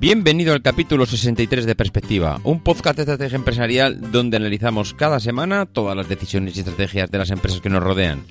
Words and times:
Bienvenido 0.00 0.52
al 0.52 0.62
capítulo 0.62 1.06
63 1.06 1.66
de 1.66 1.74
Perspectiva, 1.74 2.40
un 2.44 2.60
podcast 2.60 2.94
de 2.94 3.02
estrategia 3.02 3.34
empresarial 3.34 4.12
donde 4.12 4.36
analizamos 4.36 4.94
cada 4.94 5.18
semana 5.18 5.66
todas 5.66 5.96
las 5.96 6.08
decisiones 6.08 6.56
y 6.56 6.60
estrategias 6.60 7.10
de 7.10 7.18
las 7.18 7.30
empresas 7.30 7.60
que 7.60 7.68
nos 7.68 7.82
rodean. 7.82 8.22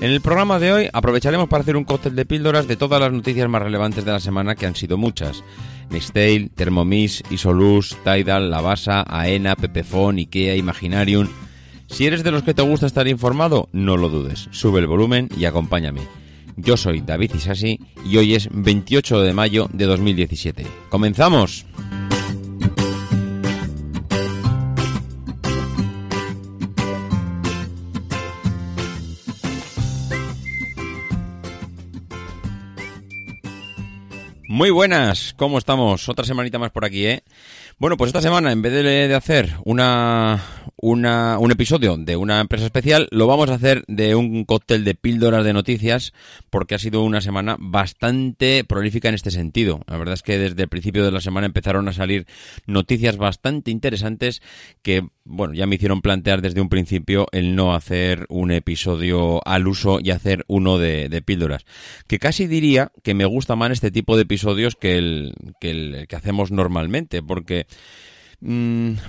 En 0.00 0.12
el 0.12 0.22
programa 0.22 0.58
de 0.58 0.72
hoy 0.72 0.88
aprovecharemos 0.90 1.46
para 1.50 1.60
hacer 1.60 1.76
un 1.76 1.84
cóctel 1.84 2.16
de 2.16 2.24
píldoras 2.24 2.66
de 2.66 2.76
todas 2.76 3.02
las 3.02 3.12
noticias 3.12 3.50
más 3.50 3.60
relevantes 3.60 4.02
de 4.06 4.12
la 4.12 4.20
semana 4.20 4.54
que 4.54 4.64
han 4.64 4.74
sido 4.74 4.96
muchas. 4.96 5.44
Nextale, 5.90 6.48
Thermomix, 6.54 7.22
Isolus, 7.30 7.98
Tidal, 8.02 8.50
Lavasa, 8.50 9.04
Aena, 9.06 9.56
Pepefon, 9.56 10.16
Ikea, 10.16 10.56
Imaginarium... 10.56 11.28
Si 11.86 12.06
eres 12.06 12.22
de 12.22 12.30
los 12.30 12.44
que 12.44 12.54
te 12.54 12.62
gusta 12.62 12.86
estar 12.86 13.08
informado, 13.08 13.68
no 13.72 13.96
lo 13.96 14.08
dudes, 14.08 14.48
sube 14.52 14.78
el 14.78 14.86
volumen 14.86 15.28
y 15.36 15.44
acompáñame. 15.44 16.19
Yo 16.62 16.76
soy 16.76 17.00
David 17.00 17.32
Isasi 17.34 17.80
y 18.04 18.18
hoy 18.18 18.34
es 18.34 18.48
28 18.52 19.22
de 19.22 19.32
mayo 19.32 19.68
de 19.72 19.86
2017. 19.86 20.66
¡Comenzamos! 20.90 21.64
Muy 34.46 34.68
buenas, 34.68 35.32
¿cómo 35.38 35.56
estamos? 35.56 36.08
Otra 36.10 36.26
semanita 36.26 36.58
más 36.58 36.70
por 36.70 36.84
aquí, 36.84 37.06
¿eh? 37.06 37.22
Bueno, 37.78 37.96
pues 37.96 38.08
esta 38.08 38.20
semana, 38.20 38.52
en 38.52 38.60
vez 38.60 38.74
de, 38.74 39.14
hacer 39.14 39.54
una, 39.64 40.42
una, 40.80 41.38
un 41.38 41.50
episodio 41.50 41.96
de 41.96 42.16
una 42.16 42.40
empresa 42.40 42.64
especial, 42.64 43.08
lo 43.10 43.26
vamos 43.26 43.50
a 43.50 43.54
hacer 43.54 43.84
de 43.86 44.14
un 44.14 44.44
cóctel 44.44 44.84
de 44.84 44.94
píldoras 44.94 45.44
de 45.44 45.52
noticias, 45.52 46.12
porque 46.48 46.74
ha 46.74 46.78
sido 46.78 47.02
una 47.02 47.20
semana 47.20 47.56
bastante 47.58 48.64
prolífica 48.64 49.08
en 49.08 49.14
este 49.14 49.30
sentido. 49.30 49.82
La 49.86 49.98
verdad 49.98 50.14
es 50.14 50.22
que 50.22 50.38
desde 50.38 50.62
el 50.62 50.68
principio 50.68 51.04
de 51.04 51.12
la 51.12 51.20
semana 51.20 51.46
empezaron 51.46 51.88
a 51.88 51.92
salir 51.92 52.26
noticias 52.66 53.16
bastante 53.16 53.70
interesantes 53.70 54.42
que, 54.82 55.06
bueno, 55.24 55.54
ya 55.54 55.66
me 55.66 55.76
hicieron 55.76 56.00
plantear 56.00 56.40
desde 56.40 56.60
un 56.60 56.68
principio 56.68 57.26
el 57.32 57.54
no 57.54 57.74
hacer 57.74 58.26
un 58.28 58.50
episodio 58.50 59.46
al 59.46 59.68
uso 59.68 59.98
y 60.02 60.10
hacer 60.10 60.44
uno 60.48 60.78
de, 60.78 61.08
de 61.08 61.22
píldoras. 61.22 61.66
Que 62.06 62.18
casi 62.18 62.46
diría 62.46 62.90
que 63.02 63.14
me 63.14 63.26
gusta 63.26 63.56
más 63.56 63.70
este 63.70 63.90
tipo 63.90 64.16
de 64.16 64.22
episodios 64.22 64.76
que 64.76 64.96
el 64.96 65.34
que, 65.60 65.70
el 65.70 66.06
que 66.08 66.16
hacemos 66.16 66.50
normalmente, 66.50 67.22
porque 67.22 67.66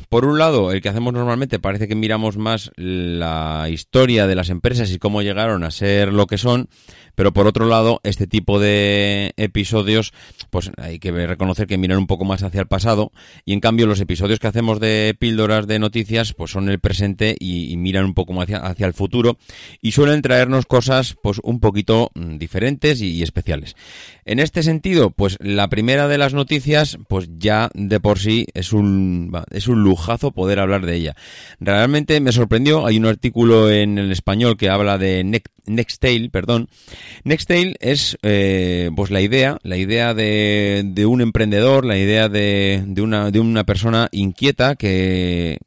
por 0.09 0.25
un 0.25 0.37
lado, 0.37 0.71
el 0.71 0.81
que 0.81 0.89
hacemos 0.89 1.13
normalmente 1.13 1.59
parece 1.59 1.87
que 1.87 1.95
miramos 1.95 2.37
más 2.37 2.71
la 2.75 3.67
historia 3.69 4.27
de 4.27 4.35
las 4.35 4.49
empresas 4.49 4.91
y 4.91 4.99
cómo 4.99 5.21
llegaron 5.21 5.63
a 5.63 5.71
ser 5.71 6.11
lo 6.11 6.27
que 6.27 6.37
son, 6.37 6.67
pero 7.15 7.33
por 7.33 7.47
otro 7.47 7.67
lado, 7.67 8.01
este 8.03 8.27
tipo 8.27 8.59
de 8.59 9.33
episodios, 9.37 10.13
pues 10.49 10.71
hay 10.77 10.99
que 10.99 11.11
reconocer 11.11 11.67
que 11.67 11.77
miran 11.77 11.97
un 11.97 12.07
poco 12.07 12.25
más 12.25 12.43
hacia 12.43 12.61
el 12.61 12.67
pasado 12.67 13.11
y 13.45 13.53
en 13.53 13.59
cambio 13.59 13.87
los 13.87 13.99
episodios 13.99 14.39
que 14.39 14.47
hacemos 14.47 14.79
de 14.79 15.15
píldoras 15.17 15.67
de 15.67 15.79
noticias, 15.79 16.33
pues 16.33 16.51
son 16.51 16.69
el 16.69 16.79
presente 16.79 17.35
y, 17.39 17.77
miran 17.77 18.05
un 18.05 18.13
poco 18.13 18.33
más 18.33 18.47
hacia, 18.49 18.85
el 18.85 18.93
futuro 18.93 19.37
y 19.81 19.91
suelen 19.91 20.21
traernos 20.21 20.65
cosas 20.65 21.15
pues 21.21 21.39
un 21.43 21.59
poquito 21.59 22.11
mm, 22.15 22.37
diferentes 22.37 23.01
y, 23.01 23.23
especiales. 23.23 23.75
En 24.25 24.39
este 24.39 24.63
sentido, 24.63 25.11
pues 25.11 25.37
la 25.39 25.67
primera 25.67 26.07
de 26.07 26.17
las 26.17 26.33
noticias, 26.33 26.97
pues 27.07 27.29
ya 27.37 27.69
de 27.73 27.99
por 27.99 28.19
sí 28.19 28.47
es 28.53 28.73
un, 28.73 29.20
es 29.51 29.67
un 29.67 29.83
lujazo 29.83 30.31
poder 30.31 30.59
hablar 30.59 30.85
de 30.85 30.95
ella. 30.95 31.15
Realmente 31.59 32.19
me 32.19 32.31
sorprendió, 32.31 32.85
hay 32.85 32.97
un 32.97 33.05
artículo 33.05 33.69
en 33.69 33.97
el 33.97 34.11
español 34.11 34.57
que 34.57 34.69
habla 34.69 34.97
de 34.97 35.23
Nextale, 35.65 36.29
perdón, 36.29 36.69
Nextale 37.23 37.75
es 37.79 38.17
eh, 38.23 38.89
pues 38.95 39.11
la 39.11 39.21
idea, 39.21 39.57
la 39.63 39.77
idea 39.77 40.13
de, 40.13 40.83
de 40.85 41.05
un 41.05 41.21
emprendedor, 41.21 41.85
la 41.85 41.97
idea 41.97 42.29
de, 42.29 42.83
de, 42.85 43.01
una, 43.01 43.31
de 43.31 43.39
una 43.39 43.63
persona 43.63 44.09
inquieta 44.11 44.75
que, 44.75 45.59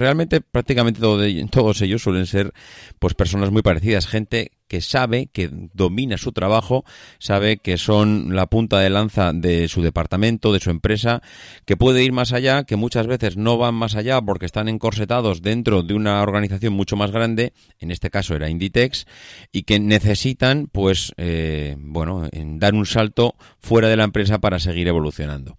realmente 0.00 0.40
prácticamente 0.40 1.00
todos 1.50 1.82
ellos 1.82 2.02
suelen 2.02 2.26
ser 2.26 2.52
pues 2.98 3.14
personas 3.14 3.50
muy 3.50 3.62
parecidas, 3.62 4.06
gente 4.06 4.50
que 4.66 4.80
sabe, 4.80 5.26
que 5.32 5.50
domina 5.74 6.16
su 6.16 6.30
trabajo, 6.30 6.84
sabe 7.18 7.56
que 7.56 7.76
son 7.76 8.36
la 8.36 8.46
punta 8.46 8.78
de 8.78 8.88
lanza 8.88 9.32
de 9.32 9.66
su 9.66 9.82
departamento, 9.82 10.52
de 10.52 10.60
su 10.60 10.70
empresa, 10.70 11.22
que 11.66 11.76
puede 11.76 12.04
ir 12.04 12.12
más 12.12 12.32
allá, 12.32 12.62
que 12.62 12.76
muchas 12.76 13.08
veces 13.08 13.36
no 13.36 13.58
van 13.58 13.74
más 13.74 13.96
allá 13.96 14.22
porque 14.22 14.46
están 14.46 14.68
encorsetados 14.68 15.42
dentro 15.42 15.82
de 15.82 15.94
una 15.94 16.22
organización 16.22 16.72
mucho 16.72 16.94
más 16.94 17.10
grande, 17.10 17.52
en 17.80 17.90
este 17.90 18.10
caso 18.10 18.36
era 18.36 18.48
Inditex, 18.48 19.06
y 19.50 19.64
que 19.64 19.80
necesitan, 19.80 20.68
pues, 20.70 21.12
eh, 21.16 21.74
bueno, 21.80 22.28
dar 22.32 22.74
un 22.74 22.86
salto 22.86 23.34
fuera 23.58 23.88
de 23.88 23.96
la 23.96 24.04
empresa 24.04 24.38
para 24.38 24.60
seguir 24.60 24.86
evolucionando. 24.86 25.56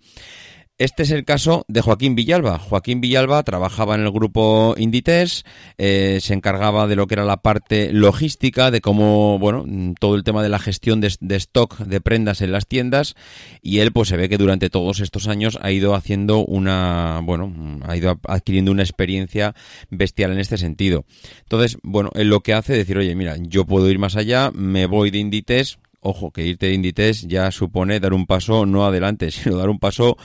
Este 0.77 1.03
es 1.03 1.11
el 1.11 1.25
caso 1.25 1.63
de 1.67 1.81
Joaquín 1.81 2.15
Villalba. 2.15 2.57
Joaquín 2.57 3.01
Villalba 3.01 3.43
trabajaba 3.43 3.93
en 3.93 4.01
el 4.01 4.11
grupo 4.11 4.73
Inditex, 4.77 5.43
eh, 5.77 6.17
se 6.21 6.33
encargaba 6.33 6.87
de 6.87 6.95
lo 6.95 7.05
que 7.05 7.13
era 7.13 7.23
la 7.23 7.37
parte 7.37 7.93
logística, 7.93 8.71
de 8.71 8.81
cómo, 8.81 9.37
bueno, 9.37 9.63
todo 9.99 10.15
el 10.15 10.23
tema 10.23 10.41
de 10.41 10.49
la 10.49 10.57
gestión 10.57 10.99
de, 10.99 11.35
stock 11.35 11.77
de 11.77 12.01
prendas 12.01 12.41
en 12.41 12.51
las 12.51 12.65
tiendas 12.65 13.15
y 13.61 13.77
él 13.79 13.91
pues 13.91 14.09
se 14.09 14.17
ve 14.17 14.27
que 14.27 14.39
durante 14.39 14.71
todos 14.71 15.01
estos 15.01 15.27
años 15.27 15.59
ha 15.61 15.71
ido 15.71 15.93
haciendo 15.93 16.43
una, 16.43 17.21
bueno, 17.23 17.53
ha 17.85 17.95
ido 17.95 18.19
adquiriendo 18.27 18.71
una 18.71 18.81
experiencia 18.81 19.53
bestial 19.91 20.31
en 20.31 20.39
este 20.39 20.57
sentido. 20.57 21.05
Entonces, 21.41 21.77
bueno, 21.83 22.09
él 22.15 22.29
lo 22.29 22.39
que 22.39 22.55
hace 22.55 22.73
es 22.73 22.79
decir, 22.79 22.97
oye, 22.97 23.13
mira, 23.13 23.35
yo 23.39 23.65
puedo 23.65 23.87
ir 23.87 23.99
más 23.99 24.15
allá, 24.15 24.49
me 24.51 24.87
voy 24.87 25.11
de 25.11 25.19
Inditex, 25.19 25.77
ojo, 26.01 26.31
que 26.31 26.45
irte 26.45 26.67
de 26.67 26.73
Inditex 26.73 27.27
ya 27.27 27.51
supone 27.51 27.99
dar 27.99 28.13
un 28.13 28.25
paso 28.25 28.65
no 28.65 28.85
adelante, 28.85 29.31
sino 29.31 29.57
dar 29.57 29.69
un 29.69 29.79
paso, 29.79 30.17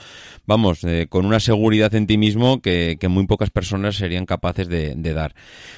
vamos, 0.45 0.83
eh, 0.83 1.07
con 1.09 1.25
una 1.25 1.39
seguridad 1.39 1.93
en 1.95 2.07
ti 2.07 2.17
mismo 2.17 2.61
que, 2.61 2.97
muy 3.07 3.25
pocas 3.25 3.49
personas 3.49 3.95
serían 3.95 4.25
capaces 4.25 4.67
de, 4.67 5.13
dar. 5.13 5.33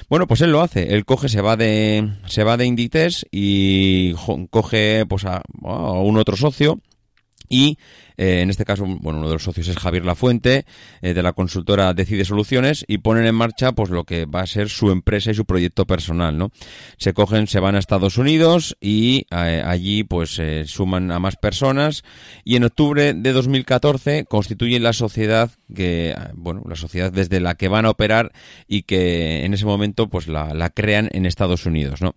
Bueno, 0.08 0.26
pues 0.26 0.40
él 0.40 0.50
lo 0.50 0.60
hace, 0.60 0.94
él 0.94 1.04
coge, 1.04 1.28
se 1.28 1.40
va 1.40 1.56
de, 1.56 2.10
se 2.26 2.42
va 2.42 2.56
de 2.56 2.66
Inditex 2.66 3.26
y 3.30 4.14
coge 4.50 5.06
pues 5.06 5.24
a 5.24 5.42
un 5.62 6.16
otro 6.18 6.36
socio 6.36 6.80
y 7.50 7.78
eh, 8.20 8.42
en 8.42 8.50
este 8.50 8.66
caso, 8.66 8.84
bueno, 8.84 9.20
uno 9.20 9.28
de 9.28 9.32
los 9.32 9.44
socios 9.44 9.66
es 9.68 9.78
Javier 9.78 10.04
Lafuente, 10.04 10.66
eh, 11.00 11.14
de 11.14 11.22
la 11.22 11.32
consultora 11.32 11.94
Decide 11.94 12.26
Soluciones, 12.26 12.84
y 12.86 12.98
ponen 12.98 13.24
en 13.24 13.34
marcha 13.34 13.72
pues 13.72 13.88
lo 13.88 14.04
que 14.04 14.26
va 14.26 14.42
a 14.42 14.46
ser 14.46 14.68
su 14.68 14.90
empresa 14.90 15.30
y 15.30 15.34
su 15.34 15.46
proyecto 15.46 15.86
personal, 15.86 16.36
¿no? 16.36 16.50
Se 16.98 17.14
cogen, 17.14 17.46
se 17.46 17.60
van 17.60 17.76
a 17.76 17.78
Estados 17.78 18.18
Unidos 18.18 18.76
y 18.78 19.26
eh, 19.30 19.62
allí 19.64 20.04
pues 20.04 20.38
suman 20.66 21.10
a 21.12 21.18
más 21.18 21.36
personas 21.36 22.04
y 22.44 22.56
en 22.56 22.64
octubre 22.64 23.14
de 23.14 23.32
2014 23.32 24.26
constituyen 24.26 24.82
la 24.82 24.92
sociedad 24.92 25.50
que, 25.74 26.14
bueno, 26.34 26.62
la 26.68 26.76
sociedad 26.76 27.10
desde 27.10 27.40
la 27.40 27.54
que 27.54 27.68
van 27.68 27.86
a 27.86 27.90
operar 27.90 28.32
y 28.68 28.82
que 28.82 29.46
en 29.46 29.54
ese 29.54 29.64
momento 29.64 30.10
pues 30.10 30.28
la, 30.28 30.52
la 30.52 30.68
crean 30.68 31.08
en 31.12 31.24
Estados 31.24 31.64
Unidos, 31.64 32.02
¿no? 32.02 32.14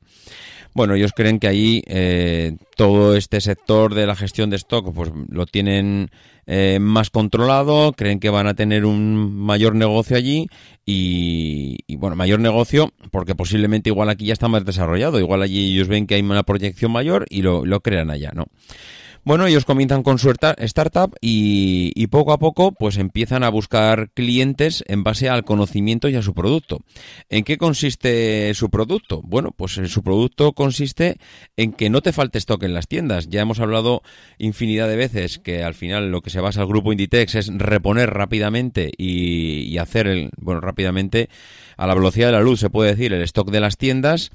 Bueno, 0.74 0.96
ellos 0.96 1.12
creen 1.16 1.40
que 1.40 1.48
ahí 1.48 1.84
eh, 1.88 2.58
todo 2.75 3.16
este 3.16 3.42
sector 3.42 3.94
de 3.94 4.08
la 4.08 4.16
gestión 4.16 4.50
de 4.50 4.56
stock 4.58 4.94
pues 4.94 5.12
lo 5.30 5.46
tienen 5.46 6.10
eh, 6.46 6.80
más 6.81 7.10
controlado, 7.10 7.94
creen 7.94 8.20
que 8.20 8.30
van 8.30 8.48
a 8.48 8.54
tener 8.54 8.86
un 8.86 9.34
mayor 9.36 9.75
negocio 9.75 10.18
allí 10.18 10.48
y, 10.86 11.78
bueno, 11.96 12.16
mayor 12.16 12.40
negocio 12.40 12.92
porque 13.12 13.36
posiblemente 13.36 13.90
igual 13.90 14.10
aquí 14.10 14.25
ya 14.25 14.34
está 14.34 14.48
más 14.48 14.66
desarrollado, 14.66 15.20
igual 15.20 15.42
allí 15.42 15.74
ellos 15.74 15.88
ven 15.88 16.08
que 16.08 16.16
hay 16.16 16.22
una 16.22 16.44
proyección 16.44 16.92
mayor 16.92 17.25
y 17.30 17.42
lo, 17.42 17.66
lo 17.66 17.80
crean 17.81 18.12
allá, 18.12 18.31
¿no? 18.34 18.48
Bueno, 19.25 19.48
ellos 19.48 19.64
comienzan 19.64 20.04
con 20.04 20.20
su 20.20 20.30
startup 20.30 21.16
y, 21.22 22.08
poco 22.08 22.34
a 22.34 22.40
poco 22.40 22.74
pues 22.74 22.98
empiezan 22.98 23.44
a 23.44 23.50
buscar 23.50 24.12
clientes 24.14 24.84
en 24.88 25.04
base 25.04 25.30
al 25.30 25.46
conocimiento 25.46 26.10
y 26.10 26.16
a 26.16 26.22
su 26.22 26.34
producto. 26.34 26.81
¿En 27.30 27.46
qué 27.46 27.58
consiste 27.58 28.54
su 28.54 28.70
producto? 28.70 29.22
Bueno, 29.24 29.52
pues 29.56 29.72
su 29.72 30.04
producto 30.04 30.52
consiste 30.52 31.18
en 31.56 31.72
que 31.72 31.90
no 31.90 32.02
te 32.02 32.12
falte 32.12 32.38
stock 32.38 32.64
en 32.64 32.74
las 32.74 32.90
tiendas. 32.90 33.30
Ya 33.30 33.42
hemos 33.42 33.62
hablado 33.62 34.02
infinidad 34.40 34.90
de 34.90 34.98
veces 34.98 35.40
que 35.40 35.64
al 35.64 35.74
final 35.74 36.12
lo 36.12 36.22
que 36.22 36.30
se 36.30 36.42
basa 36.42 36.62
el 36.62 36.68
grupo 36.68 36.92
Inditex 36.92 37.36
es 37.36 37.48
reponer 37.48 38.10
rápidamente 38.10 38.92
y, 38.98 39.62
y 39.62 39.78
hacer 39.78 40.08
el, 40.08 40.31
bueno, 40.36 40.60
rápidamente 40.60 41.30
a 41.78 41.88
la 41.88 41.96
velocidad 41.96 42.28
de 42.28 42.34
la 42.34 42.42
luz 42.42 42.60
se 42.60 42.70
puede 42.70 42.92
decir 42.92 43.14
el 43.14 43.22
stock 43.22 43.50
de 43.50 43.62
las 43.62 43.78
tiendas 43.78 44.31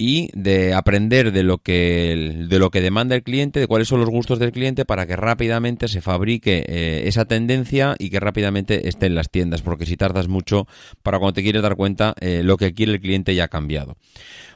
y 0.00 0.30
de 0.32 0.72
aprender 0.72 1.30
de 1.30 1.42
lo 1.42 1.58
que 1.58 2.46
de 2.48 2.58
lo 2.58 2.70
que 2.70 2.80
demanda 2.80 3.14
el 3.14 3.22
cliente, 3.22 3.60
de 3.60 3.66
cuáles 3.66 3.86
son 3.86 4.00
los 4.00 4.08
gustos 4.08 4.38
del 4.38 4.50
cliente 4.50 4.86
para 4.86 5.06
que 5.06 5.14
rápidamente 5.14 5.88
se 5.88 6.00
fabrique 6.00 6.64
eh, 6.66 7.02
esa 7.04 7.26
tendencia 7.26 7.96
y 7.98 8.08
que 8.08 8.18
rápidamente 8.18 8.88
esté 8.88 9.04
en 9.04 9.14
las 9.14 9.30
tiendas, 9.30 9.60
porque 9.60 9.84
si 9.84 9.98
tardas 9.98 10.26
mucho 10.26 10.66
para 11.02 11.18
cuando 11.18 11.34
te 11.34 11.42
quieres 11.42 11.60
dar 11.60 11.76
cuenta 11.76 12.14
eh, 12.18 12.40
lo 12.42 12.56
que 12.56 12.72
quiere 12.72 12.92
el 12.92 13.00
cliente 13.02 13.34
ya 13.34 13.44
ha 13.44 13.48
cambiado. 13.48 13.98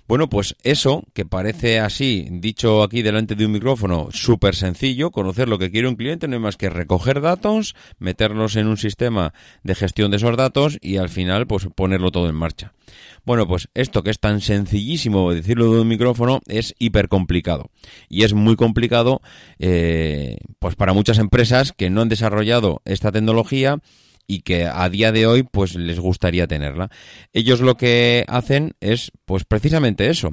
Bueno, 0.07 0.29
pues 0.29 0.55
eso, 0.63 1.03
que 1.15 1.25
parece 1.25 1.81
así, 1.81 2.29
dicho 2.31 2.83
aquí 2.83 3.01
delante 3.01 3.35
de 3.35 3.47
un 3.47 3.53
micrófono, 3.53 4.09
súper 4.11 4.55
sencillo, 4.55 5.11
conocer 5.11 5.49
lo 5.49 5.59
que 5.59 5.71
quiere 5.71 5.89
un 5.89 5.97
cliente, 5.97 6.29
no 6.29 6.35
hay 6.35 6.41
más 6.41 6.59
que 6.59 6.69
recoger 6.69 7.23
datos, 7.23 7.75
meterlos 7.99 8.57
en 8.57 8.67
un 8.67 8.77
sistema 8.77 9.33
de 9.63 9.75
gestión 9.75 10.11
de 10.11 10.19
esos 10.19 10.37
datos 10.37 10.77
y 10.83 10.99
al 10.99 11.09
final, 11.09 11.47
pues 11.47 11.69
ponerlo 11.75 12.11
todo 12.11 12.29
en 12.29 12.35
marcha. 12.35 12.75
Bueno, 13.25 13.49
pues 13.49 13.71
esto 13.73 14.03
que 14.03 14.11
es 14.11 14.21
tan 14.21 14.43
sencillísimo 14.43 15.33
decirlo 15.33 15.73
de 15.73 15.81
un 15.81 15.89
micrófono 15.89 16.41
es 16.47 16.75
hiper 16.79 17.09
complicado. 17.09 17.71
Y 18.11 18.25
es 18.25 18.35
muy 18.35 18.57
complicado, 18.57 19.23
eh, 19.59 20.37
pues 20.59 20.77
para 20.77 20.93
muchas 20.93 21.19
empresas 21.19 21.73
que 21.73 21.89
no 21.89 22.03
han 22.03 22.11
desarrollado 22.11 22.83
esta 22.85 23.11
tecnología 23.11 23.79
y 24.27 24.41
que 24.41 24.67
a 24.67 24.89
día 24.89 25.13
de 25.13 25.27
hoy 25.27 25.43
pues 25.43 25.75
les 25.75 26.01
gustaría 26.01 26.47
tenerla. 26.47 26.91
Ellos 27.33 27.61
lo 27.61 27.77
que 27.77 28.25
hacen 28.29 28.75
es 28.81 29.13
pues 29.25 29.45
precisamente 29.45 30.09
eso. 30.09 30.33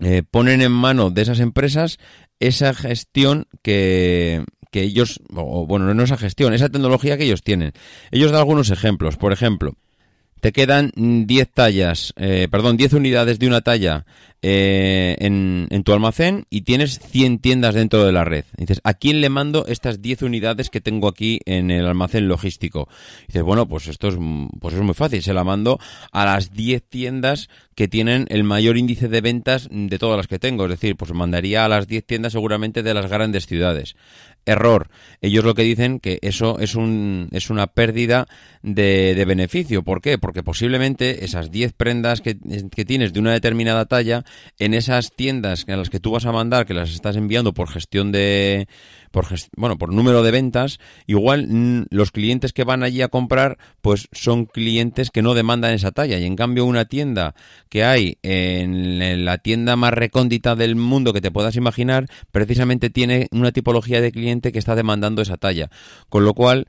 Eh, 0.00 0.22
ponen 0.30 0.60
en 0.60 0.72
mano 0.72 1.10
de 1.10 1.22
esas 1.22 1.40
empresas 1.40 1.98
esa 2.38 2.74
gestión 2.74 3.46
que, 3.62 4.44
que 4.70 4.82
ellos, 4.82 5.20
o 5.34 5.66
bueno, 5.66 5.92
no 5.94 6.02
esa 6.02 6.18
gestión, 6.18 6.52
esa 6.52 6.68
tecnología 6.68 7.16
que 7.16 7.24
ellos 7.24 7.42
tienen. 7.42 7.72
Ellos 8.10 8.30
dan 8.30 8.40
algunos 8.40 8.70
ejemplos. 8.70 9.16
Por 9.16 9.32
ejemplo, 9.32 9.74
te 10.40 10.52
quedan 10.52 10.92
10 10.94 11.50
tallas, 11.52 12.12
eh, 12.16 12.48
perdón, 12.50 12.76
10 12.76 12.94
unidades 12.94 13.38
de 13.38 13.46
una 13.46 13.62
talla 13.62 14.04
eh, 14.42 15.16
en, 15.18 15.82
tu 15.82 15.92
almacén 15.92 16.46
y 16.50 16.62
tienes 16.62 17.00
100 17.00 17.38
tiendas 17.38 17.74
dentro 17.74 18.04
de 18.04 18.12
la 18.12 18.24
red. 18.24 18.44
dices, 18.56 18.80
¿a 18.84 18.94
quién 18.94 19.20
le 19.20 19.28
mando 19.28 19.66
estas 19.66 20.02
10 20.02 20.22
unidades 20.22 20.70
que 20.70 20.80
tengo 20.80 21.08
aquí 21.08 21.40
en 21.46 21.70
el 21.70 21.86
almacén 21.86 22.28
logístico? 22.28 22.88
dices, 23.26 23.42
bueno, 23.42 23.66
pues 23.66 23.88
esto 23.88 24.08
es, 24.08 24.16
pues 24.60 24.74
es 24.74 24.82
muy 24.82 24.94
fácil, 24.94 25.22
se 25.22 25.34
la 25.34 25.42
mando 25.42 25.78
a 26.12 26.24
las 26.24 26.52
10 26.52 26.82
tiendas 26.88 27.48
que 27.74 27.88
tienen 27.88 28.26
el 28.28 28.44
mayor 28.44 28.76
índice 28.76 29.08
de 29.08 29.20
ventas 29.20 29.68
de 29.70 29.98
todas 29.98 30.16
las 30.16 30.26
que 30.26 30.38
tengo. 30.38 30.64
Es 30.64 30.70
decir, 30.70 30.96
pues 30.96 31.12
mandaría 31.12 31.64
a 31.64 31.68
las 31.68 31.86
10 31.86 32.06
tiendas 32.06 32.32
seguramente 32.32 32.82
de 32.82 32.94
las 32.94 33.10
grandes 33.10 33.46
ciudades. 33.46 33.96
Error. 34.46 34.88
Ellos 35.20 35.44
lo 35.44 35.54
que 35.54 35.62
dicen 35.62 36.00
que 36.00 36.18
eso 36.22 36.58
es, 36.58 36.74
un, 36.74 37.28
es 37.32 37.50
una 37.50 37.66
pérdida 37.66 38.26
de, 38.62 39.14
de 39.14 39.24
beneficio. 39.24 39.82
¿Por 39.82 40.00
qué? 40.00 40.18
Porque 40.18 40.42
posiblemente 40.42 41.24
esas 41.24 41.50
10 41.50 41.72
prendas 41.72 42.20
que, 42.20 42.38
que 42.70 42.84
tienes 42.84 43.12
de 43.12 43.20
una 43.20 43.32
determinada 43.32 43.84
talla 43.86 44.24
en 44.58 44.72
esas 44.72 45.12
tiendas 45.14 45.66
a 45.68 45.76
las 45.76 45.90
que 45.90 46.00
tú 46.00 46.12
vas 46.12 46.24
a 46.24 46.32
mandar, 46.32 46.66
que 46.66 46.74
las 46.74 46.92
estás 46.92 47.16
enviando 47.16 47.52
por 47.52 47.68
gestión 47.68 48.12
de, 48.12 48.68
por 49.16 49.24
bueno, 49.56 49.78
por 49.78 49.94
número 49.94 50.22
de 50.22 50.30
ventas, 50.30 50.78
igual 51.06 51.86
los 51.88 52.10
clientes 52.10 52.52
que 52.52 52.64
van 52.64 52.82
allí 52.82 53.00
a 53.00 53.08
comprar, 53.08 53.56
pues 53.80 54.10
son 54.12 54.44
clientes 54.44 55.10
que 55.10 55.22
no 55.22 55.32
demandan 55.32 55.72
esa 55.72 55.90
talla. 55.90 56.18
Y 56.18 56.26
en 56.26 56.36
cambio 56.36 56.66
una 56.66 56.84
tienda 56.84 57.34
que 57.70 57.82
hay 57.82 58.18
en 58.22 59.24
la 59.24 59.38
tienda 59.38 59.74
más 59.74 59.94
recóndita 59.94 60.54
del 60.54 60.76
mundo 60.76 61.14
que 61.14 61.22
te 61.22 61.30
puedas 61.30 61.56
imaginar, 61.56 62.08
precisamente 62.30 62.90
tiene 62.90 63.28
una 63.30 63.52
tipología 63.52 64.02
de 64.02 64.12
cliente 64.12 64.52
que 64.52 64.58
está 64.58 64.74
demandando 64.74 65.22
esa 65.22 65.38
talla. 65.38 65.70
Con 66.10 66.26
lo 66.26 66.34
cual, 66.34 66.68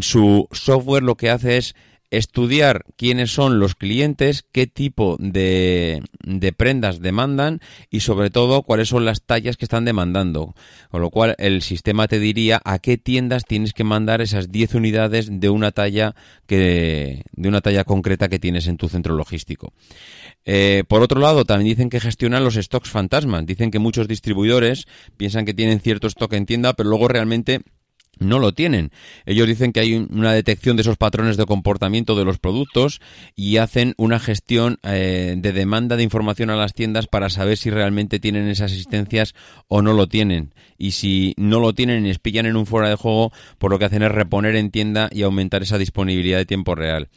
su 0.00 0.46
software 0.52 1.02
lo 1.02 1.16
que 1.16 1.30
hace 1.30 1.56
es 1.56 1.74
estudiar 2.10 2.84
quiénes 2.96 3.32
son 3.32 3.58
los 3.58 3.74
clientes, 3.74 4.44
qué 4.50 4.66
tipo 4.66 5.16
de, 5.18 6.02
de, 6.24 6.52
prendas 6.52 7.00
demandan 7.00 7.60
y 7.90 8.00
sobre 8.00 8.30
todo 8.30 8.62
cuáles 8.62 8.88
son 8.88 9.04
las 9.04 9.22
tallas 9.22 9.56
que 9.56 9.64
están 9.64 9.84
demandando. 9.84 10.54
Con 10.90 11.00
lo 11.00 11.10
cual 11.10 11.36
el 11.38 11.62
sistema 11.62 12.08
te 12.08 12.18
diría 12.18 12.60
a 12.64 12.78
qué 12.80 12.98
tiendas 12.98 13.44
tienes 13.44 13.72
que 13.72 13.84
mandar 13.84 14.20
esas 14.20 14.50
10 14.50 14.74
unidades 14.74 15.28
de 15.30 15.48
una 15.50 15.70
talla 15.70 16.14
que 16.46 17.22
de 17.32 17.48
una 17.48 17.60
talla 17.60 17.84
concreta 17.84 18.28
que 18.28 18.38
tienes 18.38 18.66
en 18.66 18.76
tu 18.76 18.88
centro 18.88 19.14
logístico. 19.14 19.72
Eh, 20.44 20.84
por 20.88 21.02
otro 21.02 21.20
lado, 21.20 21.44
también 21.44 21.68
dicen 21.68 21.90
que 21.90 22.00
gestionan 22.00 22.44
los 22.44 22.54
stocks 22.54 22.90
fantasma. 22.90 23.42
Dicen 23.42 23.70
que 23.70 23.78
muchos 23.78 24.08
distribuidores 24.08 24.86
piensan 25.16 25.44
que 25.44 25.54
tienen 25.54 25.80
cierto 25.80 26.08
stock 26.08 26.32
en 26.32 26.46
tienda, 26.46 26.72
pero 26.72 26.88
luego 26.88 27.08
realmente 27.08 27.60
no 28.20 28.38
lo 28.38 28.52
tienen. 28.52 28.92
Ellos 29.26 29.48
dicen 29.48 29.72
que 29.72 29.80
hay 29.80 29.94
una 29.94 30.32
detección 30.32 30.76
de 30.76 30.82
esos 30.82 30.96
patrones 30.96 31.36
de 31.36 31.46
comportamiento 31.46 32.14
de 32.14 32.24
los 32.24 32.38
productos 32.38 33.00
y 33.34 33.56
hacen 33.56 33.94
una 33.96 34.20
gestión 34.20 34.78
eh, 34.84 35.34
de 35.36 35.52
demanda 35.52 35.96
de 35.96 36.04
información 36.04 36.50
a 36.50 36.56
las 36.56 36.74
tiendas 36.74 37.06
para 37.06 37.30
saber 37.30 37.56
si 37.56 37.70
realmente 37.70 38.20
tienen 38.20 38.46
esas 38.48 38.72
asistencias 38.72 39.34
o 39.66 39.82
no 39.82 39.92
lo 39.92 40.06
tienen. 40.06 40.54
Y 40.78 40.92
si 40.92 41.34
no 41.36 41.58
lo 41.58 41.72
tienen 41.72 42.06
y 42.06 42.10
espillan 42.10 42.46
en 42.46 42.56
un 42.56 42.66
fuera 42.66 42.88
de 42.88 42.94
juego, 42.94 43.32
por 43.58 43.70
lo 43.70 43.78
que 43.78 43.86
hacen 43.86 44.02
es 44.02 44.12
reponer 44.12 44.54
en 44.54 44.70
tienda 44.70 45.08
y 45.10 45.22
aumentar 45.22 45.62
esa 45.62 45.78
disponibilidad 45.78 46.38
de 46.38 46.46
tiempo 46.46 46.74
real. 46.74 47.08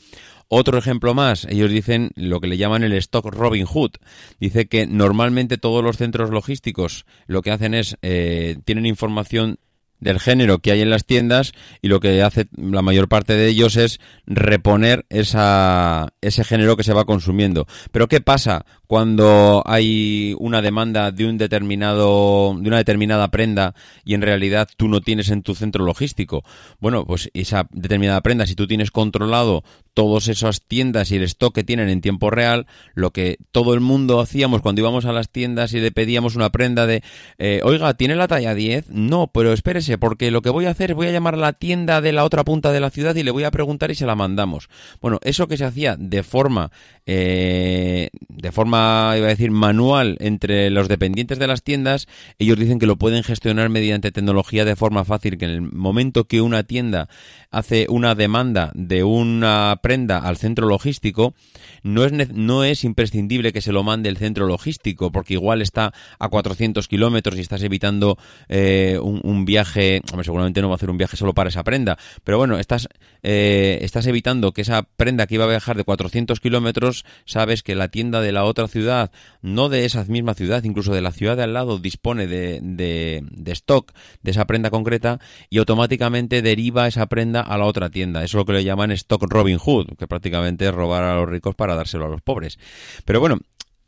Otro 0.56 0.78
ejemplo 0.78 1.16
más, 1.16 1.46
ellos 1.46 1.72
dicen 1.72 2.12
lo 2.16 2.40
que 2.40 2.48
le 2.48 2.58
llaman 2.58 2.84
el 2.84 2.94
stock 2.94 3.26
Robin 3.26 3.66
Hood. 3.66 3.94
Dice 4.40 4.68
que 4.68 4.86
normalmente 4.86 5.58
todos 5.58 5.84
los 5.84 5.98
centros 5.98 6.30
logísticos 6.30 7.06
lo 7.26 7.42
que 7.42 7.50
hacen 7.50 7.74
es, 7.74 7.98
eh, 8.04 8.58
tienen 8.64 8.86
información 8.86 9.58
del 10.04 10.20
género 10.20 10.60
que 10.60 10.72
hay 10.72 10.82
en 10.82 10.90
las 10.90 11.06
tiendas 11.06 11.54
y 11.82 11.88
lo 11.88 12.00
que 12.00 12.22
hace 12.22 12.48
la 12.56 12.82
mayor 12.82 13.08
parte 13.08 13.36
de 13.36 13.48
ellos 13.48 13.78
es 13.78 14.00
reponer 14.26 15.06
esa, 15.10 16.14
ese 16.22 16.44
género 16.44 16.78
que 16.78 16.84
se 16.84 16.94
va 16.94 17.06
consumiendo. 17.06 17.66
Pero 17.92 18.08
¿qué 18.08 18.22
pasa 18.22 18.66
cuando 18.86 19.64
hay 19.66 20.36
una 20.40 20.62
demanda 20.62 21.12
de 21.12 21.26
un 21.26 21.38
determinado 21.38 22.54
de 22.60 22.68
una 22.68 22.78
determinada 22.78 23.30
prenda 23.30 23.74
y 24.04 24.14
en 24.14 24.22
realidad 24.22 24.68
tú 24.76 24.88
no 24.88 25.02
tienes 25.02 25.30
en 25.30 25.42
tu 25.42 25.56
centro 25.56 25.86
logístico? 25.86 26.44
Bueno, 26.80 27.06
pues 27.06 27.30
esa 27.34 27.68
determinada 27.72 28.22
prenda 28.22 28.46
si 28.46 28.56
tú 28.56 28.68
tienes 28.68 28.92
controlado 28.92 29.64
todas 29.94 30.28
esas 30.28 30.62
tiendas 30.62 31.12
y 31.12 31.18
el 31.18 31.24
stock 31.24 31.54
que 31.54 31.64
tienen 31.64 31.90
en 31.90 32.02
tiempo 32.02 32.30
real, 32.30 32.66
lo 32.94 33.12
que 33.12 33.38
todo 33.52 33.74
el 33.74 33.80
mundo 33.80 34.20
hacíamos 34.20 34.62
cuando 34.62 34.82
íbamos 34.82 35.06
a 35.06 35.14
las 35.14 35.30
tiendas 35.30 35.74
y 35.74 35.80
le 35.80 35.92
pedíamos 35.92 36.36
una 36.36 36.50
prenda 36.52 36.88
de, 36.88 37.04
eh, 37.38 37.62
oiga, 37.64 37.94
¿tiene 37.94 38.16
la 38.16 38.28
talla 38.28 38.56
10? 38.56 38.90
No, 38.90 39.28
pero 39.28 39.54
espérese, 39.54 39.98
porque 39.98 40.32
lo 40.32 40.42
que 40.42 40.50
voy 40.50 40.66
a 40.66 40.72
hacer 40.72 40.92
es 40.92 40.96
voy 40.96 41.08
a 41.08 41.12
llamar 41.12 41.36
a 41.36 41.38
la 41.38 41.54
tienda 41.54 42.02
de 42.02 42.12
la 42.12 42.24
otra 42.24 42.44
punta 42.44 42.72
de 42.72 42.80
la 42.80 42.90
ciudad 42.90 43.16
y 43.16 43.24
le 43.24 43.32
voy 43.32 43.44
a 43.44 43.52
preguntar 43.52 43.92
y 43.92 43.96
se 43.96 44.06
la 44.06 44.16
mandamos. 44.16 44.70
Bueno, 45.02 45.20
eso 45.24 45.48
que 45.48 45.58
se 45.58 45.66
hacía 45.66 45.96
de 45.98 46.24
forma, 46.24 46.72
eh, 47.06 48.10
de 48.30 48.52
forma, 48.52 49.14
iba 49.18 49.28
a 49.28 49.30
decir, 49.30 49.52
manual 49.52 50.18
entre 50.20 50.70
los 50.70 50.88
dependientes 50.88 51.40
de 51.40 51.48
las 51.48 51.64
tiendas, 51.64 52.08
ellos 52.40 52.58
dicen 52.58 52.80
que 52.80 52.86
lo 52.86 52.98
pueden 52.98 53.24
gestionar 53.24 53.70
mediante 53.70 54.12
tecnología 54.12 54.66
de 54.66 54.76
forma 54.76 55.06
fácil, 55.06 55.38
que 55.38 55.46
en 55.46 55.52
el 55.52 55.62
momento 55.62 56.26
que 56.26 56.42
una 56.42 56.64
tienda 56.64 57.10
hace 57.52 57.86
una 57.90 58.16
demanda 58.16 58.72
de 58.74 59.04
una 59.04 59.78
prenda 59.84 60.18
al 60.18 60.38
centro 60.38 60.66
logístico, 60.66 61.36
no 61.84 62.06
es, 62.06 62.30
no 62.34 62.64
es 62.64 62.86
imprescindible 62.86 63.52
que 63.52 63.60
se 63.60 63.74
lo 63.74 63.84
mande 63.84 64.08
el 64.08 64.16
centro 64.16 64.48
logístico, 64.48 65.12
porque 65.12 65.34
igual 65.34 65.62
está 65.62 65.94
a 66.20 66.30
400 66.30 66.88
kilómetros 66.88 67.38
y 67.38 67.42
estás 67.42 67.62
evitando 67.64 68.18
eh, 68.48 68.98
un, 69.02 69.44
viaje, 69.44 70.02
hombre, 70.10 70.24
seguramente 70.24 70.62
no 70.62 70.70
va 70.70 70.76
a 70.76 70.78
hacer 70.78 70.90
un 70.90 70.98
viaje 70.98 71.18
solo 71.18 71.34
para 71.34 71.50
esa 71.50 71.66
prenda, 71.66 71.98
pero 72.24 72.38
bueno, 72.38 72.58
estás, 72.60 72.88
eh, 73.24 73.80
estás 73.82 74.08
evitando 74.08 74.54
que 74.54 74.62
esa 74.62 74.84
prenda 74.84 75.28
que 75.28 75.36
iba 75.36 75.44
a 75.44 75.50
viajar 75.50 75.76
de 75.76 75.84
400 75.84 76.40
kilómetros, 76.40 77.04
sabes 77.26 77.62
que 77.62 77.76
la 77.76 77.90
tienda 77.90 78.22
de 78.22 78.32
la 78.32 78.46
otra 78.46 78.70
ciudad, 78.70 79.12
no 79.42 79.68
de 79.68 79.84
esa 79.84 80.06
misma 80.06 80.34
ciudad, 80.34 80.64
incluso 80.64 80.94
de 80.94 81.02
la 81.02 81.12
ciudad 81.12 81.36
de 81.36 81.44
al 81.44 81.52
lado, 81.52 81.78
dispone 81.78 82.26
de, 82.28 82.62
de, 82.64 83.22
de 83.30 83.52
stock 83.52 83.92
de 84.22 84.32
esa 84.32 84.46
prenda 84.46 84.70
concreta 84.70 85.20
y 85.50 85.58
automáticamente 85.58 86.42
deriva 86.42 86.88
esa 86.88 87.08
prenda 87.08 87.42
a 87.42 87.58
la 87.58 87.66
otra 87.66 87.90
tienda. 87.90 88.24
Eso 88.24 88.38
es 88.38 88.42
lo 88.42 88.46
que 88.46 88.54
le 88.54 88.64
llaman 88.64 88.92
stock 88.92 89.24
Robin 89.24 89.58
Hood, 89.58 89.73
que 89.98 90.08
prácticamente 90.08 90.66
es 90.66 90.74
robar 90.74 91.04
a 91.04 91.16
los 91.16 91.30
ricos 91.30 91.56
para 91.56 91.76
dárselo 91.76 92.06
a 92.06 92.10
los 92.10 92.22
pobres. 92.22 92.60
Pero 93.06 93.20
bueno, 93.20 93.40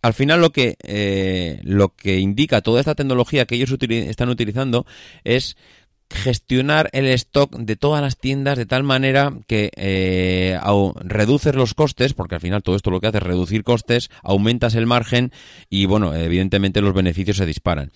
al 0.01 0.13
final 0.13 0.41
lo 0.41 0.51
que, 0.51 0.75
eh, 0.83 1.59
lo 1.63 1.95
que 1.95 2.19
indica 2.19 2.61
toda 2.61 2.79
esta 2.79 2.95
tecnología 2.95 3.45
que 3.45 3.55
ellos 3.55 3.75
están 3.79 4.29
utilizando 4.29 4.85
es 5.23 5.57
gestionar 6.11 6.89
el 6.93 7.07
stock 7.07 7.55
de 7.55 7.75
todas 7.75 8.01
las 8.01 8.17
tiendas 8.17 8.57
de 8.57 8.67
tal 8.67 8.83
manera 8.83 9.33
que 9.47 9.71
eh, 9.75 10.59
reduces 11.03 11.55
los 11.55 11.73
costes, 11.73 12.13
porque 12.13 12.35
al 12.35 12.41
final 12.41 12.61
todo 12.61 12.75
esto 12.75 12.91
lo 12.91 13.01
que 13.01 13.07
hace 13.07 13.17
es 13.17 13.23
reducir 13.23 13.63
costes, 13.63 14.11
aumentas 14.21 14.75
el 14.75 14.85
margen 14.85 15.31
y 15.69 15.87
bueno, 15.87 16.13
evidentemente 16.13 16.81
los 16.81 16.93
beneficios 16.93 17.37
se 17.37 17.45
disparan. 17.45 17.91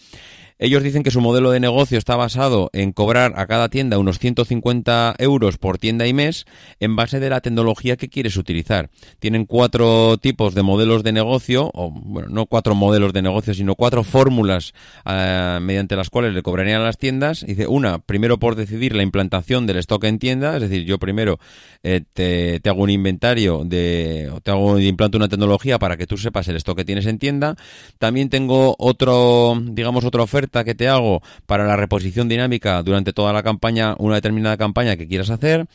Ellos 0.62 0.84
dicen 0.84 1.04
que 1.04 1.12
su 1.12 1.22
modelo 1.22 1.51
de 1.51 1.62
negocio 1.62 1.98
está 1.98 2.18
basado 2.18 2.70
en 2.74 2.92
cobrar 2.92 3.32
a 3.38 3.48
cada 3.48 3.70
tienda 3.70 3.98
unos 3.98 4.20
150 4.20 5.16
euros 5.18 5.58
por 5.58 5.78
tienda 5.78 6.06
y 6.06 6.12
mes 6.12 6.46
en 6.82 6.98
base 6.98 7.22
de 7.22 7.30
la 7.30 7.39
tecnología 7.39 7.96
que 7.96 8.10
quieres 8.10 8.36
utilizar. 8.36 8.89
Tienen 9.20 9.46
cuatro 9.46 10.18
tipos 10.18 10.56
de 10.56 10.62
modelos 10.62 11.01
de 11.04 11.13
negocio, 11.13 11.72
o 11.74 11.89
bueno, 11.89 12.28
no 12.30 12.46
cuatro 12.46 12.75
modelos 12.75 13.13
de 13.13 13.22
negocio, 13.22 13.54
sino 13.54 13.75
cuatro 13.75 14.04
fórmulas 14.04 14.74
eh, 15.06 15.60
mediante 15.62 15.96
las 15.96 16.10
cuales 16.10 16.34
le 16.34 16.44
cobrarían 16.44 16.82
a 16.82 16.84
las 16.84 16.98
tiendas. 16.98 17.46
Dice, 17.46 17.66
una, 17.66 18.00
primero 18.00 18.38
por 18.38 18.56
decidir 18.56 18.94
la 18.98 19.04
implantación 19.04 19.66
del 19.66 19.78
stock 19.78 20.04
en 20.04 20.20
tienda, 20.20 20.56
es 20.56 20.62
decir, 20.62 20.84
yo 20.84 21.00
primero 21.00 21.39
eh, 21.84 22.01
te, 22.12 22.62
hago 22.66 22.84
un 22.84 22.89
inventario 22.89 23.63
de, 23.63 24.30
o 24.34 24.42
te 24.42 24.51
hago, 24.51 24.78
implanto 24.78 25.18
una 25.18 25.30
tecnología 25.30 25.80
para 25.80 25.96
que 25.96 26.06
tú 26.06 26.18
sepas 26.18 26.50
el 26.50 26.58
stock 26.58 26.80
que 26.80 26.86
tienes 26.86 27.06
en 27.06 27.18
tienda. 27.18 27.56
También 27.98 28.28
tengo 28.28 28.75
otro, 28.78 29.58
digamos, 29.63 30.04
otra 30.04 30.22
oferta 30.22 30.49
que 30.50 30.75
te 30.75 30.88
hago 30.88 31.22
para 31.46 31.65
la 31.65 31.75
reposición 31.75 32.27
dinámica 32.27 32.82
durante 32.84 33.13
toda 33.13 33.34
la 33.34 33.44
campaña, 33.44 33.96
una 34.00 34.15
determinada 34.15 34.58
campaña 34.58 34.98
que 34.98 35.08
quieras 35.08 35.29
hacer. 35.29 35.68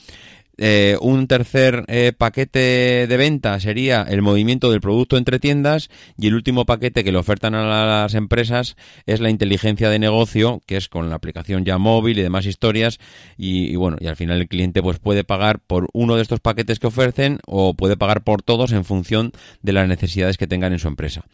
Eh, 0.57 0.97
un 1.01 1.27
tercer 1.27 1.85
eh, 1.89 2.13
paquete 2.17 3.09
de 3.09 3.17
venta 3.17 3.59
sería 3.59 4.03
el 4.03 4.23
movimiento 4.23 4.71
del 4.71 4.81
producto 4.81 5.17
entre 5.17 5.41
tiendas 5.41 5.91
y 6.17 6.29
el 6.29 6.35
último 6.37 6.65
paquete 6.65 7.03
que 7.03 7.11
le 7.11 7.19
ofertan 7.19 7.57
a 7.57 7.65
las 7.65 8.15
empresas 8.15 8.77
es 9.07 9.19
la 9.19 9.31
inteligencia 9.31 9.91
de 9.91 9.99
negocio 9.99 10.63
que 10.65 10.77
es 10.77 10.89
con 10.89 11.11
la 11.11 11.17
aplicación 11.17 11.65
ya 11.65 11.79
móvil 11.79 12.21
y 12.21 12.23
demás 12.23 12.47
historias 12.47 13.01
y, 13.37 13.73
y, 13.73 13.75
bueno 13.75 13.97
y 13.99 14.07
al 14.07 14.15
final 14.15 14.41
el 14.41 14.47
cliente 14.47 14.81
pues 14.81 15.01
puede 15.01 15.25
pagar 15.25 15.59
por 15.59 15.89
uno 15.93 16.15
de 16.15 16.23
estos 16.23 16.39
paquetes 16.39 16.79
que 16.79 16.87
ofrecen 16.87 17.41
o 17.49 17.75
puede 17.75 17.97
pagar 17.97 18.23
por 18.23 18.43
todos 18.43 18.71
en 18.71 18.85
función 18.85 19.33
de 19.63 19.73
las 19.73 19.89
necesidades 19.89 20.37
que 20.37 20.47
tengan 20.47 20.73
en 20.73 20.79
su 20.79 20.87
empresa. 20.87 21.25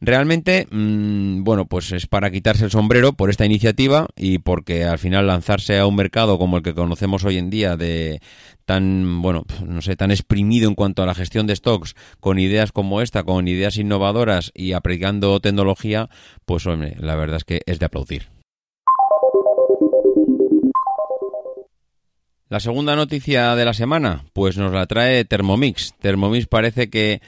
Realmente, 0.00 0.66
mm, 0.70 1.42
bueno, 1.42 1.64
pues 1.64 1.90
es 1.92 2.06
para 2.06 2.30
quitarse 2.30 2.66
el 2.66 2.70
sombrero 2.70 3.14
por 3.14 3.30
esta 3.30 3.46
iniciativa 3.46 4.08
y 4.14 4.38
porque 4.38 4.84
al 4.84 4.98
final 4.98 5.26
lanzarse 5.26 5.78
a 5.78 5.86
un 5.86 5.96
mercado 5.96 6.38
como 6.38 6.58
el 6.58 6.62
que 6.62 6.74
conocemos 6.74 7.24
hoy 7.24 7.38
en 7.38 7.48
día 7.48 7.78
de 7.78 8.20
tan, 8.66 9.22
bueno, 9.22 9.44
no 9.66 9.80
sé, 9.80 9.96
tan 9.96 10.10
exprimido 10.10 10.68
en 10.68 10.74
cuanto 10.74 11.02
a 11.02 11.06
la 11.06 11.14
gestión 11.14 11.46
de 11.46 11.56
stocks, 11.56 11.94
con 12.20 12.38
ideas 12.38 12.72
como 12.72 13.00
esta, 13.00 13.22
con 13.22 13.48
ideas 13.48 13.78
innovadoras 13.78 14.52
y 14.54 14.72
aplicando 14.72 15.40
tecnología, 15.40 16.10
pues 16.44 16.66
hombre, 16.66 16.96
la 17.00 17.16
verdad 17.16 17.38
es 17.38 17.44
que 17.44 17.62
es 17.64 17.78
de 17.78 17.86
aplaudir. 17.86 18.28
La 22.48 22.60
segunda 22.60 22.94
noticia 22.94 23.56
de 23.56 23.64
la 23.64 23.74
semana, 23.74 24.24
pues 24.32 24.58
nos 24.58 24.72
la 24.72 24.86
trae 24.86 25.24
Thermomix. 25.24 25.94
Thermomix 25.98 26.46
parece 26.46 26.90
que 26.90 27.20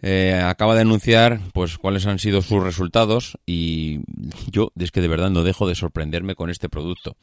eh, 0.00 0.40
acaba 0.44 0.74
de 0.74 0.82
anunciar 0.82 1.40
pues 1.52 1.76
cuáles 1.76 2.06
han 2.06 2.18
sido 2.18 2.40
sus 2.42 2.62
resultados 2.62 3.36
y 3.46 4.00
yo 4.50 4.72
es 4.78 4.92
que 4.92 5.00
de 5.00 5.08
verdad 5.08 5.30
no 5.30 5.42
dejo 5.42 5.66
de 5.66 5.74
sorprenderme 5.74 6.34
con 6.34 6.50
este 6.50 6.68
producto. 6.68 7.16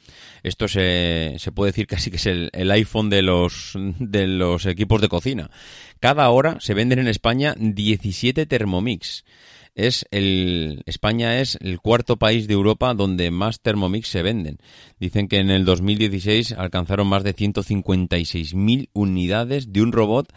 Esto 0.44 0.68
se, 0.68 1.36
se 1.38 1.52
puede 1.52 1.72
decir 1.72 1.88
casi 1.88 2.10
que 2.10 2.18
es 2.18 2.26
el, 2.26 2.50
el, 2.54 2.72
iPhone 2.72 3.10
de 3.10 3.22
los, 3.22 3.74
de 3.76 4.28
los 4.28 4.66
equipos 4.66 5.02
de 5.02 5.10
cocina. 5.10 5.50
Cada 6.00 6.30
hora 6.30 6.58
se 6.60 6.74
venden 6.74 7.00
en 7.00 7.08
España 7.08 7.56
17 7.58 8.46
Thermomix. 8.46 9.24
Es 9.76 10.06
el, 10.12 10.84
España 10.86 11.42
es 11.42 11.58
el 11.60 11.82
cuarto 11.82 12.16
país 12.16 12.48
de 12.48 12.54
Europa 12.54 12.94
donde 12.94 13.30
más 13.30 13.60
Thermomix 13.60 14.08
se 14.08 14.22
venden. 14.22 14.58
Dicen 15.02 15.28
que 15.28 15.40
en 15.40 15.50
el 15.50 15.66
2016 15.66 16.54
alcanzaron 16.54 17.08
más 17.08 17.26
de 17.26 17.36
156.000 17.36 18.90
unidades 18.94 19.74
de 19.74 19.82
un 19.82 19.92
robot 19.92 20.32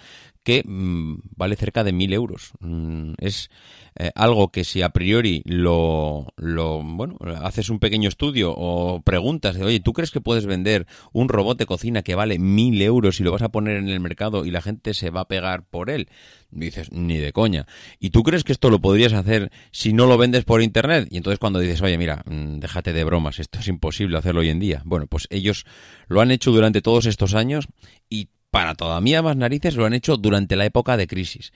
que 0.48 0.62
mm, 0.66 1.16
vale 1.36 1.56
cerca 1.56 1.84
de 1.84 1.92
mil 1.92 2.10
euros. 2.14 2.52
Mm, 2.60 3.12
es 3.18 3.50
eh, 3.96 4.12
algo 4.14 4.48
que 4.48 4.64
si 4.64 4.80
a 4.80 4.88
priori 4.88 5.42
lo, 5.44 6.32
lo, 6.36 6.82
bueno, 6.82 7.18
haces 7.42 7.68
un 7.68 7.78
pequeño 7.78 8.08
estudio 8.08 8.54
o 8.56 9.02
preguntas 9.02 9.56
de, 9.56 9.64
oye, 9.64 9.80
¿tú 9.80 9.92
crees 9.92 10.10
que 10.10 10.22
puedes 10.22 10.46
vender 10.46 10.86
un 11.12 11.28
robot 11.28 11.58
de 11.58 11.66
cocina 11.66 12.00
que 12.00 12.14
vale 12.14 12.38
mil 12.38 12.80
euros 12.80 13.20
y 13.20 13.24
lo 13.24 13.32
vas 13.32 13.42
a 13.42 13.50
poner 13.50 13.76
en 13.76 13.90
el 13.90 14.00
mercado 14.00 14.46
y 14.46 14.50
la 14.50 14.62
gente 14.62 14.94
se 14.94 15.10
va 15.10 15.20
a 15.20 15.28
pegar 15.28 15.64
por 15.64 15.90
él? 15.90 16.08
dices, 16.50 16.90
ni 16.92 17.18
de 17.18 17.34
coña. 17.34 17.66
¿Y 18.00 18.08
tú 18.08 18.22
crees 18.22 18.42
que 18.42 18.52
esto 18.52 18.70
lo 18.70 18.80
podrías 18.80 19.12
hacer 19.12 19.52
si 19.70 19.92
no 19.92 20.06
lo 20.06 20.16
vendes 20.16 20.46
por 20.46 20.62
internet? 20.62 21.06
Y 21.10 21.18
entonces 21.18 21.38
cuando 21.38 21.58
dices, 21.58 21.82
oye, 21.82 21.98
mira, 21.98 22.22
mm, 22.24 22.60
déjate 22.60 22.94
de 22.94 23.04
bromas, 23.04 23.38
esto 23.38 23.58
es 23.58 23.68
imposible 23.68 24.16
hacerlo 24.16 24.40
hoy 24.40 24.48
en 24.48 24.60
día. 24.60 24.80
Bueno, 24.86 25.06
pues 25.08 25.26
ellos 25.28 25.66
lo 26.06 26.22
han 26.22 26.30
hecho 26.30 26.52
durante 26.52 26.80
todos 26.80 27.04
estos 27.04 27.34
años 27.34 27.68
y 28.08 28.30
para 28.50 28.74
todavía 28.74 29.22
más 29.22 29.36
narices 29.36 29.76
lo 29.76 29.86
han 29.86 29.94
hecho 29.94 30.16
durante 30.16 30.56
la 30.56 30.66
época 30.66 30.96
de 30.96 31.06
crisis. 31.06 31.52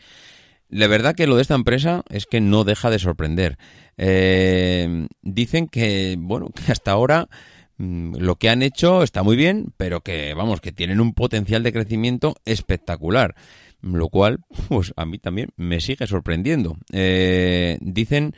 La 0.68 0.87
verdad 0.87 1.14
que 1.14 1.26
lo 1.26 1.37
de 1.37 1.42
esta 1.42 1.54
empresa 1.54 2.02
es 2.08 2.26
que 2.26 2.40
no 2.40 2.64
deja 2.64 2.88
de 2.90 2.99
sorprender. 2.99 3.58
Eh, 3.99 5.06
dicen 5.20 5.68
que, 5.68 6.16
bueno, 6.18 6.49
que 6.49 6.72
hasta 6.72 6.92
ahora 6.92 7.28
mm, 7.76 8.16
lo 8.16 8.37
que 8.37 8.49
han 8.49 8.62
hecho 8.62 9.02
está 9.02 9.22
muy 9.22 9.37
bien, 9.37 9.72
pero 9.76 10.00
que, 10.00 10.32
vamos, 10.34 10.61
que 10.61 10.72
tienen 10.72 11.00
un 11.00 11.12
potencial 11.12 11.62
de 11.62 11.72
crecimiento 11.72 12.37
espectacular. 12.46 13.34
Lo 13.82 14.08
cual, 14.08 14.40
pues 14.68 14.94
a 14.96 15.04
mí 15.04 15.18
también 15.18 15.50
me 15.56 15.80
sigue 15.80 16.06
sorprendiendo. 16.06 16.78
Eh, 16.92 17.76
dicen 17.82 18.34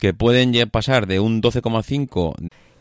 que 0.00 0.12
pueden 0.12 0.52
pasar 0.70 1.06
de 1.06 1.20
un 1.20 1.40
12,5 1.40 2.34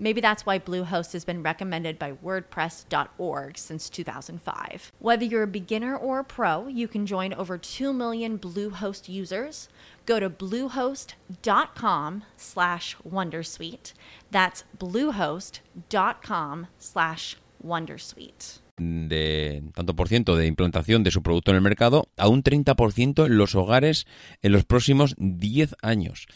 Maybe 0.00 0.22
that's 0.22 0.46
why 0.46 0.58
Bluehost 0.58 1.12
has 1.12 1.26
been 1.26 1.42
recommended 1.42 1.98
by 1.98 2.12
WordPress.org 2.12 3.58
since 3.58 3.90
2005. 3.90 4.92
Whether 4.98 5.26
you're 5.26 5.42
a 5.42 5.46
beginner 5.46 5.94
or 5.94 6.20
a 6.20 6.24
pro, 6.24 6.66
you 6.68 6.88
can 6.88 7.04
join 7.04 7.34
over 7.34 7.58
2 7.58 7.92
million 7.92 8.38
Bluehost 8.38 9.10
users. 9.10 9.68
Go 10.06 10.18
to 10.18 10.30
bluehost.com 10.30 12.24
slash 12.38 12.96
Wondersuite. 13.06 13.92
That's 14.30 14.64
bluehost.com 14.78 16.66
slash 16.78 17.36
Wondersuite. 17.62 18.60
de 18.80 19.62
tanto 19.74 19.94
por 19.94 20.08
ciento 20.08 20.36
de 20.36 20.46
implantación 20.46 21.04
de 21.04 21.10
su 21.10 21.22
producto 21.22 21.50
en 21.50 21.56
el 21.56 21.62
mercado 21.62 22.08
a 22.16 22.28
un 22.28 22.42
30% 22.42 23.26
en 23.26 23.36
los 23.36 23.54
hogares 23.54 24.06
en 24.42 24.52
los 24.52 24.64
próximos 24.64 25.14
10 25.18 25.76
años. 25.82 26.26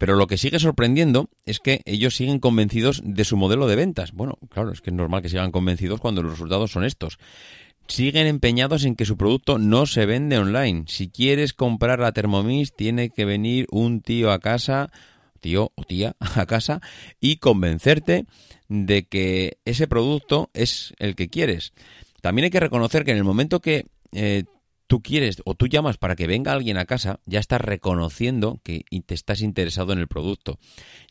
Pero 0.00 0.16
lo 0.16 0.26
que 0.26 0.38
sigue 0.38 0.58
sorprendiendo 0.58 1.28
es 1.44 1.60
que 1.60 1.82
ellos 1.84 2.16
siguen 2.16 2.38
convencidos 2.38 3.02
de 3.04 3.22
su 3.22 3.36
modelo 3.36 3.66
de 3.66 3.76
ventas. 3.76 4.12
Bueno, 4.12 4.38
claro, 4.48 4.72
es 4.72 4.80
que 4.80 4.88
es 4.88 4.96
normal 4.96 5.20
que 5.20 5.28
sigan 5.28 5.52
convencidos 5.52 6.00
cuando 6.00 6.22
los 6.22 6.32
resultados 6.32 6.72
son 6.72 6.84
estos. 6.84 7.18
Siguen 7.86 8.26
empeñados 8.26 8.86
en 8.86 8.96
que 8.96 9.04
su 9.04 9.18
producto 9.18 9.58
no 9.58 9.84
se 9.84 10.06
vende 10.06 10.38
online. 10.38 10.84
Si 10.86 11.10
quieres 11.10 11.52
comprar 11.52 11.98
la 11.98 12.12
Thermomix, 12.12 12.74
tiene 12.74 13.10
que 13.10 13.26
venir 13.26 13.66
un 13.70 14.00
tío 14.00 14.32
a 14.32 14.38
casa, 14.38 14.90
tío 15.38 15.70
o 15.74 15.84
tía 15.84 16.16
a 16.18 16.46
casa, 16.46 16.80
y 17.20 17.36
convencerte 17.36 18.24
de 18.70 19.06
que 19.06 19.58
ese 19.66 19.86
producto 19.86 20.48
es 20.54 20.94
el 20.98 21.14
que 21.14 21.28
quieres. 21.28 21.74
También 22.22 22.44
hay 22.44 22.50
que 22.50 22.60
reconocer 22.60 23.04
que 23.04 23.10
en 23.10 23.18
el 23.18 23.24
momento 23.24 23.60
que 23.60 23.84
eh, 24.12 24.44
tú 24.90 25.02
quieres 25.02 25.40
o 25.44 25.54
tú 25.54 25.68
llamas 25.68 25.98
para 25.98 26.16
que 26.16 26.26
venga 26.26 26.50
alguien 26.50 26.76
a 26.76 26.84
casa, 26.84 27.20
ya 27.24 27.38
estás 27.38 27.60
reconociendo 27.60 28.58
que 28.64 28.84
te 29.06 29.14
estás 29.14 29.40
interesado 29.40 29.92
en 29.92 30.00
el 30.00 30.08
producto. 30.08 30.58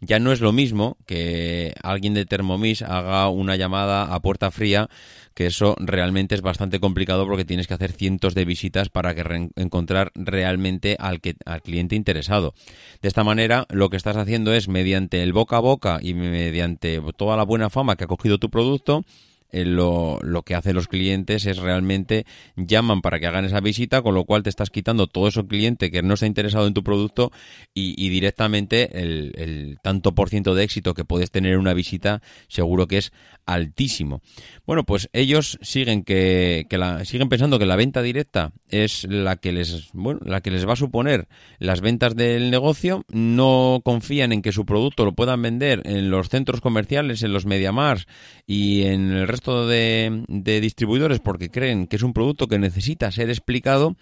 Ya 0.01 0.19
no 0.19 0.33
es 0.33 0.41
lo 0.41 0.51
mismo 0.51 0.97
que 1.05 1.73
alguien 1.81 2.13
de 2.13 2.25
Thermomix 2.25 2.81
haga 2.81 3.29
una 3.29 3.55
llamada 3.55 4.13
a 4.13 4.19
puerta 4.19 4.51
fría, 4.51 4.89
que 5.33 5.45
eso 5.45 5.77
realmente 5.79 6.35
es 6.35 6.41
bastante 6.41 6.81
complicado 6.81 7.25
porque 7.25 7.45
tienes 7.45 7.67
que 7.67 7.73
hacer 7.73 7.93
cientos 7.93 8.35
de 8.35 8.43
visitas 8.43 8.89
para 8.89 9.15
que 9.15 9.49
encontrar 9.55 10.11
realmente 10.13 10.97
al, 10.99 11.21
que, 11.21 11.37
al 11.45 11.61
cliente 11.61 11.95
interesado. 11.95 12.53
De 13.01 13.07
esta 13.07 13.23
manera, 13.23 13.65
lo 13.69 13.89
que 13.89 13.95
estás 13.95 14.17
haciendo 14.17 14.53
es 14.53 14.67
mediante 14.67 15.23
el 15.23 15.31
boca 15.31 15.55
a 15.55 15.61
boca 15.61 15.99
y 16.01 16.15
mediante 16.15 17.01
toda 17.15 17.37
la 17.37 17.43
buena 17.43 17.69
fama 17.69 17.95
que 17.95 18.03
ha 18.03 18.07
cogido 18.07 18.39
tu 18.39 18.49
producto, 18.49 19.05
eh, 19.51 19.65
lo, 19.65 20.19
lo, 20.21 20.43
que 20.43 20.55
hacen 20.55 20.75
los 20.75 20.87
clientes 20.87 21.45
es 21.45 21.57
realmente 21.57 22.25
llaman 22.55 23.01
para 23.01 23.19
que 23.19 23.27
hagan 23.27 23.45
esa 23.45 23.59
visita, 23.59 24.01
con 24.01 24.13
lo 24.15 24.25
cual 24.25 24.43
te 24.43 24.49
estás 24.49 24.69
quitando 24.69 25.07
todo 25.07 25.27
ese 25.27 25.45
cliente 25.45 25.91
que 25.91 26.03
no 26.03 26.13
está 26.13 26.27
interesado 26.27 26.67
en 26.67 26.73
tu 26.73 26.83
producto 26.83 27.31
y, 27.73 28.09
directamente 28.09 29.01
el, 29.01 29.33
el, 29.35 29.77
tanto 29.81 30.13
por 30.13 30.29
ciento 30.29 30.55
de 30.55 30.63
éxito 30.63 30.93
que 30.93 31.05
puedes 31.05 31.31
tener 31.31 31.53
en 31.53 31.59
una 31.59 31.73
visita 31.73 32.21
seguro 32.47 32.87
que 32.87 32.97
es 32.97 33.11
altísimo. 33.45 34.21
Bueno, 34.65 34.83
pues 34.83 35.09
ellos 35.13 35.57
siguen 35.61 36.03
que, 36.03 36.65
que 36.69 36.77
la, 36.77 37.05
siguen 37.05 37.29
pensando 37.29 37.57
que 37.57 37.65
la 37.65 37.75
venta 37.75 38.01
directa 38.01 38.51
es 38.67 39.05
la 39.09 39.37
que 39.37 39.51
les 39.51 39.89
bueno, 39.93 40.19
la 40.23 40.41
que 40.41 40.51
les 40.51 40.67
va 40.67 40.73
a 40.73 40.75
suponer 40.75 41.27
las 41.57 41.81
ventas 41.81 42.15
del 42.15 42.51
negocio, 42.51 43.05
no 43.09 43.81
confían 43.83 44.31
en 44.31 44.41
que 44.41 44.51
su 44.51 44.65
producto 44.65 45.05
lo 45.05 45.13
puedan 45.13 45.41
vender 45.41 45.81
en 45.85 46.11
los 46.11 46.29
centros 46.29 46.61
comerciales, 46.61 47.23
en 47.23 47.33
los 47.33 47.45
MediaMars 47.45 48.07
y 48.45 48.83
en 48.83 49.11
el 49.11 49.27
resto 49.27 49.38
de, 49.41 50.59
distribuidores 50.61 51.19
porque 51.19 51.49
creen 51.49 51.87
que 51.87 51.95
es 51.95 52.03
un 52.03 52.13
producto 52.13 52.47
que 52.47 52.59
necesita 52.59 53.11
ser 53.11 53.29
explicado 53.29 53.95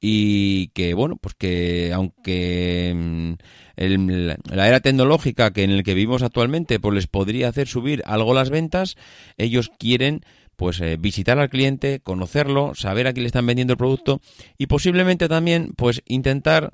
y 0.00 0.68
que 0.68 0.94
bueno 0.94 1.16
pues 1.16 1.34
que 1.34 1.92
aunque 1.94 2.92
mm, 2.94 3.32
la 4.54 4.68
era 4.68 4.80
tecnológica 4.80 5.52
que 5.52 5.64
en 5.64 5.70
el 5.70 5.82
que 5.82 5.94
vivimos 5.94 6.22
actualmente 6.22 6.80
pues 6.80 6.94
les 6.94 7.06
podría 7.06 7.48
hacer 7.48 7.68
subir 7.68 8.02
algo 8.06 8.34
las 8.34 8.50
ventas 8.50 8.96
ellos 9.36 9.70
quieren 9.78 10.20
pues 10.56 10.80
eh, 10.80 10.96
visitar 10.98 11.38
al 11.38 11.50
cliente 11.50 12.00
conocerlo 12.00 12.74
saber 12.74 13.06
a 13.06 13.12
quién 13.12 13.24
le 13.24 13.28
están 13.28 13.46
vendiendo 13.46 13.72
el 13.72 13.78
producto 13.78 14.20
y 14.58 14.66
posiblemente 14.66 15.28
también 15.28 15.72
pues 15.76 16.02
intentar 16.06 16.72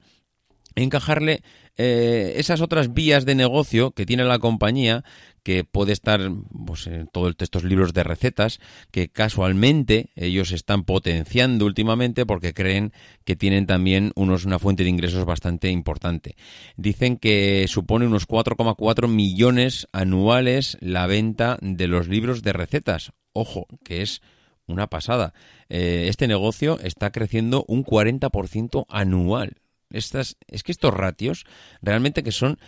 encajarle 0.75 1.43
eh, 1.77 2.35
esas 2.37 2.61
otras 2.61 2.93
vías 2.93 3.25
de 3.25 3.35
negocio 3.35 3.93
que 3.93 4.07
tiene 4.07 4.25
la 4.25 4.39
compañía 4.39 5.05
que 5.43 5.65
puede 5.65 5.93
estar 5.93 6.21
pues, 6.67 6.87
en 6.87 7.07
todos 7.07 7.35
estos 7.39 7.65
libros 7.65 7.93
de 7.95 8.05
recetas 8.05 8.61
que 8.91 9.09
casualmente 9.09 10.11
ellos 10.15 10.53
están 10.53 10.85
potenciando 10.85 11.65
últimamente 11.65 12.27
porque 12.27 12.53
creen 12.53 12.93
que 13.25 13.37
tienen 13.37 13.67
también 13.67 14.13
unos, 14.17 14.45
una 14.45 14.59
fuente 14.59 14.85
de 14.85 14.91
ingresos 14.91 15.25
bastante 15.25 15.71
importante. 15.71 16.37
Dicen 16.77 17.17
que 17.17 17.65
supone 17.69 18.07
unos 18.07 18.29
4,4 18.29 19.09
millones 19.09 19.89
anuales 19.93 20.77
la 20.81 21.07
venta 21.07 21.59
de 21.63 21.89
los 21.89 22.09
libros 22.09 22.43
de 22.43 22.53
recetas. 22.53 23.13
Ojo, 23.33 23.67
que 23.85 24.03
es 24.03 24.21
una 24.67 24.89
pasada. 24.89 25.35
Eh, 25.69 26.07
este 26.09 26.29
negocio 26.29 26.79
está 26.81 27.11
creciendo 27.11 27.65
un 27.69 27.85
40% 27.85 28.87
anual. 28.89 29.60
Estas, 29.91 30.37
es 30.49 30.63
que 30.63 30.73
estos 30.73 30.95
ratios 30.95 31.45
realmente 31.83 32.23
que 32.23 32.33
son 32.33 32.59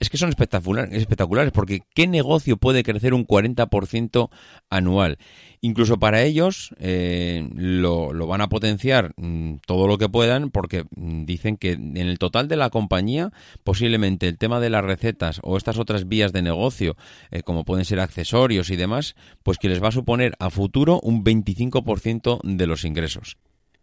es 0.00 0.10
que 0.10 0.16
son 0.16 0.28
espectaculares, 0.28 1.52
porque 1.52 1.80
¿qué 1.92 2.06
negocio 2.06 2.56
puede 2.56 2.84
crecer 2.84 3.14
un 3.14 3.26
40% 3.26 4.30
anual? 4.70 5.18
Incluso 5.60 5.98
para 5.98 6.22
ellos 6.22 6.72
eh, 6.78 7.48
lo, 7.54 8.12
lo, 8.12 8.28
van 8.28 8.40
a 8.40 8.48
potenciar 8.48 9.12
mm, 9.16 9.56
todo 9.66 9.88
lo 9.88 9.98
que 9.98 10.08
puedan, 10.08 10.50
porque 10.50 10.84
mm, 10.94 11.24
dicen 11.24 11.56
que 11.56 11.72
en 11.72 11.96
el 11.96 12.18
total 12.18 12.46
de 12.46 12.56
la 12.56 12.70
compañía, 12.70 13.32
posiblemente 13.64 14.28
el 14.28 14.38
tema 14.38 14.60
de 14.60 14.70
las 14.70 14.84
recetas 14.84 15.40
o 15.42 15.56
estas 15.56 15.78
otras 15.78 16.06
vías 16.06 16.32
de 16.32 16.42
negocio, 16.42 16.96
eh, 17.32 17.42
como 17.42 17.64
pueden 17.64 17.84
ser 17.84 17.98
accesorios 17.98 18.70
y 18.70 18.76
demás, 18.76 19.16
pues 19.42 19.58
que 19.58 19.68
les 19.68 19.82
va 19.82 19.88
a 19.88 19.92
suponer 19.92 20.34
a 20.38 20.50
futuro 20.50 21.00
un 21.02 21.24
25% 21.24 22.40
de 22.44 22.66
los 22.68 22.84
ingresos. 22.84 23.36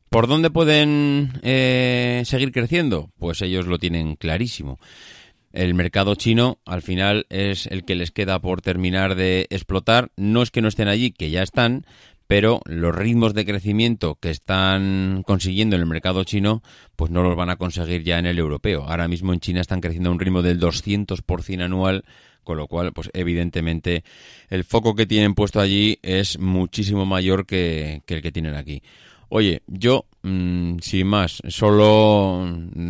¿Por 0.09 0.27
dónde 0.27 0.49
pueden 0.49 1.33
eh, 1.41 2.23
seguir 2.25 2.51
creciendo? 2.51 3.11
Pues 3.17 3.41
ellos 3.41 3.67
lo 3.67 3.77
tienen 3.79 4.15
clarísimo. 4.15 4.79
El 5.51 5.73
mercado 5.73 6.15
chino 6.15 6.59
al 6.65 6.81
final 6.81 7.25
es 7.29 7.65
el 7.67 7.85
que 7.85 7.95
les 7.95 8.11
queda 8.11 8.39
por 8.39 8.61
terminar 8.61 9.15
de 9.15 9.47
explotar. 9.49 10.11
No 10.17 10.41
es 10.41 10.51
que 10.51 10.61
no 10.61 10.67
estén 10.67 10.89
allí, 10.89 11.11
que 11.11 11.29
ya 11.29 11.43
están, 11.43 11.85
pero 12.27 12.61
los 12.65 12.93
ritmos 12.93 13.33
de 13.33 13.45
crecimiento 13.45 14.15
que 14.15 14.31
están 14.31 15.23
consiguiendo 15.25 15.75
en 15.75 15.83
el 15.83 15.87
mercado 15.87 16.23
chino, 16.23 16.63
pues 16.95 17.11
no 17.11 17.23
los 17.23 17.35
van 17.35 17.49
a 17.49 17.55
conseguir 17.55 18.03
ya 18.03 18.19
en 18.19 18.25
el 18.25 18.39
europeo. 18.39 18.83
Ahora 18.83 19.07
mismo 19.07 19.31
en 19.31 19.39
China 19.39 19.61
están 19.61 19.81
creciendo 19.81 20.09
a 20.09 20.13
un 20.13 20.19
ritmo 20.19 20.41
del 20.41 20.59
200% 20.59 21.63
anual, 21.63 22.03
con 22.43 22.57
lo 22.57 22.67
cual, 22.67 22.93
pues 22.93 23.09
evidentemente 23.13 24.03
el 24.49 24.63
foco 24.63 24.95
que 24.95 25.05
tienen 25.05 25.35
puesto 25.35 25.59
allí 25.59 25.99
es 26.01 26.39
muchísimo 26.39 27.05
mayor 27.05 27.45
que, 27.45 28.01
que 28.05 28.15
el 28.15 28.21
que 28.21 28.31
tienen 28.31 28.55
aquí. 28.55 28.81
Oye, 29.29 29.61
yo, 29.67 30.05
mm, 30.25 30.79
sin 30.79 31.07
más, 31.07 31.41
solo 31.47 32.47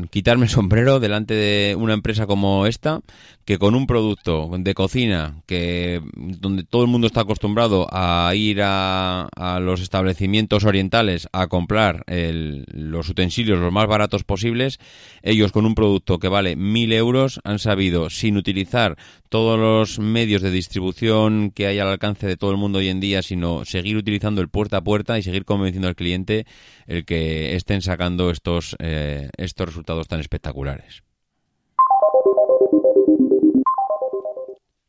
quitarme 0.10 0.46
el 0.46 0.50
sombrero 0.50 1.00
delante 1.00 1.34
de 1.34 1.76
una 1.76 1.94
empresa 1.94 2.26
como 2.26 2.66
esta, 2.66 3.02
que 3.46 3.60
con 3.60 3.76
un 3.76 3.86
producto 3.86 4.50
de 4.58 4.74
cocina, 4.74 5.42
que 5.46 6.02
donde 6.16 6.64
todo 6.64 6.82
el 6.82 6.88
mundo 6.88 7.06
está 7.06 7.22
acostumbrado 7.22 7.88
a 7.92 8.32
ir 8.34 8.60
a, 8.64 9.30
los 9.62 9.82
establecimientos 9.82 10.66
orientales 10.66 11.30
a 11.32 11.48
comprar 11.48 12.04
los 12.08 13.10
utensilios 13.10 13.60
los 13.60 13.72
más 13.72 13.88
baratos 13.88 14.24
posibles, 14.24 14.80
ellos 15.22 15.52
con 15.52 15.66
un 15.66 15.76
producto 15.76 16.18
que 16.18 16.28
vale 16.28 16.56
mil 16.56 16.92
euros 16.92 17.40
han 17.44 17.60
sabido, 17.60 18.10
sin 18.10 18.38
utilizar 18.38 18.98
todos 19.30 19.60
los 19.60 20.00
medios 20.00 20.42
de 20.42 20.50
distribución 20.50 21.52
que 21.52 21.68
hay 21.68 21.80
al 21.80 21.90
alcance 21.90 22.26
de 22.26 22.38
todo 22.38 22.52
el 22.52 22.58
mundo 22.58 22.80
hoy 22.80 22.88
en 22.88 23.00
día, 23.00 23.22
sino 23.22 23.66
seguir 23.66 23.98
utilizando 23.98 24.42
el 24.42 24.50
puerta 24.50 24.78
a 24.78 24.84
puerta 24.84 25.20
y 25.20 25.24
seguir 25.24 25.46
convenciendo 25.46 25.88
al 25.88 25.96
cliente 25.96 26.46
el 26.88 27.06
que 27.06 27.56
estén 27.56 27.82
sacando 27.82 28.30
estos, 28.30 28.76
eh, 28.80 29.30
estos 29.38 29.68
resultados 29.68 30.08
tan 30.08 30.20
espectaculares. 30.20 31.04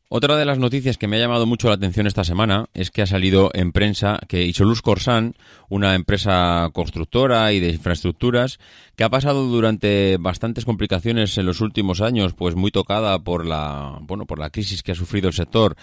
Otra 0.09 0.37
de 0.37 0.45
las 0.45 0.57
noticias 0.57 0.97
que 0.97 1.05
me 1.07 1.17
ha 1.17 1.19
llamado 1.19 1.45
mucho 1.45 1.67
la 1.67 1.75
atención 1.75 2.07
esta 2.07 2.23
semana 2.23 2.69
es 2.73 2.91
que 2.91 3.01
ha 3.01 3.05
salido 3.05 3.51
en 3.53 3.73
prensa 3.73 4.21
que 4.29 4.45
Isolus 4.45 4.81
Corsan, 4.81 5.33
una 5.67 5.95
empresa 5.95 6.69
constructora 6.71 7.51
y 7.51 7.59
de 7.59 7.71
infraestructuras, 7.71 8.57
que 8.95 9.03
ha 9.03 9.09
pasado 9.09 9.45
durante 9.47 10.15
bastantes 10.17 10.63
complicaciones 10.63 11.37
en 11.37 11.45
los 11.45 11.59
últimos 11.59 11.99
años, 11.99 12.33
pues 12.35 12.55
muy 12.55 12.71
tocada 12.71 13.19
por 13.19 13.45
la, 13.45 13.99
bueno, 14.03 14.25
por 14.25 14.39
la 14.39 14.49
crisis 14.49 14.81
que 14.81 14.93
ha 14.93 14.95
sufrido 14.95 15.27
el 15.27 15.33
sector, 15.33 15.75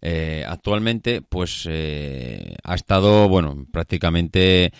eh, 0.00 0.42
actualmente, 0.48 1.20
pues 1.20 1.66
eh, 1.68 2.56
ha 2.64 2.74
estado, 2.74 3.28
bueno, 3.28 3.66
prácticamente 3.70 4.72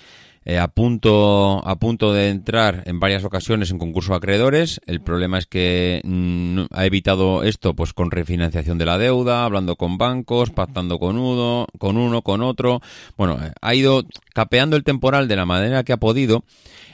eh, 0.48 0.61
a, 0.61 0.68
punto, 0.68 1.61
a 1.66 1.76
punto 1.80 2.12
de 2.12 2.28
entrar 2.28 2.85
en 2.87 3.00
varias 3.00 3.24
ocasiones 3.24 3.72
en 3.72 3.78
concurso 3.78 4.12
de 4.12 4.18
acreedores. 4.18 4.80
El 4.87 5.00
problema 5.00 5.38
es 5.38 5.46
que 5.46 6.00
mm, 6.04 6.66
ha 6.70 6.87
evitado 6.87 7.42
esto 7.42 7.74
pues 7.74 7.92
con 7.92 8.12
refinanciación 8.12 8.78
de 8.78 8.87
la 8.87 8.96
deuda, 8.96 9.44
hablando 9.44 9.74
con 9.74 9.98
bancos, 9.98 10.50
pactando 10.50 11.00
con 11.00 11.18
uno, 11.18 11.66
con 11.78 11.96
uno, 11.96 12.22
con 12.22 12.42
otro. 12.42 12.80
Bueno, 13.16 13.40
eh, 13.42 13.50
ha 13.61 13.74
ido 13.74 14.04
capeando 14.35 14.76
el 14.76 14.85
temporal 14.85 15.26
de 15.26 15.35
la 15.35 15.46
manera 15.46 15.82
que 15.82 15.92
ha 15.92 15.96
podido 15.96 16.44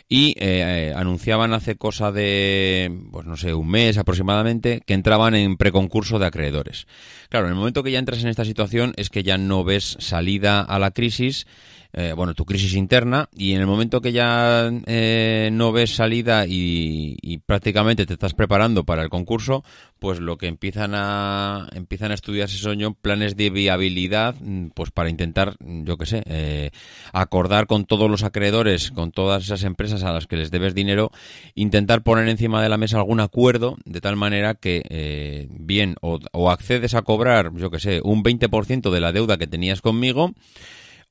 y 0.08 0.34
eh, 0.38 0.94
anunciaban 0.96 1.52
hace 1.52 1.76
cosa 1.76 2.10
de, 2.10 2.90
pues 3.10 3.26
no 3.26 3.36
sé, 3.36 3.52
un 3.52 3.68
mes 3.68 3.98
aproximadamente, 3.98 4.80
que 4.86 4.94
entraban 4.94 5.34
en 5.34 5.58
preconcurso 5.58 6.18
de 6.18 6.24
acreedores. 6.24 6.86
Claro, 7.28 7.46
en 7.46 7.52
el 7.52 7.58
momento 7.58 7.82
que 7.82 7.90
ya 7.90 7.98
entras 7.98 8.22
en 8.22 8.28
esta 8.28 8.46
situación 8.46 8.94
es 8.96 9.10
que 9.10 9.22
ya 9.22 9.36
no 9.36 9.62
ves 9.62 9.98
salida 10.00 10.62
a 10.62 10.78
la 10.78 10.90
crisis 10.90 11.46
eh, 11.94 12.14
bueno, 12.16 12.33
tu 12.33 12.46
crisis 12.46 12.74
interna 12.74 13.28
y 13.37 13.52
en 13.52 13.61
el 13.61 13.66
momento 13.66 14.00
que 14.00 14.12
ya 14.12 14.70
eh, 14.87 15.50
no 15.52 15.72
ves 15.72 15.94
salida 15.94 16.46
y, 16.46 17.18
prácticamente 17.44 18.07
te 18.07 18.14
estás 18.14 18.33
preparando 18.33 18.85
para 18.85 19.02
el 19.02 19.11
concurso, 19.11 19.62
pues 19.98 20.20
lo 20.20 20.38
que 20.38 20.46
empiezan 20.46 20.92
a 20.94 21.68
empiezan 21.72 22.11
a 22.11 22.14
estudiarse 22.14 22.57
son 22.57 22.94
planes 22.94 23.37
de 23.37 23.50
viabilidad, 23.50 24.37
mm, 24.40 24.68
pues 24.68 24.90
para 24.90 25.11
intentar, 25.11 25.57
yo 25.61 25.98
qué 25.98 26.07
sé, 26.07 26.22
eh, 26.26 26.70
acordar 27.12 27.66
con 27.66 27.85
todos 27.85 28.11
los 28.11 28.22
acreedores, 28.22 28.90
con 28.90 29.12
todas 29.12 29.44
esas 29.44 29.64
empresas 29.64 30.02
a 30.02 30.12
las 30.12 30.26
que 30.26 30.37
les 30.37 30.50
debes 30.50 30.74
dinero, 30.74 31.11
intentar 31.55 32.02
poner 32.02 32.28
encima 32.28 32.62
de 32.62 32.68
la 32.70 32.78
mesa 32.78 32.98
algún 32.98 33.20
acuerdo 33.20 33.76
de 33.85 34.00
tal 34.00 34.16
manera 34.16 34.55
que 34.55 35.48
bien 35.50 35.96
o, 36.00 36.20
o 36.33 36.50
accedes 36.50 36.94
a 36.94 37.02
cobrar, 37.02 37.52
yo 37.55 37.70
qué 37.70 37.81
sé, 37.81 38.00
un 38.02 38.22
20% 38.22 38.90
de 38.90 39.00
la 39.00 39.12
deuda 39.12 39.37
que 39.37 39.46
tenías 39.46 39.83
conmigo 39.83 40.33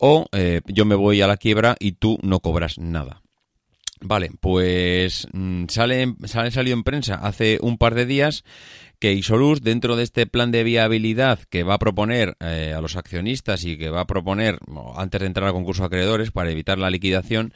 o 0.03 0.25
eh, 0.31 0.61
yo 0.65 0.83
me 0.83 0.95
voy 0.95 1.21
a 1.21 1.27
la 1.27 1.37
quiebra 1.37 1.75
y 1.79 1.93
tú 1.93 2.17
no 2.23 2.39
cobras 2.39 2.79
nada. 2.79 3.21
Vale, 4.01 4.31
pues 4.39 5.27
mm, 5.31 5.65
sale, 5.69 6.15
sale 6.25 6.49
salido 6.49 6.75
en 6.75 6.83
prensa 6.83 7.15
hace 7.15 7.59
un 7.61 7.77
par 7.77 7.93
de 7.93 8.07
días 8.07 8.43
que 8.97 9.13
Isolus, 9.13 9.61
dentro 9.61 9.95
de 9.95 10.03
este 10.03 10.25
plan 10.25 10.49
de 10.51 10.63
viabilidad 10.63 11.39
que 11.51 11.61
va 11.61 11.75
a 11.75 11.79
proponer 11.79 12.35
eh, 12.39 12.73
a 12.75 12.81
los 12.81 12.95
accionistas 12.95 13.63
y 13.63 13.77
que 13.77 13.91
va 13.91 14.01
a 14.01 14.07
proponer 14.07 14.57
antes 14.95 15.21
de 15.21 15.27
entrar 15.27 15.47
al 15.47 15.53
concurso 15.53 15.83
de 15.83 15.87
acreedores 15.87 16.31
para 16.31 16.49
evitar 16.49 16.79
la 16.79 16.89
liquidación, 16.89 17.53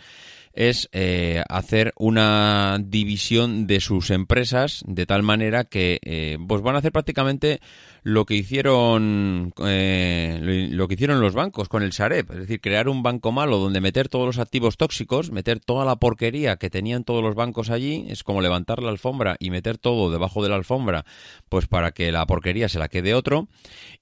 es 0.54 0.88
eh, 0.92 1.44
hacer 1.50 1.94
una 1.98 2.78
división 2.80 3.66
de 3.66 3.80
sus 3.80 4.12
empresas 4.12 4.84
de 4.86 5.08
tal 5.08 5.24
manera 5.24 5.64
que 5.64 6.38
pues 6.48 6.62
van 6.62 6.76
a 6.76 6.80
hacer 6.80 6.92
prácticamente 6.92 7.60
lo 8.06 8.28
que 8.28 8.36
hicieron 8.36 9.52
eh, 9.66 10.70
lo 10.72 10.88
que 10.88 10.94
hicieron 10.94 11.22
los 11.22 11.34
bancos 11.34 11.70
con 11.70 11.82
el 11.82 11.92
Sareb, 11.92 12.32
es 12.32 12.38
decir, 12.38 12.62
crear 12.62 12.88
un 12.88 13.02
banco 13.02 13.32
malo 13.32 13.58
donde 13.58 13.82
meter 13.82 14.10
todos 14.10 14.28
los 14.28 14.38
activos 14.38 14.78
tóxicos, 14.78 15.32
meter 15.32 15.60
toda 15.60 15.86
la 15.86 15.96
porquería 15.96 16.58
que 16.58 16.70
tenían 16.70 17.04
todos 17.04 17.24
los 17.24 17.34
bancos 17.34 17.72
allí, 17.72 18.06
es 18.10 18.22
como 18.22 18.42
levantar 18.42 18.84
la 18.84 18.92
alfombra 18.92 19.38
y 19.40 19.50
meter 19.50 19.80
todo 19.80 20.12
debajo 20.12 20.44
de 20.44 20.50
la 20.50 20.56
alfombra, 20.56 21.04
pues 21.50 21.66
para 21.66 21.94
que 21.94 22.12
la 22.12 22.28
porquería 22.28 22.70
se 22.70 22.78
la 22.78 22.90
quede 22.90 23.16
otro, 23.16 23.48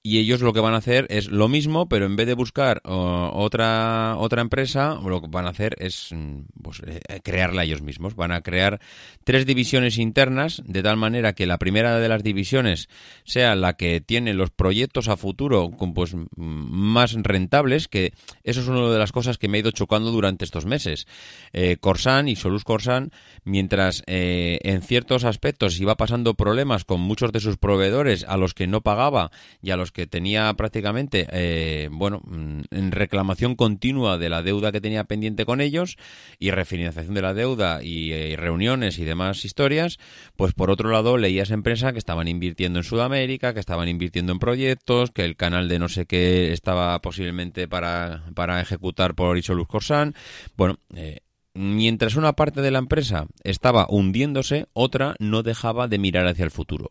y 0.02 0.18
ellos 0.18 0.42
lo 0.42 0.52
que 0.52 0.60
van 0.60 0.74
a 0.74 0.78
hacer 0.78 1.06
es 1.08 1.28
lo 1.28 1.48
mismo, 1.48 1.88
pero 1.88 2.04
en 2.04 2.16
vez 2.16 2.26
de 2.26 2.34
buscar 2.34 2.82
otra 2.84 4.16
otra 4.18 4.42
empresa, 4.42 5.00
lo 5.02 5.22
que 5.22 5.28
van 5.28 5.46
a 5.46 5.50
hacer 5.50 5.76
es 5.78 6.10
mm, 6.12 6.40
pues, 6.62 6.82
eh, 6.86 7.20
crearla 7.22 7.64
ellos 7.64 7.80
mismos, 7.80 8.16
van 8.16 8.32
a 8.32 8.42
crear 8.42 8.80
tres 9.24 9.46
divisiones 9.46 9.96
internas 9.96 10.62
de 10.66 10.82
tal 10.82 10.98
manera 10.98 11.32
que 11.32 11.46
la 11.46 11.56
primera 11.56 11.98
de 11.98 12.08
las 12.10 12.22
divisiones 12.22 12.90
sea 13.24 13.54
la 13.54 13.78
que 13.78 13.93
tiene 14.00 14.34
los 14.34 14.50
proyectos 14.50 15.08
a 15.08 15.16
futuro 15.16 15.70
pues, 15.94 16.14
más 16.36 17.12
rentables, 17.14 17.88
que 17.88 18.12
eso 18.42 18.60
es 18.60 18.68
una 18.68 18.90
de 18.90 18.98
las 18.98 19.12
cosas 19.12 19.38
que 19.38 19.48
me 19.48 19.58
ha 19.58 19.60
ido 19.60 19.70
chocando 19.70 20.10
durante 20.10 20.44
estos 20.44 20.66
meses. 20.66 21.06
Eh, 21.52 21.76
Corsan 21.80 22.28
y 22.28 22.36
Solus 22.36 22.64
Corsan, 22.64 23.10
mientras 23.44 24.02
eh, 24.06 24.58
en 24.62 24.82
ciertos 24.82 25.24
aspectos 25.24 25.80
iba 25.80 25.96
pasando 25.96 26.34
problemas 26.34 26.84
con 26.84 27.00
muchos 27.00 27.32
de 27.32 27.40
sus 27.40 27.56
proveedores 27.56 28.24
a 28.24 28.36
los 28.36 28.54
que 28.54 28.66
no 28.66 28.80
pagaba 28.80 29.30
y 29.62 29.70
a 29.70 29.76
los 29.76 29.92
que 29.92 30.06
tenía 30.06 30.52
prácticamente, 30.54 31.26
eh, 31.32 31.88
bueno, 31.90 32.20
mm, 32.24 32.60
en 32.70 32.92
reclamación 32.92 33.54
continua 33.54 34.18
de 34.18 34.28
la 34.28 34.42
deuda 34.42 34.72
que 34.72 34.80
tenía 34.80 35.04
pendiente 35.04 35.44
con 35.44 35.60
ellos 35.60 35.96
y 36.38 36.50
refinanciación 36.50 37.14
de 37.14 37.22
la 37.22 37.34
deuda 37.34 37.82
y, 37.82 38.12
y 38.12 38.36
reuniones 38.36 38.98
y 38.98 39.04
demás 39.04 39.44
historias, 39.44 39.98
pues 40.36 40.52
por 40.54 40.70
otro 40.70 40.90
lado 40.90 41.16
leías 41.16 41.50
empresas 41.50 41.92
que 41.92 41.98
estaban 41.98 42.28
invirtiendo 42.28 42.78
en 42.78 42.84
Sudamérica, 42.84 43.54
que 43.54 43.60
estaban 43.60 43.83
invirtiendo 43.88 44.32
en 44.32 44.38
proyectos, 44.38 45.10
que 45.10 45.24
el 45.24 45.36
canal 45.36 45.68
de 45.68 45.78
no 45.78 45.88
sé 45.88 46.06
qué 46.06 46.52
estaba 46.52 47.00
posiblemente 47.00 47.68
para, 47.68 48.24
para 48.34 48.60
ejecutar 48.60 49.14
por 49.14 49.38
Isolus 49.38 49.66
Corsan. 49.66 50.14
Bueno, 50.56 50.78
eh, 50.94 51.20
mientras 51.54 52.16
una 52.16 52.34
parte 52.34 52.60
de 52.60 52.70
la 52.70 52.78
empresa 52.78 53.26
estaba 53.42 53.86
hundiéndose, 53.88 54.66
otra 54.72 55.14
no 55.18 55.42
dejaba 55.42 55.88
de 55.88 55.98
mirar 55.98 56.26
hacia 56.26 56.44
el 56.44 56.50
futuro. 56.50 56.90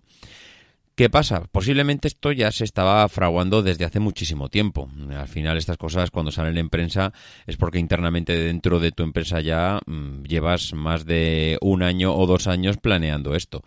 ¿Qué 0.95 1.09
pasa? 1.09 1.45
Posiblemente 1.51 2.07
esto 2.07 2.31
ya 2.31 2.51
se 2.51 2.65
estaba 2.65 3.09
fraguando 3.09 3.63
desde 3.63 3.83
hace 3.83 3.99
muchísimo 3.99 4.49
tiempo. 4.49 4.91
Al 5.09 5.27
final 5.27 5.57
estas 5.57 5.77
cosas 5.77 6.11
cuando 6.11 6.31
salen 6.31 6.55
en 6.59 6.69
prensa 6.69 7.13
es 7.47 7.57
porque 7.57 7.79
internamente 7.79 8.37
dentro 8.37 8.79
de 8.79 8.91
tu 8.91 9.01
empresa 9.01 9.41
ya 9.41 9.79
mm, 9.87 10.21
llevas 10.25 10.71
más 10.73 11.05
de 11.07 11.57
un 11.61 11.81
año 11.81 12.13
o 12.15 12.27
dos 12.27 12.45
años 12.45 12.77
planeando 12.77 13.33
esto. 13.33 13.63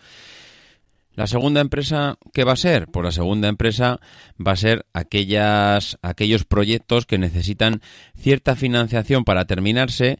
La 1.17 1.27
segunda 1.27 1.63
empresa, 1.63 2.19
¿qué 2.35 2.45
va 2.45 2.53
a 2.53 2.57
ser? 2.57 2.89
Pues 2.89 3.03
la 3.03 3.11
segunda 3.11 3.49
empresa 3.49 4.01
va 4.39 4.53
a 4.53 4.57
ser 4.57 4.85
aquellas, 4.93 5.99
aquellos 6.03 6.45
proyectos 6.45 7.07
que 7.07 7.17
necesitan 7.17 7.81
cierta 8.15 8.55
financiación 8.55 9.25
para 9.25 9.47
terminarse, 9.47 10.19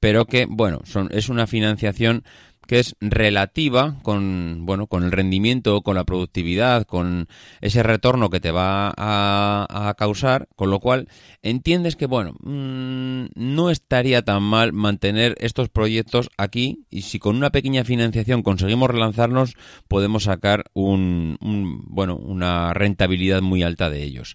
pero 0.00 0.24
que, 0.24 0.46
bueno, 0.48 0.80
son, 0.84 1.10
es 1.12 1.28
una 1.28 1.46
financiación 1.46 2.24
que 2.68 2.78
es 2.78 2.96
relativa 3.00 3.96
con 4.02 4.66
bueno 4.66 4.86
con 4.88 5.02
el 5.02 5.10
rendimiento, 5.10 5.80
con 5.80 5.96
la 5.96 6.04
productividad, 6.04 6.84
con 6.84 7.26
ese 7.62 7.82
retorno 7.82 8.28
que 8.28 8.40
te 8.40 8.50
va 8.50 8.92
a, 8.94 9.94
causar, 9.96 10.48
con 10.54 10.70
lo 10.70 10.78
cual 10.78 11.08
entiendes 11.40 11.96
que 11.96 12.04
bueno 12.04 12.34
mm, 12.40 13.28
no 13.34 13.70
estaría 13.70 14.22
tan 14.22 14.42
mal 14.42 14.74
mantener 14.74 15.34
estos 15.40 15.70
proyectos 15.70 16.28
aquí 16.36 16.84
y 16.90 17.02
si 17.02 17.18
con 17.18 17.36
una 17.36 17.50
pequeña 17.50 17.84
financiación 17.84 18.42
conseguimos 18.42 18.90
relanzarnos 18.90 19.54
podemos 19.88 20.24
sacar 20.24 20.64
un, 20.74 21.38
un 21.40 21.82
bueno 21.86 22.16
una 22.16 22.74
rentabilidad 22.74 23.40
muy 23.40 23.62
alta 23.62 23.88
de 23.88 24.02
ellos. 24.02 24.34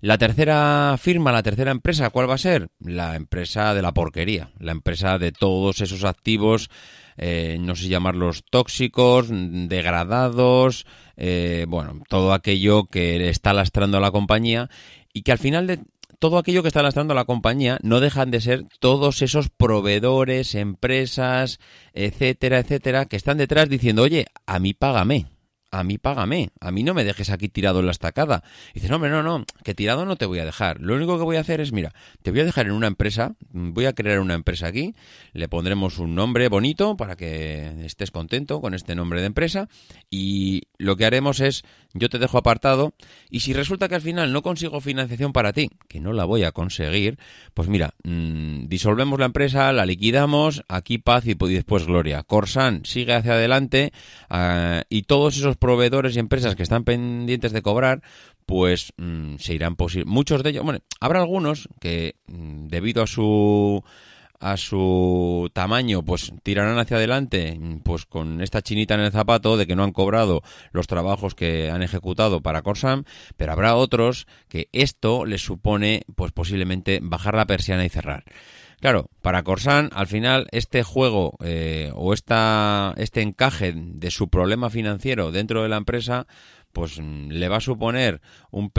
La 0.00 0.16
tercera 0.16 0.96
firma, 0.98 1.32
la 1.32 1.42
tercera 1.42 1.70
empresa, 1.70 2.08
¿cuál 2.10 2.30
va 2.30 2.34
a 2.34 2.38
ser? 2.38 2.68
La 2.78 3.14
empresa 3.14 3.74
de 3.74 3.82
la 3.82 3.92
porquería, 3.92 4.50
la 4.58 4.72
empresa 4.72 5.18
de 5.18 5.32
todos 5.32 5.82
esos 5.82 6.04
activos 6.04 6.70
eh, 7.16 7.58
no 7.60 7.76
sé 7.76 7.88
llamarlos 7.88 8.44
tóxicos, 8.50 9.28
degradados, 9.30 10.86
eh, 11.16 11.66
bueno, 11.68 12.00
todo 12.08 12.32
aquello 12.32 12.86
que 12.86 13.28
está 13.28 13.52
lastrando 13.52 13.98
a 13.98 14.00
la 14.00 14.10
compañía 14.10 14.68
y 15.12 15.22
que 15.22 15.32
al 15.32 15.38
final 15.38 15.66
de 15.66 15.80
todo 16.18 16.38
aquello 16.38 16.62
que 16.62 16.68
está 16.68 16.82
lastrando 16.82 17.12
a 17.12 17.16
la 17.16 17.24
compañía 17.24 17.78
no 17.82 18.00
dejan 18.00 18.30
de 18.30 18.40
ser 18.40 18.64
todos 18.80 19.20
esos 19.22 19.50
proveedores, 19.50 20.54
empresas, 20.54 21.60
etcétera, 21.92 22.60
etcétera, 22.60 23.06
que 23.06 23.16
están 23.16 23.38
detrás 23.38 23.68
diciendo, 23.68 24.02
oye, 24.02 24.26
a 24.46 24.58
mí 24.58 24.72
págame 24.72 25.33
a 25.74 25.82
mí 25.82 25.98
págame, 25.98 26.50
a 26.60 26.70
mí 26.70 26.84
no 26.84 26.94
me 26.94 27.02
dejes 27.02 27.30
aquí 27.30 27.48
tirado 27.48 27.80
en 27.80 27.86
la 27.86 27.92
estacada. 27.92 28.44
Y 28.70 28.74
dices, 28.74 28.90
no, 28.90 28.96
hombre, 28.96 29.10
no, 29.10 29.22
no, 29.22 29.44
que 29.64 29.74
tirado 29.74 30.06
no 30.06 30.16
te 30.16 30.26
voy 30.26 30.38
a 30.38 30.44
dejar. 30.44 30.80
Lo 30.80 30.94
único 30.94 31.18
que 31.18 31.24
voy 31.24 31.36
a 31.36 31.40
hacer 31.40 31.60
es, 31.60 31.72
mira, 31.72 31.92
te 32.22 32.30
voy 32.30 32.40
a 32.40 32.44
dejar 32.44 32.66
en 32.66 32.72
una 32.72 32.86
empresa, 32.86 33.34
voy 33.50 33.86
a 33.86 33.92
crear 33.92 34.20
una 34.20 34.34
empresa 34.34 34.68
aquí, 34.68 34.94
le 35.32 35.48
pondremos 35.48 35.98
un 35.98 36.14
nombre 36.14 36.48
bonito 36.48 36.96
para 36.96 37.16
que 37.16 37.84
estés 37.84 38.12
contento 38.12 38.60
con 38.60 38.74
este 38.74 38.94
nombre 38.94 39.20
de 39.20 39.26
empresa 39.26 39.68
y 40.10 40.62
lo 40.78 40.96
que 40.96 41.06
haremos 41.06 41.40
es, 41.40 41.64
yo 41.94 42.08
te 42.08 42.18
dejo 42.18 42.38
apartado 42.38 42.92
y 43.30 43.40
si 43.40 43.52
resulta 43.52 43.88
que 43.88 43.94
al 43.94 44.00
final 44.00 44.32
no 44.32 44.42
consigo 44.42 44.80
financiación 44.80 45.32
para 45.32 45.52
ti, 45.52 45.70
que 45.88 46.00
no 46.00 46.12
la 46.12 46.24
voy 46.24 46.42
a 46.42 46.52
conseguir, 46.52 47.18
pues 47.54 47.68
mira, 47.68 47.94
mm, 48.02 48.66
disolvemos 48.66 49.18
la 49.18 49.26
empresa, 49.26 49.72
la 49.72 49.86
liquidamos, 49.86 50.64
aquí 50.68 50.98
paz 50.98 51.24
y 51.26 51.34
después 51.34 51.86
gloria. 51.86 52.22
Corsan 52.24 52.84
sigue 52.84 53.14
hacia 53.14 53.34
adelante 53.34 53.92
ah, 54.28 54.82
y 54.88 55.02
todos 55.02 55.36
esos 55.36 55.56
proveedores 55.56 56.16
y 56.16 56.18
empresas 56.18 56.56
que 56.56 56.64
están 56.64 56.84
pendientes 56.84 57.52
de 57.52 57.62
cobrar, 57.62 58.02
pues 58.44 58.92
mm, 58.96 59.36
se 59.38 59.54
irán 59.54 59.76
posible. 59.76 60.10
Muchos 60.10 60.42
de 60.42 60.50
ellos, 60.50 60.64
bueno, 60.64 60.80
habrá 61.00 61.20
algunos 61.20 61.68
que 61.80 62.16
mm, 62.26 62.66
debido 62.66 63.02
a 63.02 63.06
su 63.06 63.84
a 64.44 64.58
su 64.58 65.50
tamaño, 65.54 66.04
pues 66.04 66.32
tirarán 66.42 66.78
hacia 66.78 66.98
adelante, 66.98 67.58
pues 67.82 68.04
con 68.04 68.42
esta 68.42 68.60
chinita 68.60 68.94
en 68.94 69.00
el 69.00 69.10
zapato 69.10 69.56
de 69.56 69.66
que 69.66 69.74
no 69.74 69.84
han 69.84 69.92
cobrado 69.92 70.42
los 70.72 70.86
trabajos 70.86 71.34
que 71.34 71.70
han 71.70 71.82
ejecutado 71.82 72.42
para 72.42 72.60
Corsam, 72.60 73.04
pero 73.38 73.52
habrá 73.52 73.74
otros 73.74 74.26
que 74.48 74.68
esto 74.72 75.24
les 75.24 75.42
supone, 75.42 76.02
pues 76.14 76.32
posiblemente 76.32 77.00
bajar 77.02 77.34
la 77.34 77.46
persiana 77.46 77.86
y 77.86 77.88
cerrar. 77.88 78.24
Claro, 78.80 79.08
para 79.22 79.42
Corsan, 79.44 79.88
al 79.94 80.06
final, 80.06 80.46
este 80.50 80.82
juego 80.82 81.38
eh, 81.42 81.90
o 81.94 82.12
esta, 82.12 82.92
este 82.98 83.22
encaje 83.22 83.72
de 83.74 84.10
su 84.10 84.28
problema 84.28 84.68
financiero 84.68 85.32
dentro 85.32 85.62
de 85.62 85.70
la 85.70 85.78
empresa, 85.78 86.26
pues 86.74 87.00
mm, 87.00 87.30
le 87.30 87.48
va 87.48 87.56
a 87.56 87.60
suponer 87.60 88.20
un 88.50 88.70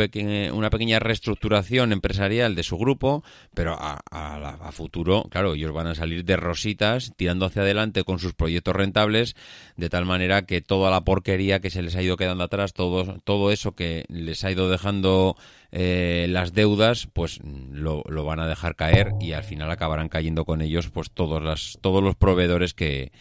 una 0.52 0.70
pequeña 0.70 1.00
reestructuración 1.00 1.92
empresarial 1.92 2.54
de 2.54 2.64
su 2.64 2.78
grupo, 2.78 3.24
pero 3.54 3.76
a, 3.80 4.02
a, 4.12 4.72
futuro, 4.72 5.24
claro, 5.32 5.56
ellos 5.56 5.72
van 5.72 5.88
a 5.88 5.96
salir 5.96 6.26
de 6.26 6.36
rositas 6.36 7.14
tirando 7.16 7.46
hacia 7.46 7.62
adelante 7.62 8.04
con 8.04 8.20
sus 8.20 8.34
proyectos 8.34 8.76
rentables, 8.76 9.36
de 9.78 9.90
tal 9.90 10.06
manera 10.06 10.46
que 10.46 10.62
toda 10.62 10.92
la 10.92 11.02
porquería 11.02 11.62
que 11.62 11.70
se 11.70 11.82
les 11.82 11.96
ha 11.96 12.02
ido 12.02 12.18
quedando 12.18 12.44
atrás, 12.44 12.74
todo, 12.74 13.20
todo 13.24 13.52
eso 13.52 13.74
que 13.74 14.06
les 14.10 14.44
ha 14.44 14.52
ido 14.52 14.70
dejando 14.70 15.38
eh, 15.72 16.28
las 16.30 16.54
deudas, 16.54 17.08
pues 17.14 17.40
lo, 17.72 18.04
lo, 18.08 18.26
van 18.26 18.40
a 18.40 18.48
dejar 18.48 18.76
caer 18.76 19.14
y 19.22 19.32
al 19.32 19.44
final 19.44 19.72
acabarán 19.72 20.10
cayendo 20.10 20.46
con 20.46 20.62
ellos, 20.62 20.90
pues 20.90 21.12
todos, 21.12 21.42
las, 21.42 21.80
todos 21.82 22.04
los 22.04 22.16
proveedores 22.16 22.74
que 22.74 23.12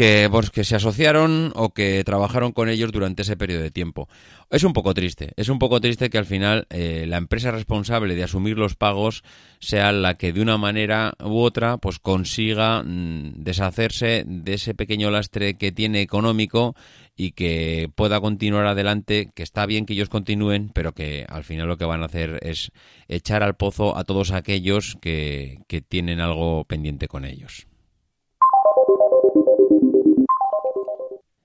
que, 0.00 0.28
pues, 0.30 0.48
que 0.48 0.64
se 0.64 0.76
asociaron 0.76 1.52
o 1.54 1.74
que 1.74 2.02
trabajaron 2.04 2.52
con 2.52 2.70
ellos 2.70 2.90
durante 2.90 3.20
ese 3.20 3.36
periodo 3.36 3.60
de 3.60 3.70
tiempo. 3.70 4.08
Es 4.48 4.64
un 4.64 4.72
poco 4.72 4.94
triste, 4.94 5.34
es 5.36 5.50
un 5.50 5.58
poco 5.58 5.78
triste 5.78 6.08
que 6.08 6.16
al 6.16 6.24
final 6.24 6.66
eh, 6.70 7.04
la 7.06 7.18
empresa 7.18 7.50
responsable 7.50 8.14
de 8.14 8.22
asumir 8.22 8.56
los 8.56 8.76
pagos 8.76 9.22
sea 9.58 9.92
la 9.92 10.14
que 10.14 10.32
de 10.32 10.40
una 10.40 10.56
manera 10.56 11.12
u 11.22 11.40
otra 11.40 11.76
pues 11.76 11.98
consiga 11.98 12.82
mm, 12.82 13.42
deshacerse 13.44 14.24
de 14.26 14.54
ese 14.54 14.74
pequeño 14.74 15.10
lastre 15.10 15.58
que 15.58 15.70
tiene 15.70 16.00
económico 16.00 16.74
y 17.14 17.32
que 17.32 17.90
pueda 17.94 18.22
continuar 18.22 18.64
adelante, 18.64 19.28
que 19.34 19.42
está 19.42 19.66
bien 19.66 19.84
que 19.84 19.92
ellos 19.92 20.08
continúen, 20.08 20.70
pero 20.72 20.94
que 20.94 21.26
al 21.28 21.44
final 21.44 21.68
lo 21.68 21.76
que 21.76 21.84
van 21.84 22.02
a 22.02 22.06
hacer 22.06 22.38
es 22.40 22.72
echar 23.06 23.42
al 23.42 23.56
pozo 23.56 23.98
a 23.98 24.04
todos 24.04 24.32
aquellos 24.32 24.96
que, 25.02 25.58
que 25.68 25.82
tienen 25.82 26.20
algo 26.20 26.64
pendiente 26.64 27.06
con 27.06 27.26
ellos. 27.26 27.66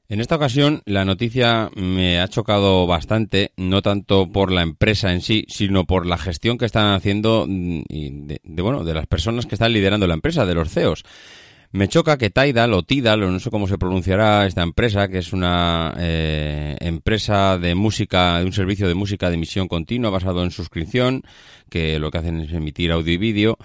En 0.08 0.22
esta 0.22 0.36
ocasión 0.36 0.84
la 0.86 1.04
noticia 1.04 1.72
me 1.76 2.20
ha 2.20 2.28
chocado 2.28 2.86
bastante, 2.86 3.54
no 3.58 3.82
tanto 3.82 4.32
por 4.32 4.52
la 4.52 4.62
empresa 4.62 5.12
en 5.12 5.22
sí, 5.22 5.46
sino 5.48 5.86
por 5.86 6.06
la 6.06 6.20
gestión 6.20 6.60
que 6.60 6.65
están 6.65 6.94
haciendo 6.94 7.46
mm, 7.48 7.82
de, 7.89 8.62
bueno, 8.62 8.84
de 8.84 8.94
las 8.94 9.08
personas 9.08 9.48
que 9.48 9.56
están 9.56 9.74
liderando 9.74 10.06
la 10.06 10.13
empresa, 10.13 10.46
de 10.46 10.54
los 10.54 10.70
CEOs. 10.70 11.04
Me 11.72 11.89
choca 11.89 12.20
que 12.20 12.30
Tidal 12.30 12.74
o 12.74 12.84
Tidal, 12.84 13.24
o 13.24 13.32
no 13.32 13.39
sé 13.39 13.50
cómo 13.50 13.68
se 13.68 13.80
pronunciará 13.80 14.46
esta 14.46 14.62
empresa, 14.62 15.08
que 15.08 15.18
es 15.18 15.34
una 15.34 15.94
eh, 15.98 16.78
empresa 16.80 17.58
de 17.58 17.74
música, 17.74 18.39
de 18.39 18.46
un 18.46 18.54
servicio 18.54 18.88
de 18.88 18.94
música 18.94 19.30
de 19.30 19.36
emisión 19.36 19.68
continua 19.68 20.12
basado 20.12 20.44
en 20.44 20.52
suscripción, 20.52 21.24
que 21.70 22.00
lo 22.00 22.12
que 22.12 22.20
hacen 22.20 22.39
es 22.41 22.54
emitir 22.54 22.91
audio 22.91 23.12
y 23.12 23.18
vídeo, 23.18 23.58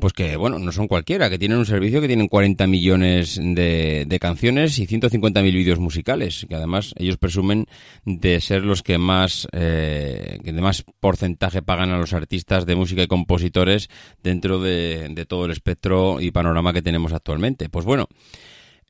pues 0.00 0.12
que, 0.14 0.36
bueno, 0.36 0.58
no 0.58 0.72
son 0.72 0.88
cualquiera, 0.88 1.28
que 1.28 1.38
tienen 1.38 1.58
un 1.58 1.66
servicio 1.66 2.00
que 2.00 2.06
tienen 2.06 2.28
40 2.28 2.66
millones 2.66 3.38
de, 3.42 4.04
de 4.06 4.18
canciones 4.18 4.78
y 4.78 4.86
150.000 4.86 5.42
vídeos 5.52 5.78
musicales, 5.78 6.46
que 6.48 6.54
además 6.54 6.94
ellos 6.96 7.18
presumen 7.18 7.66
de 8.04 8.40
ser 8.40 8.64
los 8.64 8.82
que 8.82 8.96
más, 8.96 9.48
eh, 9.52 10.38
que 10.42 10.52
de 10.52 10.62
más 10.62 10.84
porcentaje 11.00 11.60
pagan 11.60 11.90
a 11.90 11.98
los 11.98 12.14
artistas 12.14 12.64
de 12.64 12.74
música 12.74 13.02
y 13.02 13.06
compositores 13.06 13.90
dentro 14.22 14.60
de, 14.60 15.08
de 15.10 15.26
todo 15.26 15.44
el 15.44 15.52
espectro 15.52 16.20
y 16.20 16.30
panorama 16.30 16.72
que 16.72 16.82
tenemos 16.82 17.12
actualmente. 17.12 17.68
Pues 17.68 17.84
bueno, 17.84 18.08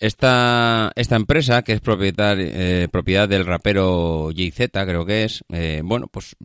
esta, 0.02 0.90
esta 0.96 1.16
empresa, 1.16 1.62
que 1.62 1.74
es 1.74 1.80
propiedad, 1.80 2.36
eh, 2.38 2.88
propiedad 2.90 3.28
del 3.28 3.46
rapero 3.46 4.30
JZ, 4.32 4.70
creo 4.72 5.06
que 5.06 5.24
es, 5.24 5.44
eh, 5.52 5.80
bueno, 5.84 6.08
pues 6.08 6.36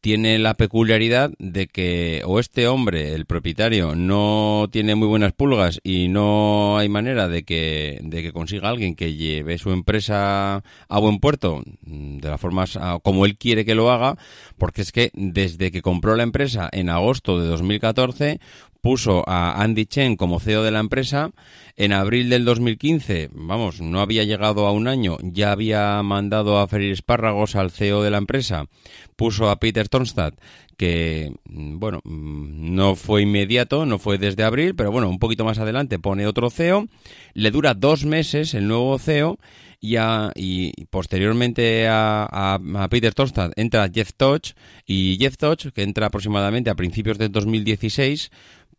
tiene 0.00 0.38
la 0.38 0.54
peculiaridad 0.54 1.30
de 1.38 1.66
que 1.66 2.22
o 2.24 2.40
este 2.40 2.68
hombre, 2.68 3.14
el 3.14 3.26
propietario, 3.26 3.94
no 3.94 4.68
tiene 4.70 4.94
muy 4.94 5.08
buenas 5.08 5.32
pulgas 5.32 5.80
y 5.84 6.08
no 6.08 6.78
hay 6.78 6.88
manera 6.88 7.28
de 7.28 7.42
que, 7.42 8.00
de 8.02 8.22
que 8.22 8.32
consiga 8.32 8.68
alguien 8.68 8.94
que 8.94 9.14
lleve 9.14 9.58
su 9.58 9.70
empresa 9.70 10.62
a 10.88 10.98
buen 10.98 11.18
puerto 11.18 11.62
mm, 11.82 12.18
de 12.18 12.28
la 12.28 12.38
forma 12.38 12.64
como 13.02 13.26
él 13.26 13.36
quiere 13.36 13.64
que 13.64 13.74
lo 13.74 13.90
haga, 13.90 14.16
porque 14.56 14.82
es 14.82 14.92
que 14.92 15.10
desde 15.14 15.70
que 15.70 15.82
compró 15.82 16.16
la 16.16 16.22
empresa 16.22 16.68
en 16.72 16.88
agosto 16.88 17.40
de 17.40 17.46
2014, 17.48 18.40
puso 18.80 19.24
a 19.26 19.62
Andy 19.62 19.86
Chen 19.86 20.16
como 20.16 20.40
CEO 20.40 20.62
de 20.62 20.70
la 20.70 20.80
empresa. 20.80 21.30
En 21.76 21.92
abril 21.92 22.28
del 22.28 22.44
2015, 22.44 23.30
vamos, 23.32 23.80
no 23.80 24.00
había 24.00 24.24
llegado 24.24 24.66
a 24.66 24.72
un 24.72 24.86
año, 24.86 25.16
ya 25.22 25.52
había 25.52 26.02
mandado 26.02 26.58
a 26.58 26.68
ferir 26.68 26.92
espárragos 26.92 27.56
al 27.56 27.70
CEO 27.70 28.02
de 28.02 28.10
la 28.10 28.18
empresa. 28.18 28.66
Puso 29.16 29.48
a 29.48 29.58
Peter 29.60 29.88
Tonstad, 29.88 30.34
que, 30.76 31.32
mm, 31.48 31.78
bueno, 31.78 32.00
mm, 32.04 32.74
no 32.74 32.96
fue 32.96 33.22
inmediato, 33.22 33.86
no 33.86 33.98
fue 33.98 34.18
desde 34.18 34.44
abril, 34.44 34.74
pero 34.74 34.90
bueno, 34.90 35.08
un 35.08 35.18
poquito 35.18 35.44
más 35.44 35.58
adelante 35.58 35.98
pone 35.98 36.26
otro 36.26 36.50
CEO. 36.50 36.86
Le 37.34 37.50
dura 37.50 37.74
dos 37.74 38.04
meses 38.04 38.54
el 38.54 38.66
nuevo 38.66 38.98
CEO 38.98 39.38
y, 39.80 39.96
y 40.36 40.84
posteriormente 40.86 41.88
a, 41.88 42.28
a, 42.30 42.88
Peter 42.88 43.14
Tonstad 43.14 43.52
entra 43.56 43.90
Jeff 43.92 44.12
Touch 44.16 44.52
y 44.86 45.16
Jeff 45.18 45.36
Touch, 45.36 45.68
que 45.68 45.82
entra 45.82 46.06
aproximadamente 46.06 46.70
a 46.70 46.74
principios 46.74 47.18
de 47.18 47.28
2016, 47.28 48.30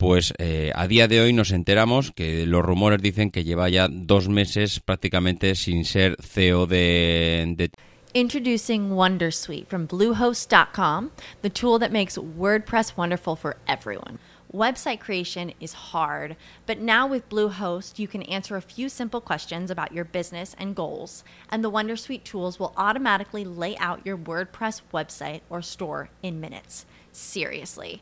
pues 0.02 0.34
eh, 0.40 0.72
a 0.74 0.88
día 0.88 1.08
de 1.08 1.22
hoy 1.22 1.32
nos 1.32 1.52
enteramos 1.52 2.12
que 2.12 2.48
los 2.48 2.66
rumores 2.66 3.04
dicen 3.04 3.30
que 3.30 3.44
lleva 3.44 3.70
ya 3.70 3.88
dos 3.88 4.30
meses 4.30 4.80
prácticamente 4.80 5.54
sin 5.54 5.86
ser 5.86 6.18
CEO 6.24 6.66
de, 6.66 7.54
de 7.56 7.70
Introducing 8.16 8.90
Wondersuite 8.90 9.68
from 9.68 9.86
Bluehost.com, 9.86 11.12
the 11.44 11.52
tool 11.52 11.78
that 11.78 11.92
makes 11.92 12.18
WordPress 12.18 12.98
wonderful 12.98 13.36
for 13.36 13.58
everyone. 13.68 14.18
Website 14.52 15.00
creation 15.00 15.54
is 15.60 15.94
hard, 15.94 16.36
but 16.66 16.80
now 16.80 17.06
with 17.06 17.30
Bluehost, 17.30 18.00
you 18.00 18.08
can 18.08 18.24
answer 18.24 18.56
a 18.56 18.62
few 18.62 18.90
simple 18.90 19.22
questions 19.22 19.70
about 19.70 19.92
your 19.92 20.04
business 20.04 20.56
and 20.58 20.76
goals, 20.76 21.24
and 21.52 21.64
the 21.64 21.70
Wondersuite 21.70 22.24
tools 22.24 22.60
will 22.60 22.74
automatically 22.76 23.46
lay 23.46 23.78
out 23.78 24.04
your 24.04 24.18
WordPress 24.18 24.82
website 24.92 25.42
or 25.48 25.62
store 25.62 26.10
in 26.24 26.42
minutes. 26.42 26.88
Seriously. 27.12 28.02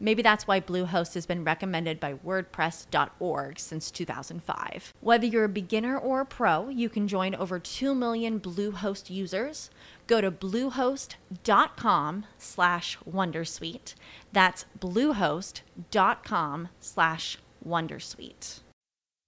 Maybe 0.00 0.22
that's 0.22 0.46
why 0.46 0.60
Bluehost 0.60 1.12
has 1.12 1.26
been 1.26 1.44
recommended 1.44 2.00
by 2.00 2.14
WordPress.org 2.14 3.58
since 3.58 3.90
2005. 3.90 4.94
Whether 5.00 5.26
you're 5.26 5.44
a 5.44 5.48
beginner 5.48 5.98
or 5.98 6.22
a 6.22 6.26
pro, 6.26 6.70
you 6.70 6.88
can 6.88 7.06
join 7.06 7.34
over 7.34 7.58
2 7.58 7.94
million 7.94 8.40
Bluehost 8.40 9.10
users. 9.10 9.70
Go 10.06 10.22
to 10.22 10.30
bluehost.com 10.30 12.26
slash 12.38 12.98
wondersuite. 13.08 13.94
That's 14.32 14.64
bluehost.com 14.78 16.68
slash 16.80 17.38
wondersuite. 17.66 18.60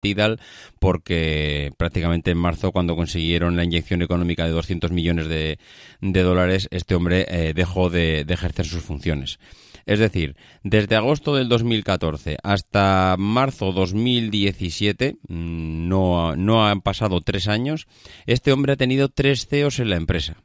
Tidal 0.00 0.40
porque 0.78 1.72
prácticamente 1.76 2.30
en 2.30 2.38
marzo 2.38 2.72
cuando 2.72 2.96
consiguieron 2.96 3.56
la 3.56 3.64
inyección 3.64 4.02
económica 4.02 4.44
de 4.44 4.52
200 4.52 4.90
millones 4.90 5.28
de, 5.28 5.58
dólares 6.00 6.68
este 6.70 6.94
hombre 6.94 7.26
eh, 7.28 7.52
dejó 7.54 7.90
de, 7.90 8.24
de 8.24 8.34
ejercer 8.34 8.66
sus 8.66 8.82
funciones. 8.82 9.38
Es 9.88 10.00
decir, 10.00 10.36
desde 10.62 10.96
agosto 10.96 11.34
del 11.34 11.48
2014 11.48 12.36
hasta 12.42 13.16
marzo 13.18 13.72
2017, 13.72 15.16
mm, 15.28 15.88
no, 15.88 16.36
no 16.36 16.66
han 16.66 16.82
pasado 16.82 17.22
tres 17.22 17.48
años, 17.48 17.86
este 18.26 18.52
hombre 18.52 18.74
ha 18.74 18.76
tenido 18.76 19.08
tres 19.08 19.46
CEOs 19.46 19.80
en 19.80 19.88
la 19.88 19.96
empresa. 19.96 20.36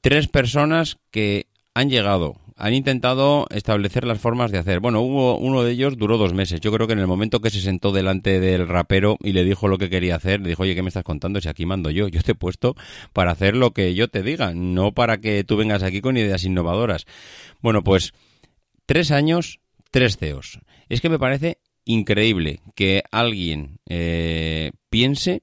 Tres 0.00 0.28
personas 0.28 0.96
que 1.10 1.48
han 1.74 1.90
llegado 1.90 2.36
han 2.58 2.74
intentado 2.74 3.46
establecer 3.50 4.04
las 4.04 4.20
formas 4.20 4.50
de 4.50 4.58
hacer. 4.58 4.80
Bueno, 4.80 5.00
hubo 5.00 5.38
uno 5.38 5.62
de 5.62 5.70
ellos 5.70 5.96
duró 5.96 6.18
dos 6.18 6.34
meses. 6.34 6.60
Yo 6.60 6.72
creo 6.72 6.88
que 6.88 6.92
en 6.92 6.98
el 6.98 7.06
momento 7.06 7.40
que 7.40 7.50
se 7.50 7.60
sentó 7.60 7.92
delante 7.92 8.40
del 8.40 8.66
rapero 8.66 9.16
y 9.22 9.32
le 9.32 9.44
dijo 9.44 9.68
lo 9.68 9.78
que 9.78 9.88
quería 9.88 10.16
hacer, 10.16 10.40
le 10.40 10.48
dijo, 10.48 10.64
oye, 10.64 10.74
¿qué 10.74 10.82
me 10.82 10.88
estás 10.88 11.04
contando? 11.04 11.40
Si 11.40 11.48
aquí 11.48 11.66
mando 11.66 11.88
yo, 11.90 12.08
yo 12.08 12.20
te 12.20 12.32
he 12.32 12.34
puesto 12.34 12.74
para 13.12 13.30
hacer 13.30 13.54
lo 13.54 13.70
que 13.70 13.94
yo 13.94 14.08
te 14.08 14.24
diga, 14.24 14.54
no 14.54 14.92
para 14.92 15.18
que 15.18 15.44
tú 15.44 15.56
vengas 15.56 15.84
aquí 15.84 16.00
con 16.00 16.16
ideas 16.16 16.42
innovadoras. 16.42 17.06
Bueno, 17.60 17.84
pues 17.84 18.12
tres 18.86 19.12
años, 19.12 19.60
tres 19.92 20.16
CEOs. 20.16 20.58
Es 20.88 21.00
que 21.00 21.08
me 21.08 21.20
parece 21.20 21.58
increíble 21.84 22.60
que 22.74 23.04
alguien 23.12 23.78
eh, 23.88 24.72
piense 24.90 25.42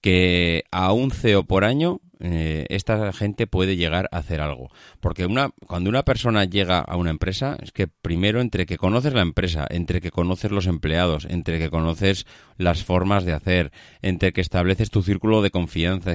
que 0.00 0.64
a 0.70 0.94
un 0.94 1.10
CEO 1.10 1.44
por 1.44 1.64
año 1.64 2.00
eh, 2.20 2.66
esta 2.68 3.12
gente 3.12 3.46
puede 3.46 3.76
llegar 3.76 4.08
a 4.12 4.18
hacer 4.18 4.40
algo. 4.40 4.70
Porque 5.00 5.26
una, 5.26 5.50
cuando 5.66 5.90
una 5.90 6.04
persona 6.04 6.44
llega 6.44 6.78
a 6.78 6.96
una 6.96 7.10
empresa, 7.10 7.56
es 7.62 7.72
que 7.72 7.88
primero 7.88 8.40
entre 8.40 8.66
que 8.66 8.76
conoces 8.76 9.14
la 9.14 9.22
empresa, 9.22 9.66
entre 9.70 10.00
que 10.00 10.10
conoces 10.10 10.50
los 10.50 10.66
empleados, 10.66 11.26
entre 11.28 11.58
que 11.58 11.70
conoces 11.70 12.26
las 12.56 12.84
formas 12.84 13.24
de 13.24 13.32
hacer, 13.32 13.72
entre 14.02 14.32
que 14.32 14.40
estableces 14.40 14.90
tu 14.90 15.02
círculo 15.02 15.42
de 15.42 15.50
confianza, 15.50 16.14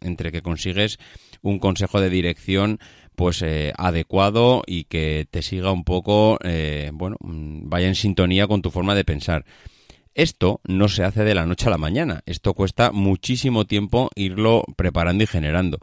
entre 0.00 0.32
que 0.32 0.42
consigues 0.42 0.98
un 1.42 1.58
consejo 1.58 2.00
de 2.00 2.10
dirección 2.10 2.78
pues 3.14 3.42
eh, 3.42 3.72
adecuado 3.76 4.62
y 4.64 4.84
que 4.84 5.26
te 5.28 5.42
siga 5.42 5.72
un 5.72 5.82
poco, 5.82 6.38
eh, 6.44 6.90
bueno, 6.94 7.16
mm, 7.20 7.68
vaya 7.68 7.88
en 7.88 7.96
sintonía 7.96 8.46
con 8.46 8.62
tu 8.62 8.70
forma 8.70 8.94
de 8.94 9.04
pensar. 9.04 9.44
Esto 10.18 10.60
no 10.66 10.88
se 10.88 11.04
hace 11.04 11.22
de 11.22 11.36
la 11.36 11.46
noche 11.46 11.68
a 11.68 11.70
la 11.70 11.78
mañana, 11.78 12.22
esto 12.26 12.52
cuesta 12.52 12.90
muchísimo 12.90 13.66
tiempo 13.66 14.10
irlo 14.16 14.64
preparando 14.74 15.22
y 15.22 15.28
generando. 15.28 15.78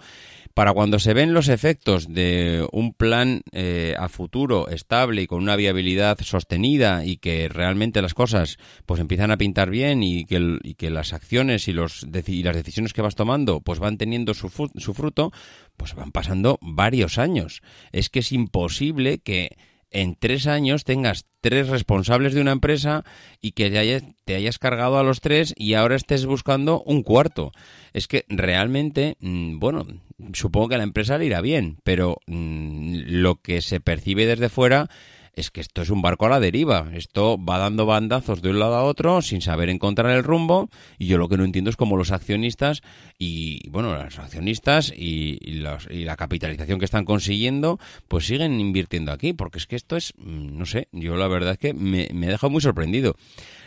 Para 0.54 0.74
cuando 0.74 1.00
se 1.00 1.14
ven 1.14 1.34
los 1.34 1.48
efectos 1.48 2.14
de 2.14 2.68
un 2.74 2.94
plan 2.94 3.44
eh, 3.54 3.96
a 3.98 4.10
futuro 4.10 4.68
estable 4.68 5.22
y 5.22 5.28
con 5.28 5.42
una 5.42 5.56
viabilidad 5.56 6.18
sostenida 6.20 7.06
y 7.06 7.16
que 7.16 7.48
realmente 7.48 8.02
las 8.02 8.14
cosas 8.14 8.58
pues 8.86 9.00
empiezan 9.00 9.32
a 9.32 9.38
pintar 9.38 9.70
bien 9.70 10.04
y 10.04 10.26
que, 10.26 10.90
las 10.90 11.14
acciones 11.14 11.70
y 11.70 11.74
las 11.74 12.04
decisiones 12.12 12.92
que 12.92 13.02
vas 13.02 13.16
tomando 13.16 13.62
pues 13.62 13.80
van 13.80 13.98
teniendo 13.98 14.34
su, 14.34 14.50
su 14.50 14.94
fruto, 14.94 15.32
pues 15.78 15.96
van 15.96 16.12
pasando 16.12 16.60
varios 16.62 17.20
años. 17.20 17.62
Es 17.94 18.10
que 18.10 18.20
es 18.20 18.34
imposible 18.34 19.20
que 19.20 19.56
en 19.96 20.16
tres 20.16 20.46
años 20.46 20.84
tengas 20.84 21.26
tres 21.40 21.70
responsables 21.70 22.34
de 22.34 22.42
una 22.42 22.52
empresa 22.52 23.06
y 23.40 23.54
que 23.54 23.70
te 24.26 24.36
hayas, 24.36 24.60
cargado 24.60 25.00
a 25.00 25.04
los 25.04 25.22
tres 25.22 25.54
y 25.56 25.76
ahora 25.76 25.96
estés 25.96 26.26
buscando 26.26 26.84
un 26.86 27.02
cuarto. 27.02 27.54
Es 27.94 28.10
que 28.10 28.26
realmente, 28.28 29.16
mm, 29.22 29.58
bueno, 29.58 29.88
supongo 30.34 30.68
que 30.68 30.76
a 30.76 30.80
la 30.80 30.84
empresa 30.84 31.18
le 31.18 31.28
irá 31.28 31.40
bien, 31.40 31.78
pero 31.86 32.18
mm, 32.28 33.04
lo 33.06 33.36
que 33.36 33.62
se 33.62 33.80
percibe 33.80 34.26
desde 34.26 34.50
fuera 34.50 34.90
es 35.36 35.52
que 35.52 35.62
esto 35.62 35.82
es 35.82 35.90
un 35.90 36.02
barco 36.02 36.26
a 36.26 36.30
la 36.30 36.40
deriva. 36.40 36.90
Esto 36.94 37.38
va 37.44 37.58
dando 37.58 37.86
bandazos 37.86 38.42
de 38.42 38.50
un 38.50 38.60
lado 38.60 38.76
a 38.76 38.84
otro 38.84 39.22
sin 39.22 39.42
saber 39.42 39.70
encontrar 39.70 40.12
el 40.12 40.24
rumbo. 40.24 40.70
Y 40.98 41.08
yo 41.08 41.18
lo 41.18 41.30
que 41.30 41.38
no 41.38 41.44
entiendo 41.44 41.70
es 41.70 41.76
cómo 41.76 41.98
los 41.98 42.12
accionistas 42.12 42.82
y, 43.20 43.70
bueno, 43.70 43.96
los 43.96 44.20
accionistas 44.20 44.94
y, 44.96 45.40
la 45.60 46.16
capitalización 46.16 46.80
que 46.80 46.86
están 46.86 47.06
consiguiendo, 47.06 47.80
pues 48.08 48.26
siguen 48.26 48.60
invirtiendo 48.60 49.12
aquí. 49.12 49.34
Porque 49.34 49.58
es 49.58 49.68
que 49.68 49.76
esto 49.76 49.98
es, 49.98 50.14
mm, 50.18 50.58
no 50.58 50.66
sé, 50.66 50.88
yo 50.92 51.16
la 51.16 51.28
verdad 51.28 51.54
es 51.54 51.58
que 51.60 51.74
me, 51.74 52.10
me 52.14 52.28
dejado 52.28 52.50
muy 52.50 52.62
sorprendido. 52.62 53.16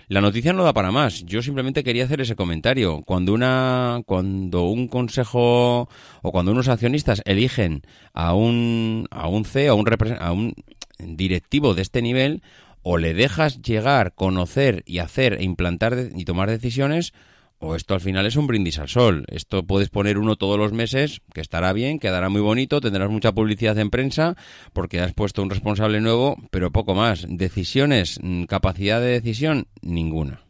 La 0.08 0.22
noticia 0.22 0.54
no 0.54 0.64
da 0.64 0.72
para 0.72 0.90
más. 0.90 1.22
Yo 1.26 1.42
simplemente 1.42 1.84
quería 1.84 2.04
hacer 2.04 2.22
ese 2.22 2.34
comentario. 2.34 3.02
Cuando 3.02 3.34
una, 3.34 4.00
cuando 4.06 4.62
un 4.64 4.88
consejo 4.88 5.86
o 6.22 6.32
cuando 6.32 6.52
unos 6.52 6.68
accionistas 6.68 7.20
eligen 7.26 7.82
a 8.14 8.32
un, 8.32 9.06
a 9.10 9.28
un 9.28 9.44
CEO, 9.44 9.74
a 9.74 9.76
un, 9.76 10.16
a 10.18 10.32
un 10.32 10.54
directivo 10.98 11.74
de 11.74 11.82
este 11.82 12.02
nivel, 12.02 12.42
o 12.82 12.98
le 12.98 13.14
dejas 13.14 13.60
llegar, 13.60 14.14
conocer 14.14 14.82
y 14.86 14.98
hacer 14.98 15.34
e 15.34 15.44
implantar 15.44 16.10
y 16.14 16.24
tomar 16.24 16.50
decisiones, 16.50 17.12
o 17.60 17.74
esto 17.74 17.94
al 17.94 18.00
final 18.00 18.24
es 18.26 18.36
un 18.36 18.46
brindis 18.46 18.78
al 18.78 18.88
sol. 18.88 19.24
Esto 19.28 19.64
puedes 19.64 19.88
poner 19.88 20.18
uno 20.18 20.36
todos 20.36 20.58
los 20.58 20.72
meses, 20.72 21.20
que 21.34 21.40
estará 21.40 21.72
bien, 21.72 21.98
quedará 21.98 22.28
muy 22.28 22.40
bonito, 22.40 22.80
tendrás 22.80 23.10
mucha 23.10 23.32
publicidad 23.32 23.78
en 23.78 23.90
prensa, 23.90 24.36
porque 24.72 25.00
has 25.00 25.12
puesto 25.12 25.42
un 25.42 25.50
responsable 25.50 26.00
nuevo, 26.00 26.36
pero 26.50 26.70
poco 26.70 26.94
más. 26.94 27.26
Decisiones, 27.28 28.20
mm, 28.22 28.44
capacidad 28.44 29.00
de 29.00 29.08
decisión, 29.08 29.66
ninguna. 29.82 30.42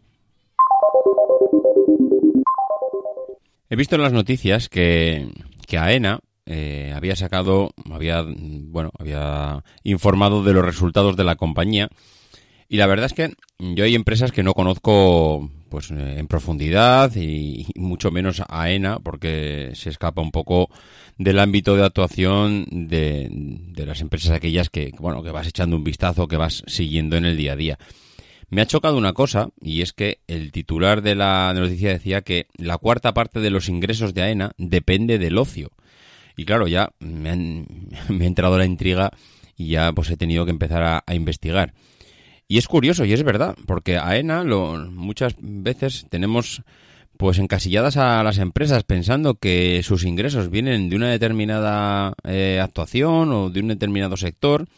He 3.71 3.77
visto 3.77 3.97
en 3.97 4.03
las 4.03 4.13
noticias 4.13 4.69
que, 4.69 5.29
que 5.67 5.79
AENA 5.79 6.21
eh, 6.51 6.95
había 6.97 7.15
sacado, 7.15 7.75
había, 7.93 8.25
bueno, 8.27 8.91
había 8.99 9.63
informado 9.83 10.43
de 10.43 10.55
los 10.55 10.65
resultados 10.65 11.15
de 11.15 11.25
la 11.25 11.37
compañía. 11.37 11.91
Y 12.71 12.79
la 12.79 12.87
verdad 12.87 13.07
es 13.07 13.13
que 13.13 13.35
yo 13.59 13.85
hay 13.85 13.95
empresas 13.95 14.33
que 14.33 14.43
no 14.43 14.55
conozco 14.55 15.51
pues 15.69 15.91
en 15.91 16.27
profundidad 16.27 17.15
y, 17.17 17.67
mucho 17.77 18.11
menos 18.11 18.43
a 18.49 18.71
ENA 18.71 18.99
porque 19.01 19.73
se 19.75 19.91
escapa 19.91 20.23
un 20.23 20.31
poco 20.31 20.71
del 21.19 21.39
ámbito 21.39 21.77
de 21.77 21.85
actuación 21.85 22.65
de, 22.71 23.29
de, 23.31 23.87
las 23.87 24.01
empresas 24.01 24.31
aquellas 24.31 24.71
que 24.71 24.93
bueno 24.99 25.23
que 25.23 25.31
vas 25.31 25.47
echando 25.47 25.77
un 25.77 25.85
vistazo 25.85 26.29
que 26.29 26.39
vas 26.39 26.63
siguiendo 26.67 27.17
en 27.17 27.27
el 27.27 27.37
día 27.37 27.53
a 27.53 27.57
día 27.57 27.79
me 28.49 28.63
ha 28.63 28.67
chocado 28.67 28.97
una 28.97 29.13
cosa 29.13 29.51
y 29.61 29.83
es 29.83 29.93
que 29.93 30.21
el 30.27 30.53
titular 30.53 31.03
de 31.03 31.15
la 31.15 31.53
noticia 31.55 31.91
decía 31.91 32.23
que 32.23 32.47
la 32.57 32.79
cuarta 32.79 33.13
parte 33.13 33.41
de 33.41 33.51
los 33.51 33.69
ingresos 33.69 34.15
de 34.15 34.23
AENA 34.23 34.53
depende 34.57 35.19
del 35.19 35.37
ocio 35.37 35.71
y 36.39 36.45
claro, 36.45 36.69
ya 36.69 36.93
me, 37.01 37.31
ha 37.31 38.25
entrado 38.25 38.57
la 38.57 38.65
intriga 38.65 39.11
y 39.57 39.71
ya 39.71 39.93
pues 39.93 40.09
he 40.09 40.17
tenido 40.17 40.45
que 40.47 40.53
empezar 40.53 41.03
a, 41.05 41.15
investigar. 41.15 41.75
Y 42.47 42.57
es 42.57 42.69
curioso 42.69 43.05
y 43.05 43.13
es 43.13 43.25
verdad, 43.25 43.57
porque 43.67 43.99
AENA 43.99 44.45
lo, 44.45 44.77
muchas 44.91 45.35
veces 45.41 46.07
tenemos 46.09 46.63
pues 47.19 47.39
encasilladas 47.41 47.97
a 47.97 48.23
las 48.23 48.39
empresas 48.39 48.85
pensando 48.85 49.35
que 49.35 49.83
sus 49.83 50.05
ingresos 50.05 50.49
vienen 50.49 50.89
de 50.89 50.95
una 50.95 51.11
determinada 51.11 52.15
eh, 52.23 52.61
actuación 52.63 53.33
o 53.33 53.51
de 53.51 53.59
un 53.59 53.69
determinado 53.69 54.17
sector 54.17 54.69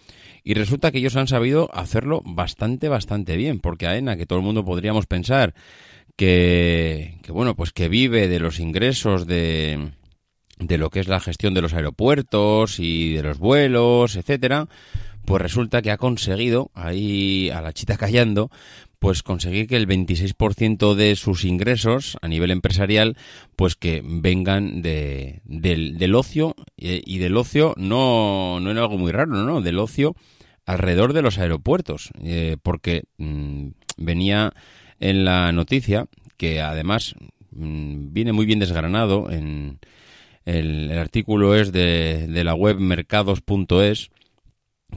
y 0.42 0.54
resulta 0.54 0.90
que 0.90 0.98
ellos 0.98 1.16
han 1.16 1.28
sabido 1.28 1.68
hacerlo 1.74 2.22
bastante, 2.24 2.88
bastante 2.88 3.36
bien, 3.36 3.60
porque 3.60 3.86
AENA, 3.86 4.16
que 4.16 4.24
todo 4.24 4.38
el 4.38 4.44
mundo 4.46 4.64
podríamos 4.64 5.04
pensar 5.04 5.52
que, 6.16 7.18
que 7.22 7.32
bueno, 7.32 7.54
pues 7.54 7.72
que 7.72 7.90
vive 7.90 8.28
de 8.28 8.40
los 8.40 8.58
ingresos 8.58 9.26
de, 9.26 9.92
de 10.60 10.78
lo 10.78 10.90
que 10.90 11.00
es 11.00 11.08
la 11.08 11.20
gestión 11.20 11.54
de 11.54 11.62
los 11.62 11.74
aeropuertos 11.74 12.78
y 12.78 13.14
de 13.14 13.22
los 13.22 13.38
vuelos, 13.38 14.16
etcétera, 14.16 14.68
pues 15.24 15.42
resulta 15.42 15.82
que 15.82 15.90
ha 15.90 15.96
conseguido, 15.96 16.70
ahí 16.74 17.50
a 17.50 17.60
la 17.60 17.72
chita 17.72 17.96
callando, 17.96 18.50
pues 18.98 19.22
conseguir 19.22 19.66
que 19.66 19.76
el 19.76 19.88
26% 19.88 20.94
de 20.94 21.16
sus 21.16 21.44
ingresos 21.44 22.18
a 22.20 22.28
nivel 22.28 22.50
empresarial, 22.50 23.16
pues 23.56 23.74
que 23.74 24.02
vengan 24.04 24.82
de, 24.82 25.40
del, 25.44 26.14
ocio, 26.14 26.54
y, 26.76 27.18
del 27.18 27.36
ocio 27.38 27.74
no, 27.78 28.60
no 28.60 28.70
en 28.70 28.78
algo 28.78 28.98
muy 28.98 29.10
raro, 29.10 29.32
no, 29.32 29.62
del 29.62 29.78
ocio 29.78 30.14
alrededor 30.66 31.14
de 31.14 31.22
los 31.22 31.38
aeropuertos, 31.38 32.10
eh, 32.22 32.58
porque 32.62 33.04
mm, 33.16 33.68
venía 33.96 34.52
en 35.00 35.24
la 35.24 35.50
noticia 35.52 36.06
que 36.36 36.60
además 36.60 37.14
mm, 37.52 38.12
viene 38.12 38.32
muy 38.32 38.44
bien 38.44 38.58
desgranado 38.58 39.30
en 39.30 39.78
el, 40.58 40.98
artículo 40.98 41.54
es 41.54 41.72
de, 41.72 42.26
de 42.28 42.44
la 42.44 42.54
web 42.54 42.78
mercados.es 42.78 44.10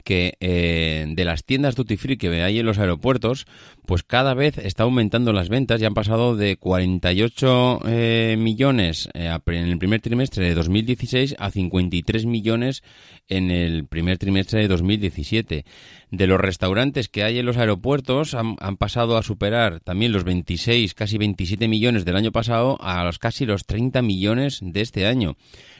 que 0.02 0.34
eh, 0.40 1.06
de 1.08 1.24
las 1.24 1.44
tiendas 1.44 1.76
duty 1.76 1.96
free 1.96 2.16
que 2.16 2.42
hay 2.42 2.58
en 2.58 2.66
los 2.66 2.78
aeropuertos, 2.78 3.46
pues 3.86 4.02
cada 4.02 4.34
vez 4.34 4.58
está 4.58 4.84
aumentando 4.84 5.32
las 5.32 5.48
ventas 5.48 5.80
y 5.80 5.84
han 5.84 5.94
pasado 5.94 6.36
de 6.36 6.56
48 6.56 7.80
eh, 7.86 8.36
millones 8.38 9.08
en 9.14 9.54
el 9.54 9.78
primer 9.78 10.00
trimestre 10.00 10.44
de 10.46 10.54
2016 10.54 11.36
a 11.38 11.50
53 11.50 12.26
millones 12.26 12.82
en 13.28 13.50
el 13.50 13.86
primer 13.86 14.18
trimestre 14.18 14.60
de 14.60 14.68
2017. 14.68 15.64
De 16.10 16.26
los 16.26 16.40
restaurantes 16.40 17.08
que 17.08 17.24
hay 17.24 17.38
en 17.38 17.46
los 17.46 17.56
aeropuertos 17.56 18.34
han, 18.34 18.56
han 18.60 18.76
pasado 18.76 19.16
a 19.16 19.22
superar 19.22 19.80
también 19.80 20.12
los 20.12 20.24
26, 20.24 20.94
casi 20.94 21.18
27 21.18 21.68
millones 21.68 22.04
del 22.04 22.16
año 22.16 22.32
pasado 22.32 22.78
a 22.80 23.04
los 23.04 23.18
casi 23.18 23.46
los 23.46 23.66
30 23.66 24.02
millones 24.02 24.60
de 24.62 24.80
este 24.80 25.06
año. 25.06 25.36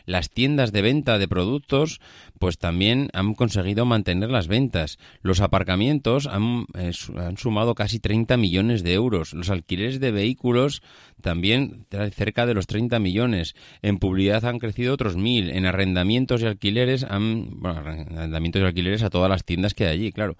Las 0.06 0.30
tiendas 0.30 0.72
de 0.72 0.82
venta 0.82 1.18
de 1.18 1.28
productos 1.28 2.00
pues 2.38 2.58
también 2.58 3.08
han 3.12 3.34
conseguido 3.34 3.86
mantener 3.86 4.30
las 4.30 4.48
ventas. 4.48 4.98
Los 5.22 5.40
aparcamientos 5.40 6.26
han, 6.26 6.66
eh, 6.74 6.92
sumado 7.36 7.74
casi 7.74 8.00
30 8.00 8.36
millones 8.36 8.82
de 8.82 8.92
euros. 8.92 9.32
Los 9.32 9.50
alquileres 9.50 10.00
de 10.00 10.10
vehículos 10.10 10.82
también 11.20 11.86
cerca 12.12 12.44
de 12.44 12.54
los 12.54 12.66
30 12.66 12.98
millones. 12.98 13.54
En 13.82 13.98
publicidad 13.98 14.44
han 14.44 14.58
crecido 14.58 14.94
otros 14.94 15.16
mil. 15.16 15.50
En 15.50 15.64
arrendamientos 15.64 16.42
y 16.42 16.46
alquileres 16.46 17.04
han, 17.04 17.60
bueno, 17.60 17.78
arrendamientos 17.78 18.62
y 18.62 18.64
alquileres 18.66 19.02
a 19.02 19.10
todas 19.10 19.30
las 19.30 19.44
tiendas 19.44 19.74
que 19.74 19.86
hay 19.86 19.94
allí, 19.94 20.12
claro. 20.12 20.36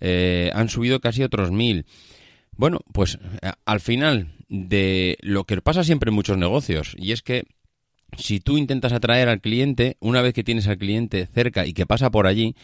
Eh, 0.00 0.50
han 0.54 0.68
subido 0.68 1.00
casi 1.00 1.22
otros 1.22 1.50
mil. 1.50 1.84
Bueno, 2.56 2.80
pues 2.92 3.18
eh, 3.42 3.52
al 3.64 3.80
final 3.80 4.28
de 4.48 5.16
lo 5.20 5.44
que 5.44 5.60
pasa 5.62 5.84
siempre 5.84 6.10
en 6.10 6.14
muchos 6.14 6.36
negocios, 6.36 6.94
y 6.98 7.12
es 7.12 7.22
que 7.22 7.44
si 8.16 8.40
tú 8.40 8.58
intentas 8.58 8.92
atraer 8.92 9.28
al 9.28 9.40
cliente, 9.40 9.96
una 10.00 10.22
vez 10.22 10.34
que 10.34 10.44
tienes 10.44 10.66
al 10.68 10.78
cliente 10.78 11.28
cerca 11.32 11.66
y 11.66 11.72
que 11.72 11.86
pasa 11.86 12.10
por 12.10 12.26
allí, 12.26 12.54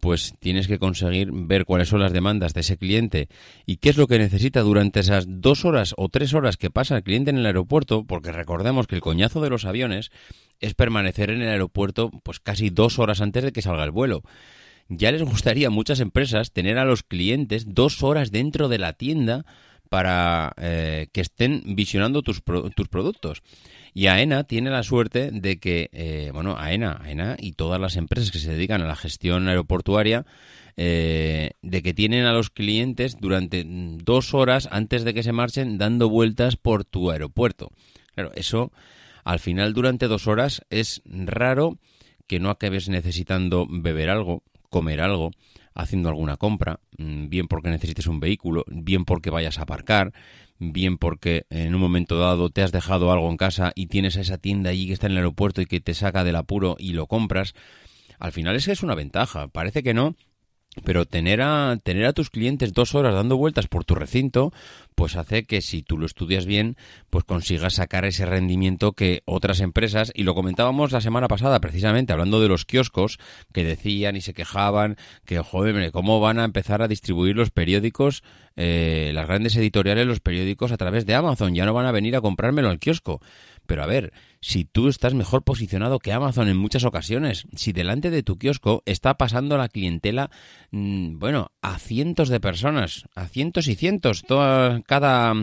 pues 0.00 0.34
tienes 0.40 0.66
que 0.66 0.78
conseguir 0.78 1.30
ver 1.32 1.64
cuáles 1.64 1.88
son 1.88 2.00
las 2.00 2.12
demandas 2.12 2.54
de 2.54 2.60
ese 2.60 2.76
cliente 2.76 3.28
y 3.66 3.76
qué 3.76 3.90
es 3.90 3.96
lo 3.96 4.06
que 4.06 4.18
necesita 4.18 4.60
durante 4.60 5.00
esas 5.00 5.26
dos 5.28 5.64
horas 5.64 5.94
o 5.96 6.08
tres 6.08 6.34
horas 6.34 6.56
que 6.56 6.70
pasa 6.70 6.96
el 6.96 7.02
cliente 7.02 7.30
en 7.30 7.38
el 7.38 7.46
aeropuerto, 7.46 8.04
porque 8.04 8.32
recordemos 8.32 8.86
que 8.86 8.96
el 8.96 9.00
coñazo 9.00 9.40
de 9.40 9.50
los 9.50 9.64
aviones 9.64 10.10
es 10.60 10.74
permanecer 10.74 11.30
en 11.30 11.42
el 11.42 11.48
aeropuerto 11.48 12.10
pues 12.22 12.40
casi 12.40 12.70
dos 12.70 12.98
horas 12.98 13.20
antes 13.20 13.44
de 13.44 13.52
que 13.52 13.62
salga 13.62 13.84
el 13.84 13.90
vuelo. 13.90 14.22
Ya 14.88 15.12
les 15.12 15.22
gustaría 15.22 15.68
a 15.68 15.70
muchas 15.70 16.00
empresas 16.00 16.52
tener 16.52 16.78
a 16.78 16.84
los 16.84 17.02
clientes 17.02 17.64
dos 17.74 18.02
horas 18.02 18.30
dentro 18.30 18.68
de 18.68 18.78
la 18.78 18.92
tienda 18.92 19.46
para 19.88 20.52
eh, 20.56 21.08
que 21.12 21.20
estén 21.20 21.62
visionando 21.76 22.22
tus, 22.22 22.42
tus 22.74 22.88
productos. 22.88 23.42
Y 23.94 24.08
AENA 24.08 24.42
tiene 24.42 24.70
la 24.70 24.82
suerte 24.82 25.30
de 25.30 25.58
que, 25.58 25.88
eh, 25.92 26.30
bueno, 26.34 26.56
AENA, 26.58 27.00
AENA 27.00 27.36
y 27.38 27.52
todas 27.52 27.80
las 27.80 27.96
empresas 27.96 28.32
que 28.32 28.40
se 28.40 28.50
dedican 28.50 28.82
a 28.82 28.88
la 28.88 28.96
gestión 28.96 29.46
aeroportuaria, 29.46 30.26
eh, 30.76 31.52
de 31.62 31.82
que 31.82 31.94
tienen 31.94 32.24
a 32.24 32.32
los 32.32 32.50
clientes 32.50 33.16
durante 33.20 33.64
dos 33.64 34.34
horas 34.34 34.68
antes 34.72 35.04
de 35.04 35.14
que 35.14 35.22
se 35.22 35.30
marchen 35.30 35.78
dando 35.78 36.08
vueltas 36.08 36.56
por 36.56 36.84
tu 36.84 37.12
aeropuerto. 37.12 37.70
Claro, 38.16 38.32
eso 38.34 38.72
al 39.22 39.38
final 39.38 39.72
durante 39.72 40.08
dos 40.08 40.26
horas 40.26 40.62
es 40.70 41.00
raro 41.06 41.78
que 42.26 42.40
no 42.40 42.50
acabes 42.50 42.88
necesitando 42.88 43.66
beber 43.70 44.10
algo, 44.10 44.42
comer 44.70 45.00
algo, 45.00 45.30
haciendo 45.74 46.08
alguna 46.08 46.36
compra, 46.36 46.80
mm, 46.98 47.28
bien 47.28 47.46
porque 47.46 47.68
necesites 47.68 48.06
un 48.06 48.20
vehículo, 48.20 48.64
bien 48.68 49.04
porque 49.04 49.30
vayas 49.30 49.58
a 49.58 49.62
aparcar, 49.62 50.12
bien 50.58 50.98
porque 50.98 51.46
en 51.50 51.74
un 51.74 51.80
momento 51.80 52.18
dado 52.18 52.50
te 52.50 52.62
has 52.62 52.72
dejado 52.72 53.12
algo 53.12 53.30
en 53.30 53.36
casa 53.36 53.72
y 53.74 53.86
tienes 53.86 54.16
esa 54.16 54.38
tienda 54.38 54.70
allí 54.70 54.86
que 54.86 54.92
está 54.92 55.06
en 55.06 55.12
el 55.12 55.18
aeropuerto 55.18 55.60
y 55.60 55.66
que 55.66 55.80
te 55.80 55.94
saca 55.94 56.24
del 56.24 56.36
apuro 56.36 56.76
y 56.78 56.92
lo 56.92 57.06
compras, 57.06 57.54
al 58.18 58.32
final 58.32 58.56
es 58.56 58.66
que 58.66 58.72
es 58.72 58.82
una 58.82 58.94
ventaja. 58.94 59.48
Parece 59.48 59.82
que 59.82 59.94
no, 59.94 60.14
pero 60.82 61.06
tener 61.06 61.42
a, 61.42 61.78
tener 61.82 62.06
a 62.06 62.12
tus 62.12 62.30
clientes 62.30 62.72
dos 62.72 62.94
horas 62.94 63.14
dando 63.14 63.36
vueltas 63.36 63.68
por 63.68 63.84
tu 63.84 63.94
recinto, 63.94 64.52
pues 64.94 65.16
hace 65.16 65.44
que 65.44 65.60
si 65.60 65.82
tú 65.82 65.98
lo 65.98 66.06
estudias 66.06 66.46
bien, 66.46 66.76
pues 67.10 67.24
consigas 67.24 67.74
sacar 67.74 68.04
ese 68.04 68.26
rendimiento 68.26 68.92
que 68.92 69.22
otras 69.24 69.60
empresas, 69.60 70.12
y 70.14 70.22
lo 70.22 70.34
comentábamos 70.34 70.92
la 70.92 71.00
semana 71.00 71.28
pasada 71.28 71.60
precisamente 71.60 72.12
hablando 72.12 72.40
de 72.40 72.48
los 72.48 72.64
kioscos, 72.64 73.18
que 73.52 73.64
decían 73.64 74.16
y 74.16 74.20
se 74.20 74.34
quejaban 74.34 74.96
que, 75.24 75.38
joder, 75.38 75.90
¿cómo 75.92 76.20
van 76.20 76.38
a 76.38 76.44
empezar 76.44 76.82
a 76.82 76.88
distribuir 76.88 77.36
los 77.36 77.50
periódicos, 77.50 78.22
eh, 78.56 79.10
las 79.14 79.26
grandes 79.26 79.56
editoriales, 79.56 80.06
los 80.06 80.20
periódicos 80.20 80.72
a 80.72 80.76
través 80.76 81.06
de 81.06 81.14
Amazon? 81.14 81.54
Ya 81.54 81.66
no 81.66 81.74
van 81.74 81.86
a 81.86 81.92
venir 81.92 82.16
a 82.16 82.20
comprármelo 82.20 82.70
al 82.70 82.78
kiosco. 82.78 83.20
Pero 83.66 83.82
a 83.82 83.86
ver, 83.86 84.12
si 84.40 84.64
tú 84.64 84.88
estás 84.88 85.14
mejor 85.14 85.42
posicionado 85.42 85.98
que 85.98 86.12
Amazon 86.12 86.48
en 86.48 86.56
muchas 86.58 86.84
ocasiones, 86.84 87.46
si 87.56 87.72
delante 87.72 88.10
de 88.10 88.22
tu 88.22 88.36
kiosco 88.36 88.82
está 88.84 89.14
pasando 89.16 89.56
la 89.56 89.68
clientela, 89.68 90.30
mm, 90.70 91.18
bueno, 91.18 91.50
a 91.62 91.78
cientos 91.78 92.28
de 92.28 92.40
personas, 92.40 93.06
a 93.14 93.26
cientos 93.26 93.68
y 93.68 93.74
cientos, 93.74 94.22
toda, 94.22 94.82
cada, 94.86 95.34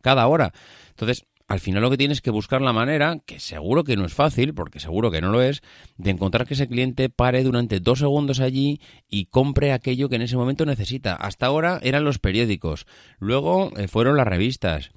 cada 0.00 0.26
hora. 0.26 0.52
Entonces, 0.90 1.26
al 1.50 1.58
final 1.58 1.82
lo 1.82 1.90
que 1.90 1.96
tienes 1.96 2.20
que 2.20 2.30
buscar 2.30 2.62
la 2.62 2.72
manera, 2.72 3.18
que 3.26 3.40
seguro 3.40 3.82
que 3.82 3.96
no 3.96 4.04
es 4.04 4.14
fácil, 4.14 4.54
porque 4.54 4.78
seguro 4.78 5.10
que 5.10 5.20
no 5.20 5.32
lo 5.32 5.42
es, 5.42 5.62
de 5.96 6.10
encontrar 6.10 6.46
que 6.46 6.54
ese 6.54 6.68
cliente 6.68 7.10
pare 7.10 7.42
durante 7.42 7.80
dos 7.80 7.98
segundos 7.98 8.38
allí 8.38 8.80
y 9.08 9.26
compre 9.26 9.72
aquello 9.72 10.08
que 10.08 10.14
en 10.14 10.22
ese 10.22 10.36
momento 10.36 10.64
necesita. 10.64 11.16
Hasta 11.16 11.46
ahora 11.46 11.80
eran 11.82 12.04
los 12.04 12.20
periódicos, 12.20 12.86
luego 13.18 13.72
eh, 13.76 13.88
fueron 13.88 14.16
las 14.16 14.28
revistas, 14.28 14.90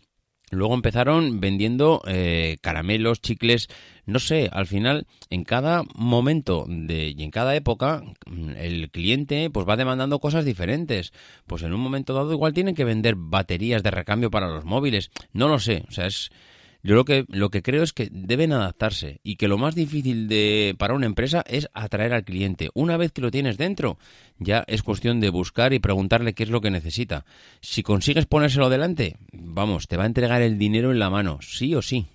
Luego 0.53 0.73
empezaron 0.73 1.39
vendiendo 1.39 2.01
eh, 2.07 2.57
caramelos, 2.61 3.21
chicles, 3.21 3.67
no 4.05 4.19
sé, 4.19 4.49
al 4.51 4.67
final 4.67 5.07
en 5.29 5.43
cada 5.43 5.83
momento 5.95 6.65
de, 6.67 7.13
y 7.15 7.23
en 7.23 7.31
cada 7.31 7.55
época 7.55 8.03
el 8.57 8.89
cliente 8.91 9.49
pues 9.49 9.67
va 9.67 9.77
demandando 9.77 10.19
cosas 10.19 10.45
diferentes. 10.45 11.13
Pues 11.47 11.63
en 11.63 11.73
un 11.73 11.81
momento 11.81 12.13
dado 12.13 12.33
igual 12.33 12.53
tienen 12.53 12.75
que 12.75 12.85
vender 12.85 13.15
baterías 13.17 13.83
de 13.83 13.91
recambio 13.91 14.31
para 14.31 14.47
los 14.47 14.65
móviles, 14.65 15.11
no 15.31 15.47
lo 15.47 15.59
sé, 15.59 15.83
o 15.87 15.91
sea, 15.91 16.07
es 16.07 16.31
yo 16.83 16.95
lo 16.95 17.05
que, 17.05 17.25
lo 17.29 17.49
que 17.49 17.61
creo 17.61 17.81
es 17.81 17.93
que 17.93 18.09
deben 18.11 18.51
adaptarse 18.51 19.21
y 19.23 19.37
que 19.37 19.47
lo 19.47 19.57
más 19.57 19.73
difícil 19.73 20.27
de, 20.27 20.75
para 20.77 20.93
una 20.93 21.05
empresa 21.05 21.41
es 21.47 21.69
atraer 21.73 22.13
al 22.13 22.25
cliente. 22.25 22.69
Una 22.73 22.97
vez 22.97 23.13
que 23.13 23.21
lo 23.21 23.31
tienes 23.31 23.57
dentro, 23.57 23.97
ya 24.37 24.65
es 24.67 24.83
cuestión 24.83 25.21
de 25.21 25.29
buscar 25.29 25.71
y 25.71 25.79
preguntarle 25.79 26.33
qué 26.33 26.43
es 26.43 26.49
lo 26.49 26.59
que 26.59 26.71
necesita. 26.71 27.25
Si 27.61 27.83
consigues 27.83 28.25
ponérselo 28.25 28.69
delante, 28.69 29.15
vamos, 29.31 29.87
te 29.87 29.95
va 29.95 30.03
a 30.03 30.07
entregar 30.07 30.41
el 30.41 30.57
dinero 30.57 30.91
en 30.91 30.99
la 30.99 31.09
mano, 31.09 31.39
sí 31.41 31.73
o 31.73 31.81
sí. 31.81 32.05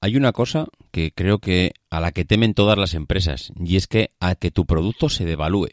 Hay 0.00 0.16
una 0.16 0.32
cosa 0.32 0.68
que 0.92 1.12
creo 1.12 1.40
que 1.40 1.72
a 1.90 2.00
la 2.00 2.12
que 2.12 2.24
temen 2.24 2.54
todas 2.54 2.78
las 2.78 2.94
empresas 2.94 3.52
y 3.56 3.76
es 3.76 3.88
que 3.88 4.10
a 4.20 4.36
que 4.36 4.52
tu 4.52 4.66
producto 4.66 5.08
se 5.08 5.24
devalúe. 5.24 5.70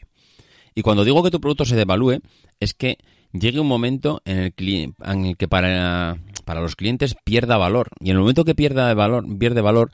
Y 0.74 0.82
cuando 0.82 1.04
digo 1.04 1.22
que 1.22 1.30
tu 1.30 1.40
producto 1.40 1.64
se 1.64 1.76
devalúe 1.76 2.20
es 2.58 2.74
que 2.74 2.98
llegue 3.32 3.60
un 3.60 3.66
momento 3.66 4.22
en 4.24 4.38
el, 4.38 4.54
en 4.58 5.24
el 5.24 5.36
que 5.36 5.48
para, 5.48 6.18
para, 6.44 6.60
los 6.60 6.76
clientes 6.76 7.16
pierda 7.24 7.56
valor. 7.56 7.90
Y 8.00 8.10
en 8.10 8.16
el 8.16 8.20
momento 8.20 8.44
que 8.44 8.54
pierda 8.54 8.92
valor, 8.94 9.24
pierde 9.38 9.60
valor, 9.60 9.90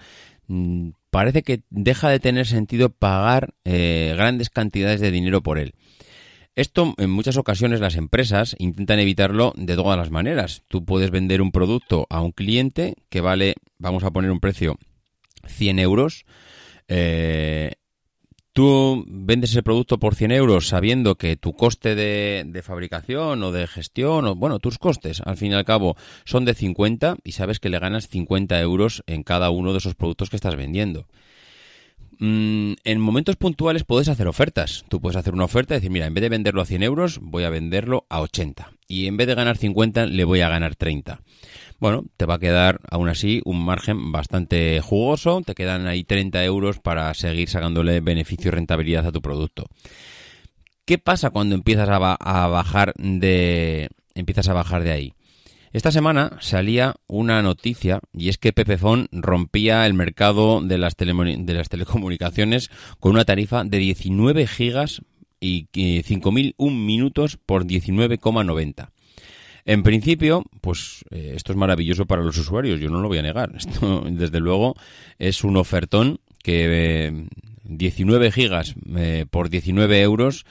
mm, 0.49 0.91
parece 1.11 1.43
que 1.43 1.63
deja 1.71 2.09
de 2.09 2.21
tener 2.21 2.47
sentido 2.47 2.91
pagar 2.91 3.55
eh, 3.65 4.15
grandes 4.17 4.51
cantidades 4.51 5.01
de 5.01 5.11
dinero 5.11 5.43
por 5.43 5.59
él. 5.59 5.75
Esto 6.55 6.95
en 6.97 7.11
muchas 7.11 7.37
ocasiones 7.37 7.81
las 7.81 7.97
empresas 7.97 8.57
intentan 8.59 8.99
evitarlo 8.99 9.53
de 9.57 9.77
todas 9.77 9.99
las 9.99 10.11
maneras. 10.11 10.63
Tú 10.69 10.87
puedes 10.87 11.11
vender 11.11 11.43
un 11.43 11.53
producto 11.53 12.07
a 12.09 12.23
un 12.23 12.33
cliente 12.33 12.95
que 13.11 13.21
vale, 13.21 13.57
vamos 13.79 14.05
a 14.05 14.11
poner 14.11 14.31
un 14.31 14.41
precio, 14.41 14.79
100 15.47 15.79
euros. 15.79 16.25
Eh, 16.89 17.73
tú 18.57 19.05
vendes 19.07 19.51
ese 19.51 19.63
producto 19.63 19.99
por 19.99 20.15
100 20.15 20.33
euros 20.33 20.67
sabiendo 20.67 21.17
que 21.17 21.37
tu 21.37 21.53
coste 21.53 21.95
de, 21.95 22.63
fabricación 22.65 23.43
o 23.43 23.53
de 23.53 23.67
gestión, 23.67 24.25
o 24.25 24.35
bueno, 24.35 24.61
tus 24.61 24.79
costes 24.79 25.21
al 25.27 25.37
fin 25.37 25.53
y 25.53 25.55
al 25.55 25.67
cabo 25.67 25.95
son 26.25 26.47
de 26.47 26.55
50 26.55 27.19
y 27.23 27.33
sabes 27.33 27.61
que 27.61 27.69
le 27.69 27.79
ganas 27.79 28.09
50 28.09 28.59
euros 28.63 29.05
en 29.07 29.25
cada 29.25 29.51
uno 29.51 29.73
de 29.73 29.79
esos 29.79 29.95
productos 29.95 30.31
que 30.31 30.37
estás 30.37 30.57
vendiendo. 30.57 31.07
Mm, 32.19 32.73
en 32.85 33.01
momentos 33.01 33.37
puntuales 33.37 33.85
puedes 33.85 34.09
hacer 34.09 34.29
ofertas. 34.29 34.85
Tú 34.89 35.01
puedes 35.01 35.17
hacer 35.17 35.35
una 35.35 35.45
oferta 35.45 35.75
y 35.75 35.79
decir, 35.79 35.91
mira, 35.91 36.07
en 36.07 36.15
vez 36.15 36.23
de 36.23 36.29
venderlo 36.29 36.63
a 36.63 36.67
100 36.67 36.83
euros, 36.83 37.19
voy 37.21 37.45
a 37.45 37.51
venderlo 37.51 38.07
a 38.09 38.21
80. 38.21 38.73
Y 38.89 39.07
en 39.07 39.17
vez 39.17 39.27
de 39.27 39.35
ganar 39.35 39.57
50, 39.57 40.07
le 40.07 40.25
voy 40.25 40.41
a 40.41 40.49
ganar 40.49 40.77
30 40.77 41.21
bueno, 41.79 42.05
te 42.17 42.27
va 42.27 42.35
a 42.35 42.39
quedar 42.39 42.81
aún 42.91 43.09
así 43.09 43.43
un 43.45 43.65
margen 43.65 44.13
bastante 44.13 44.81
jugoso, 44.81 45.43
te 45.45 45.55
quedan 45.55 45.87
ahí 45.87 46.05
30 46.05 46.43
euros 46.45 46.79
para 46.79 47.13
seguir 47.15 47.49
sacándole 47.49 48.01
beneficio 48.01 48.49
y 48.49 48.53
rentabilidad 48.53 49.07
a 49.07 49.13
tu 49.13 49.21
producto. 49.21 49.67
¿Qué 50.85 50.99
pasa 50.99 51.31
cuando 51.31 51.55
empiezas 51.55 51.89
a, 51.89 51.99
bajar 51.99 52.95
de 52.97 53.89
empiezas 54.15 54.49
a 54.49 54.55
bajar 54.55 54.85
de 54.85 54.93
ahí? 54.93 55.13
Esta 55.77 55.93
semana 55.93 56.39
salía 56.41 56.95
una 57.07 57.43
noticia 57.43 58.01
y 58.15 58.31
es 58.31 58.39
que 58.39 58.55
Pepefon 58.55 59.09
rompía 59.13 59.85
el 59.85 59.93
mercado 59.93 60.63
de 60.63 60.79
las, 60.79 60.97
de 60.97 61.53
las 61.53 61.69
telecomunicaciones 61.69 62.71
con 62.99 63.13
una 63.13 63.27
tarifa 63.27 63.63
de 63.63 63.77
19 63.77 64.47
gigas 64.47 65.03
y 65.39 65.67
5.001 65.75 66.73
minutos 66.75 67.37
por 67.37 67.67
19,90. 67.67 68.89
En 69.67 69.83
principio, 69.83 70.45
pues 70.63 71.05
eh, 71.11 71.35
esto 71.37 71.53
es 71.53 71.59
maravilloso 71.59 72.07
para 72.07 72.23
los 72.23 72.39
usuarios, 72.39 72.81
yo 72.81 72.89
no 72.89 73.03
lo 73.03 73.09
voy 73.09 73.19
a 73.19 73.23
negar. 73.23 73.53
Esto, 73.59 74.03
desde 74.09 74.41
luego, 74.41 74.77
es 75.19 75.45
un 75.45 75.59
ofertón 75.59 76.21
que 76.43 77.29
19 77.65 78.27
eh, 78.29 78.33
gigas 78.33 78.75
eh, 78.97 79.27
por 79.29 79.51
19 79.51 80.01
euros 80.01 80.47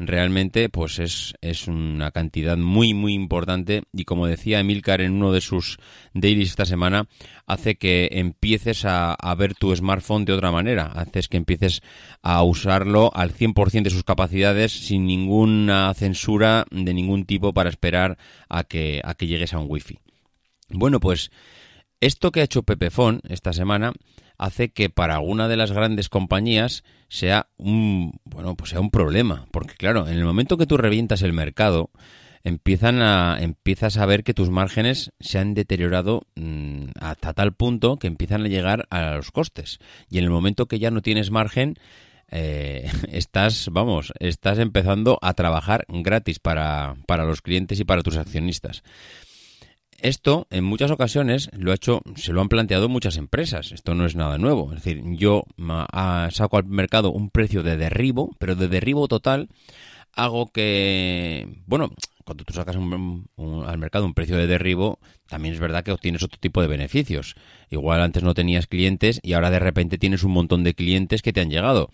realmente 0.00 0.70
pues 0.70 0.98
es, 0.98 1.34
es 1.42 1.68
una 1.68 2.10
cantidad 2.10 2.56
muy 2.56 2.94
muy 2.94 3.12
importante. 3.12 3.82
Y 3.92 4.04
como 4.04 4.26
decía 4.26 4.60
Emilcar 4.60 5.00
en 5.02 5.12
uno 5.12 5.32
de 5.32 5.40
sus 5.40 5.78
dailies 6.14 6.48
esta 6.48 6.64
semana 6.64 7.06
hace 7.46 7.76
que 7.76 8.08
empieces 8.12 8.84
a, 8.84 9.12
a 9.12 9.34
ver 9.34 9.54
tu 9.54 9.74
smartphone 9.76 10.24
de 10.24 10.32
otra 10.32 10.50
manera. 10.50 10.86
Haces 10.86 11.28
que 11.28 11.36
empieces 11.36 11.82
a 12.22 12.42
usarlo 12.42 13.10
al 13.14 13.32
100% 13.32 13.82
de 13.82 13.90
sus 13.90 14.04
capacidades 14.04 14.72
sin 14.72 15.06
ninguna 15.06 15.92
censura 15.94 16.64
de 16.70 16.94
ningún 16.94 17.26
tipo 17.26 17.52
para 17.52 17.68
esperar 17.68 18.16
a 18.48 18.64
que, 18.64 19.00
a 19.04 19.14
que 19.14 19.26
llegues 19.26 19.52
a 19.52 19.58
un 19.58 19.66
wifi. 19.68 19.98
Bueno 20.70 20.98
pues 20.98 21.30
esto 22.00 22.32
que 22.32 22.40
ha 22.40 22.44
hecho 22.44 22.62
Pepefon 22.62 23.20
esta 23.28 23.52
semana 23.52 23.92
hace 24.40 24.70
que 24.70 24.88
para 24.88 25.16
alguna 25.16 25.48
de 25.48 25.56
las 25.58 25.70
grandes 25.70 26.08
compañías 26.08 26.82
sea 27.08 27.48
un 27.58 28.18
bueno 28.24 28.56
pues 28.56 28.70
sea 28.70 28.80
un 28.80 28.90
problema. 28.90 29.46
Porque 29.52 29.74
claro 29.74 30.08
en 30.08 30.16
el 30.16 30.24
momento 30.24 30.56
que 30.56 30.66
tú 30.66 30.78
revientas 30.78 31.20
el 31.22 31.34
mercado 31.34 31.90
empiezan 32.42 33.02
a 33.02 33.36
empiezas 33.38 33.98
a 33.98 34.06
ver 34.06 34.24
que 34.24 34.32
tus 34.32 34.48
márgenes 34.48 35.12
se 35.20 35.38
han 35.38 35.52
deteriorado 35.52 36.22
mm, 36.36 36.86
hasta 36.98 37.34
tal 37.34 37.52
punto 37.52 37.98
que 37.98 38.06
empiezan 38.06 38.42
a 38.42 38.48
llegar 38.48 38.86
a 38.88 39.14
los 39.14 39.30
costes. 39.30 39.78
Y 40.08 40.16
en 40.16 40.24
el 40.24 40.30
momento 40.30 40.66
que 40.66 40.78
ya 40.78 40.90
no 40.90 41.02
tienes 41.02 41.30
margen 41.30 41.74
eh, 42.30 42.90
estás 43.12 43.68
vamos 43.70 44.12
estás 44.20 44.58
empezando 44.58 45.18
a 45.20 45.34
trabajar 45.34 45.84
gratis 45.88 46.38
para, 46.38 46.96
para 47.06 47.26
los 47.26 47.42
clientes 47.42 47.78
y 47.78 47.84
para 47.84 48.02
tus 48.02 48.16
accionistas 48.16 48.82
esto 50.02 50.46
en 50.50 50.64
muchas 50.64 50.90
ocasiones 50.90 51.50
lo 51.52 51.72
ha 51.72 51.74
hecho, 51.74 52.02
se 52.16 52.32
lo 52.32 52.40
han 52.40 52.48
planteado 52.48 52.88
muchas 52.88 53.16
empresas. 53.16 53.72
Esto 53.72 53.94
no 53.94 54.06
es 54.06 54.16
nada 54.16 54.38
nuevo. 54.38 54.72
Es 54.72 54.82
decir, 54.82 55.02
yo 55.16 55.44
saco 56.30 56.56
al 56.56 56.66
mercado 56.66 57.10
un 57.10 57.30
precio 57.30 57.62
de 57.62 57.76
derribo, 57.76 58.30
pero 58.38 58.54
de 58.54 58.68
derribo 58.68 59.08
total 59.08 59.48
hago 60.12 60.50
que, 60.50 61.62
bueno, 61.66 61.90
cuando 62.24 62.44
tú 62.44 62.52
sacas 62.52 62.76
al 62.76 63.78
mercado 63.78 64.04
un 64.04 64.14
precio 64.14 64.36
de 64.36 64.46
derribo, 64.46 64.98
también 65.28 65.54
es 65.54 65.60
verdad 65.60 65.84
que 65.84 65.92
obtienes 65.92 66.22
otro 66.22 66.38
tipo 66.38 66.60
de 66.60 66.68
beneficios. 66.68 67.34
Igual 67.70 68.02
antes 68.02 68.22
no 68.22 68.34
tenías 68.34 68.66
clientes 68.66 69.20
y 69.22 69.32
ahora 69.32 69.50
de 69.50 69.58
repente 69.58 69.98
tienes 69.98 70.22
un 70.24 70.32
montón 70.32 70.64
de 70.64 70.74
clientes 70.74 71.22
que 71.22 71.32
te 71.32 71.40
han 71.40 71.50
llegado. 71.50 71.90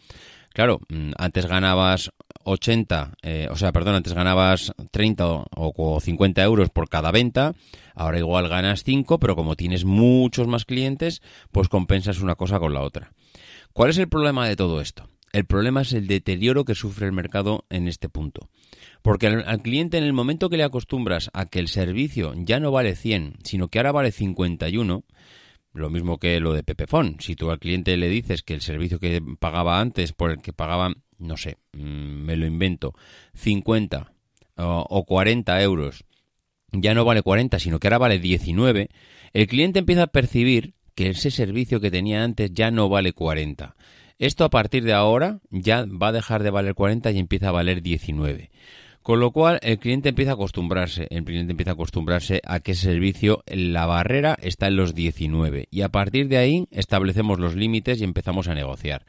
Claro, 0.53 0.81
mm, 0.89 1.13
antes 1.19 1.47
ganabas 1.47 2.13
80, 2.47 3.15
eh, 3.23 3.49
o 3.51 3.57
sea, 3.57 3.73
perdón, 3.73 3.97
antes 3.97 4.15
ganabas 4.15 4.73
30 4.93 5.27
o, 5.27 6.01
50 6.01 6.43
euros 6.45 6.71
por 6.71 6.89
cada 6.89 7.11
venta, 7.11 7.55
ahora 7.95 8.19
igual 8.19 8.49
ganas 8.49 8.85
5, 8.85 9.19
pero 9.19 9.35
como 9.35 9.57
tienes 9.57 9.85
muchos 9.85 10.47
más 10.47 10.65
clientes, 10.65 11.23
pues 11.51 11.69
compensas 11.69 12.21
una 12.21 12.37
cosa 12.37 12.61
con 12.61 12.73
la 12.73 12.83
otra. 12.83 13.13
¿Cuál 13.73 13.91
es 13.91 13.99
el 13.99 14.09
problema 14.09 14.49
de 14.49 14.55
todo 14.55 14.81
esto? 14.81 15.09
El 15.33 15.45
problema 15.45 15.83
es 15.83 15.93
el 15.93 16.07
deterioro 16.07 16.65
que 16.65 16.77
sufre 16.77 17.07
el 17.07 17.13
mercado 17.13 17.67
en 17.69 17.89
este 17.89 18.09
punto. 18.09 18.49
Porque 19.03 19.27
al, 19.27 19.45
al, 19.47 19.61
cliente 19.61 19.99
en 19.99 20.05
el 20.05 20.13
momento 20.13 20.49
que 20.49 20.57
le 20.57 20.63
acostumbras 20.63 21.31
a 21.35 21.47
que 21.47 21.59
el 21.59 21.69
servicio 21.69 22.33
ya 22.37 22.61
no 22.61 22.71
vale 22.71 22.95
100, 22.95 23.39
sino 23.43 23.69
que 23.69 23.81
ahora 23.81 23.93
vale 23.93 24.13
51, 24.13 25.05
Lo 25.73 25.91
mismo 25.91 26.19
que 26.19 26.41
lo 26.41 26.55
de 26.55 26.63
Pepefon. 26.63 27.17
Si 27.19 27.35
tú 27.35 27.51
al 27.51 27.59
cliente 27.59 27.97
le 27.97 28.09
dices 28.09 28.43
que 28.43 28.55
el 28.55 28.63
servicio 28.63 29.01
que 29.01 29.21
pagaba 29.39 29.81
antes, 29.81 30.13
por 30.13 30.31
el 30.31 30.41
que 30.41 30.55
pagaban, 30.55 31.03
no 31.19 31.37
sé, 31.37 31.59
mm, 31.73 31.79
me 31.79 32.37
lo 32.37 32.47
invento, 32.47 32.95
50 33.35 34.12
o, 34.57 34.87
o 34.89 35.05
40 35.05 35.62
euros, 35.62 36.05
ya 36.73 36.95
no 36.95 37.05
vale 37.05 37.23
40, 37.23 37.59
sino 37.59 37.79
que 37.79 37.89
ahora 37.89 37.99
vale 37.99 38.19
19, 38.19 38.89
el 39.33 39.47
cliente 39.47 39.79
empieza 39.79 40.05
a 40.05 40.09
percibir 40.09 40.75
que 40.95 41.11
ese 41.11 41.31
servicio 41.31 41.81
que 41.81 41.91
tenía 41.91 42.25
antes 42.25 42.53
ya 42.53 42.71
no 42.71 42.89
vale 42.89 43.12
40. 43.12 43.77
Esto 44.19 44.45
a 44.45 44.51
partir 44.51 44.83
de 44.85 44.95
ahora 44.95 45.41
ya 45.51 45.85
va 45.85 46.09
a 46.09 46.12
dejar 46.12 46.43
de 46.43 46.51
valer 46.51 46.75
40 46.75 47.11
y 47.11 47.19
empieza 47.19 47.49
a 47.49 47.53
valer 47.53 47.83
19. 47.83 48.51
Con 49.03 49.21
lo 49.21 49.31
cual 49.31 49.61
el 49.62 49.79
cliente 49.79 50.09
empieza 50.09 50.33
a 50.33 50.35
acostumbrarse, 50.35 51.07
el 51.11 51.25
cliente 51.25 51.53
empieza 51.53 51.73
a 51.73 51.75
acostumbrarse 51.75 52.41
a 52.45 52.59
que 52.61 52.73
ese 52.73 52.87
servicio, 52.87 53.45
la 53.47 53.87
barrera 53.87 54.37
está 54.41 54.67
en 54.67 54.77
los 54.77 54.95
19 54.95 55.69
y 55.71 55.83
a 55.83 55.91
partir 55.91 56.29
de 56.29 56.39
ahí 56.39 56.67
establecemos 56.73 57.39
los 57.39 57.55
límites 57.55 58.01
y 58.01 58.05
empezamos 58.05 58.49
a 58.49 58.55
negociar. 58.55 59.05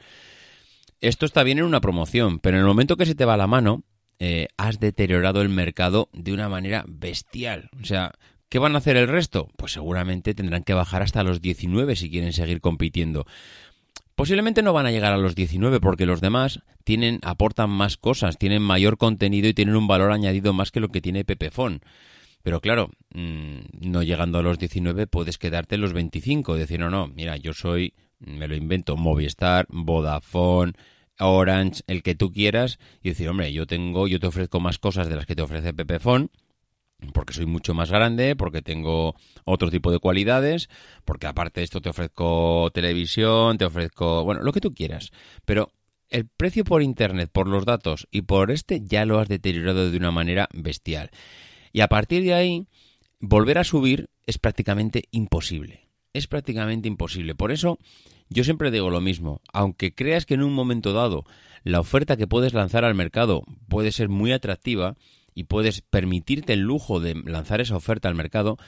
Esto 1.00 1.26
está 1.26 1.42
bien 1.42 1.58
en 1.58 1.64
una 1.64 1.80
promoción, 1.80 2.40
pero 2.40 2.56
en 2.56 2.62
el 2.62 2.66
momento 2.66 2.96
que 2.96 3.06
se 3.06 3.14
te 3.14 3.24
va 3.24 3.36
la 3.36 3.46
mano, 3.46 3.84
eh, 4.18 4.48
has 4.56 4.80
deteriorado 4.80 5.42
el 5.42 5.48
mercado 5.48 6.08
de 6.12 6.32
una 6.32 6.48
manera 6.48 6.84
bestial. 6.88 7.70
O 7.80 7.84
sea, 7.84 8.12
¿qué 8.48 8.58
van 8.58 8.74
a 8.74 8.78
hacer 8.78 8.96
el 8.96 9.06
resto? 9.06 9.48
Pues 9.56 9.72
seguramente 9.72 10.34
tendrán 10.34 10.64
que 10.64 10.74
bajar 10.74 11.02
hasta 11.02 11.22
los 11.22 11.40
19 11.40 11.94
si 11.94 12.10
quieren 12.10 12.32
seguir 12.32 12.60
compitiendo. 12.60 13.26
Posiblemente 14.16 14.64
no 14.64 14.72
van 14.72 14.86
a 14.86 14.90
llegar 14.90 15.12
a 15.12 15.18
los 15.18 15.36
19 15.36 15.78
porque 15.78 16.04
los 16.04 16.20
demás 16.20 16.62
tienen, 16.82 17.20
aportan 17.22 17.70
más 17.70 17.96
cosas, 17.96 18.36
tienen 18.36 18.62
mayor 18.62 18.98
contenido 18.98 19.48
y 19.48 19.54
tienen 19.54 19.76
un 19.76 19.86
valor 19.86 20.10
añadido 20.10 20.52
más 20.52 20.72
que 20.72 20.80
lo 20.80 20.88
que 20.88 21.00
tiene 21.00 21.24
Pepefon. 21.24 21.82
Pero 22.42 22.60
claro, 22.60 22.90
mm, 23.14 23.58
no 23.80 24.02
llegando 24.02 24.38
a 24.38 24.42
los 24.42 24.58
19 24.58 25.06
puedes 25.06 25.38
quedarte 25.38 25.76
en 25.76 25.82
los 25.82 25.92
25, 25.92 26.56
decir, 26.56 26.80
no, 26.80 26.90
no, 26.90 27.06
mira, 27.06 27.36
yo 27.36 27.52
soy, 27.52 27.94
me 28.20 28.48
lo 28.48 28.54
invento, 28.54 28.96
Movistar, 28.96 29.66
Vodafone, 29.68 30.72
Orange, 31.18 31.82
el 31.86 32.02
que 32.02 32.14
tú 32.14 32.32
quieras, 32.32 32.78
y 33.02 33.10
decir, 33.10 33.28
hombre, 33.28 33.52
yo 33.52 33.66
tengo, 33.66 34.06
yo 34.06 34.20
te 34.20 34.26
ofrezco 34.26 34.60
más 34.60 34.78
cosas 34.78 35.08
de 35.08 35.16
las 35.16 35.26
que 35.26 35.34
te 35.34 35.42
ofrece 35.42 35.74
Pepefon, 35.74 36.30
porque 37.12 37.32
soy 37.32 37.46
mucho 37.46 37.74
más 37.74 37.90
grande, 37.90 38.36
porque 38.36 38.62
tengo 38.62 39.14
otro 39.44 39.70
tipo 39.70 39.92
de 39.92 39.98
cualidades, 39.98 40.68
porque 41.04 41.26
aparte 41.26 41.60
de 41.60 41.64
esto 41.64 41.80
te 41.80 41.90
ofrezco 41.90 42.70
televisión, 42.72 43.56
te 43.58 43.64
ofrezco, 43.64 44.24
bueno, 44.24 44.42
lo 44.42 44.52
que 44.52 44.60
tú 44.60 44.74
quieras. 44.74 45.12
Pero 45.44 45.72
el 46.08 46.26
precio 46.26 46.64
por 46.64 46.82
Internet, 46.82 47.30
por 47.32 47.46
los 47.46 47.64
datos 47.64 48.08
y 48.10 48.22
por 48.22 48.50
este 48.50 48.80
ya 48.84 49.04
lo 49.04 49.20
has 49.20 49.28
deteriorado 49.28 49.90
de 49.90 49.96
una 49.96 50.10
manera 50.10 50.48
bestial. 50.52 51.10
Y 51.72 51.80
a 51.80 51.88
partir 51.88 52.24
de 52.24 52.34
ahí, 52.34 52.66
volver 53.20 53.58
a 53.58 53.64
subir 53.64 54.10
es 54.26 54.38
prácticamente 54.38 55.04
imposible. 55.10 55.87
Es 56.12 56.26
prácticamente 56.26 56.88
imposible. 56.88 57.34
Por 57.34 57.52
eso, 57.52 57.78
yo 58.28 58.44
siempre 58.44 58.70
digo 58.70 58.90
lo 58.90 59.00
mismo. 59.00 59.40
Aunque 59.52 59.94
creas 59.94 60.26
que 60.26 60.34
en 60.34 60.42
un 60.42 60.52
momento 60.52 60.92
dado 60.92 61.24
la 61.64 61.80
oferta 61.80 62.16
que 62.16 62.26
puedes 62.26 62.54
lanzar 62.54 62.84
al 62.84 62.94
mercado 62.94 63.44
puede 63.68 63.92
ser 63.92 64.08
muy 64.08 64.32
atractiva, 64.32 64.96
y 65.38 65.44
puedes 65.44 65.82
permitirte 65.82 66.52
el 66.52 66.62
lujo 66.62 66.98
de 66.98 67.14
lanzar 67.14 67.60
esa 67.60 67.76
oferta 67.76 68.08
al 68.08 68.16
mercado, 68.16 68.58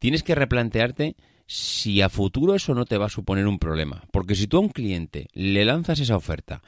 tienes 0.00 0.24
que 0.24 0.34
replantearte 0.34 1.14
si 1.46 2.02
a 2.02 2.08
futuro 2.08 2.56
eso 2.56 2.74
no 2.74 2.84
te 2.84 2.98
va 2.98 3.06
a 3.06 3.10
suponer 3.10 3.46
un 3.46 3.60
problema. 3.60 4.02
Porque 4.10 4.34
si 4.34 4.48
tú 4.48 4.56
a 4.56 4.60
un 4.60 4.70
cliente 4.70 5.28
le 5.34 5.64
lanzas 5.64 6.00
esa 6.00 6.16
oferta 6.16 6.62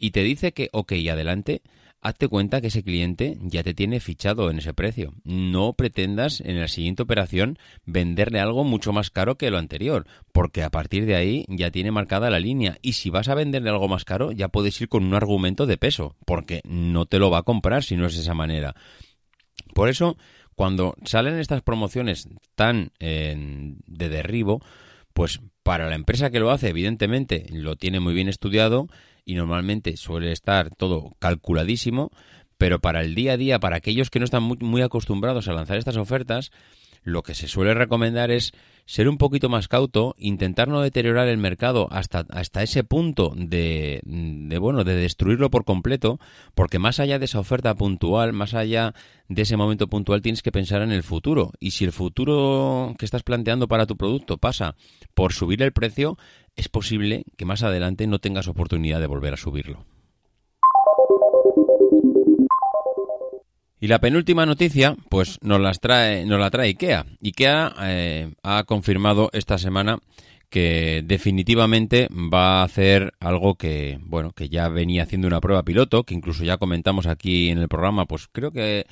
y 0.00 0.10
te 0.10 0.24
dice 0.24 0.52
que, 0.52 0.68
ok, 0.72 0.94
adelante, 1.08 1.62
hazte 2.04 2.28
cuenta 2.28 2.60
que 2.60 2.66
ese 2.66 2.84
cliente 2.84 3.38
ya 3.40 3.62
te 3.62 3.72
tiene 3.72 3.98
fichado 3.98 4.50
en 4.50 4.58
ese 4.58 4.74
precio. 4.74 5.14
No 5.24 5.72
pretendas 5.72 6.42
en 6.42 6.60
la 6.60 6.68
siguiente 6.68 7.02
operación 7.02 7.58
venderle 7.86 8.40
algo 8.40 8.62
mucho 8.62 8.92
más 8.92 9.08
caro 9.08 9.36
que 9.36 9.50
lo 9.50 9.56
anterior, 9.56 10.06
porque 10.30 10.62
a 10.62 10.70
partir 10.70 11.06
de 11.06 11.16
ahí 11.16 11.46
ya 11.48 11.70
tiene 11.70 11.90
marcada 11.90 12.28
la 12.28 12.40
línea. 12.40 12.76
Y 12.82 12.92
si 12.92 13.08
vas 13.08 13.28
a 13.28 13.34
venderle 13.34 13.70
algo 13.70 13.88
más 13.88 14.04
caro, 14.04 14.32
ya 14.32 14.48
puedes 14.48 14.78
ir 14.82 14.90
con 14.90 15.02
un 15.02 15.14
argumento 15.14 15.64
de 15.64 15.78
peso, 15.78 16.14
porque 16.26 16.60
no 16.64 17.06
te 17.06 17.18
lo 17.18 17.30
va 17.30 17.38
a 17.38 17.42
comprar 17.42 17.82
si 17.82 17.96
no 17.96 18.06
es 18.06 18.14
de 18.14 18.20
esa 18.20 18.34
manera. 18.34 18.74
Por 19.72 19.88
eso, 19.88 20.18
cuando 20.54 20.94
salen 21.06 21.38
estas 21.38 21.62
promociones 21.62 22.28
tan 22.54 22.92
eh, 23.00 23.34
de 23.86 24.08
derribo, 24.10 24.60
pues 25.14 25.40
para 25.62 25.88
la 25.88 25.94
empresa 25.94 26.28
que 26.28 26.38
lo 26.38 26.50
hace, 26.50 26.68
evidentemente, 26.68 27.46
lo 27.50 27.76
tiene 27.76 27.98
muy 27.98 28.12
bien 28.12 28.28
estudiado 28.28 28.88
y 29.24 29.34
normalmente 29.34 29.96
suele 29.96 30.32
estar 30.32 30.70
todo 30.74 31.12
calculadísimo, 31.18 32.10
pero 32.58 32.80
para 32.80 33.00
el 33.02 33.14
día 33.14 33.32
a 33.32 33.36
día, 33.36 33.58
para 33.58 33.76
aquellos 33.76 34.10
que 34.10 34.18
no 34.18 34.24
están 34.24 34.42
muy, 34.42 34.82
acostumbrados 34.82 35.48
a 35.48 35.52
lanzar 35.52 35.76
estas 35.76 35.96
ofertas, 35.96 36.50
lo 37.02 37.22
que 37.22 37.34
se 37.34 37.48
suele 37.48 37.74
recomendar 37.74 38.30
es 38.30 38.52
ser 38.86 39.08
un 39.08 39.18
poquito 39.18 39.48
más 39.48 39.68
cauto, 39.68 40.14
intentar 40.18 40.68
no 40.68 40.80
deteriorar 40.80 41.28
el 41.28 41.36
mercado 41.36 41.88
hasta, 41.90 42.26
hasta 42.30 42.62
ese 42.62 42.84
punto 42.84 43.34
de, 43.36 44.00
de, 44.04 44.58
bueno, 44.58 44.84
de 44.84 44.94
destruirlo 44.94 45.50
por 45.50 45.64
completo, 45.64 46.18
porque 46.54 46.78
más 46.78 47.00
allá 47.00 47.18
de 47.18 47.26
esa 47.26 47.40
oferta 47.40 47.74
puntual, 47.74 48.32
más 48.32 48.54
allá 48.54 48.94
de 49.28 49.42
ese 49.42 49.56
momento 49.56 49.88
puntual, 49.88 50.22
tienes 50.22 50.42
que 50.42 50.52
pensar 50.52 50.80
en 50.82 50.92
el 50.92 51.02
futuro. 51.02 51.52
Y 51.60 51.72
si 51.72 51.84
el 51.84 51.92
futuro 51.92 52.94
que 52.98 53.04
estás 53.04 53.22
planteando 53.22 53.68
para 53.68 53.86
tu 53.86 53.96
producto 53.96 54.38
pasa 54.38 54.74
por 55.14 55.32
subir 55.32 55.62
el 55.62 55.72
precio, 55.72 56.16
es 56.56 56.68
posible 56.68 57.24
que 57.36 57.44
más 57.44 57.62
adelante 57.62 58.06
no 58.06 58.18
tengas 58.18 58.48
oportunidad 58.48 59.00
de 59.00 59.06
volver 59.06 59.34
a 59.34 59.38
subirlo. 59.38 59.84
Y 63.80 63.88
la 63.88 63.98
penúltima 63.98 64.46
noticia, 64.46 64.96
pues 65.10 65.38
nos, 65.42 65.60
las 65.60 65.78
trae, 65.78 66.24
nos 66.24 66.40
la 66.40 66.50
trae 66.50 66.68
IKEA. 66.68 67.04
IKEA 67.22 67.74
eh, 67.82 68.32
ha 68.42 68.64
confirmado 68.64 69.28
esta 69.34 69.58
semana 69.58 69.98
que 70.48 71.02
definitivamente 71.04 72.08
va 72.10 72.60
a 72.60 72.62
hacer 72.62 73.12
algo 73.20 73.56
que, 73.56 73.98
bueno, 74.00 74.30
que 74.30 74.48
ya 74.48 74.68
venía 74.68 75.02
haciendo 75.02 75.26
una 75.26 75.40
prueba 75.40 75.64
piloto, 75.64 76.04
que 76.04 76.14
incluso 76.14 76.44
ya 76.44 76.56
comentamos 76.56 77.06
aquí 77.06 77.50
en 77.50 77.58
el 77.58 77.68
programa, 77.68 78.06
pues 78.06 78.28
creo 78.32 78.52
que, 78.52 78.86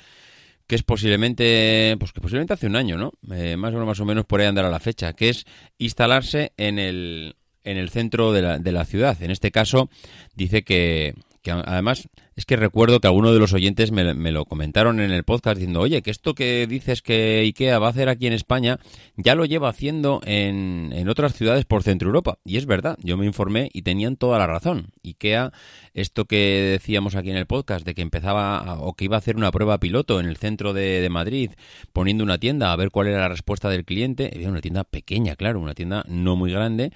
que 0.67 0.75
es 0.75 0.83
posiblemente, 0.83 1.95
pues 1.97 2.11
que 2.11 2.21
posiblemente 2.21 2.53
hace 2.53 2.67
un 2.67 2.75
año, 2.75 2.97
¿no? 2.97 3.13
Eh, 3.33 3.55
más 3.57 3.71
o 3.71 3.75
menos, 3.75 3.87
más 3.87 3.99
o 3.99 4.05
menos 4.05 4.25
por 4.25 4.41
ahí 4.41 4.47
andar 4.47 4.65
a 4.65 4.69
la 4.69 4.79
fecha, 4.79 5.13
que 5.13 5.29
es 5.29 5.45
instalarse 5.79 6.51
en 6.57 6.77
el, 6.77 7.35
en 7.63 7.77
el 7.77 7.89
centro 7.89 8.31
de 8.31 8.41
la, 8.41 8.59
de 8.59 8.71
la 8.71 8.85
ciudad. 8.85 9.21
En 9.21 9.31
este 9.31 9.51
caso, 9.51 9.89
dice 10.35 10.63
que, 10.63 11.15
que 11.41 11.51
además 11.51 12.07
es 12.35 12.45
que 12.45 12.55
recuerdo 12.55 12.99
que 12.99 13.07
algunos 13.07 13.33
de 13.33 13.39
los 13.39 13.53
oyentes 13.53 13.91
me, 13.91 14.13
me, 14.13 14.31
lo 14.31 14.45
comentaron 14.45 14.99
en 14.99 15.11
el 15.11 15.23
podcast 15.23 15.57
diciendo, 15.57 15.81
oye, 15.81 16.01
que 16.01 16.09
esto 16.09 16.33
que 16.33 16.65
dices 16.67 17.01
que 17.01 17.41
IKEA 17.41 17.77
va 17.79 17.87
a 17.87 17.89
hacer 17.91 18.09
aquí 18.09 18.27
en 18.27 18.33
España 18.33 18.79
ya 19.17 19.35
lo 19.35 19.45
lleva 19.45 19.69
haciendo 19.69 20.19
en, 20.25 20.91
en 20.93 21.09
otras 21.09 21.33
ciudades 21.33 21.65
por 21.65 21.83
Centro 21.83 22.07
Europa. 22.07 22.39
Y 22.43 22.57
es 22.57 22.65
verdad, 22.65 22.97
yo 23.03 23.17
me 23.17 23.25
informé 23.25 23.69
y 23.73 23.83
tenían 23.83 24.15
toda 24.15 24.39
la 24.39 24.47
razón. 24.47 24.87
IKEA, 25.03 25.51
esto 25.93 26.25
que 26.25 26.69
decíamos 26.71 27.15
aquí 27.15 27.29
en 27.29 27.37
el 27.37 27.45
podcast 27.45 27.85
de 27.85 27.93
que 27.93 28.01
empezaba 28.01 28.79
o 28.79 28.93
que 28.95 29.05
iba 29.05 29.17
a 29.17 29.19
hacer 29.19 29.35
una 29.35 29.51
prueba 29.51 29.79
piloto 29.79 30.19
en 30.19 30.25
el 30.25 30.37
centro 30.37 30.73
de, 30.73 31.01
de 31.01 31.09
Madrid 31.09 31.51
poniendo 31.91 32.23
una 32.23 32.39
tienda 32.39 32.71
a 32.71 32.75
ver 32.75 32.89
cuál 32.89 33.07
era 33.07 33.19
la 33.19 33.29
respuesta 33.29 33.69
del 33.69 33.85
cliente, 33.85 34.31
había 34.33 34.49
una 34.49 34.61
tienda 34.61 34.85
pequeña, 34.85 35.35
claro, 35.35 35.59
una 35.59 35.75
tienda 35.75 36.03
no 36.07 36.35
muy 36.35 36.51
grande, 36.51 36.91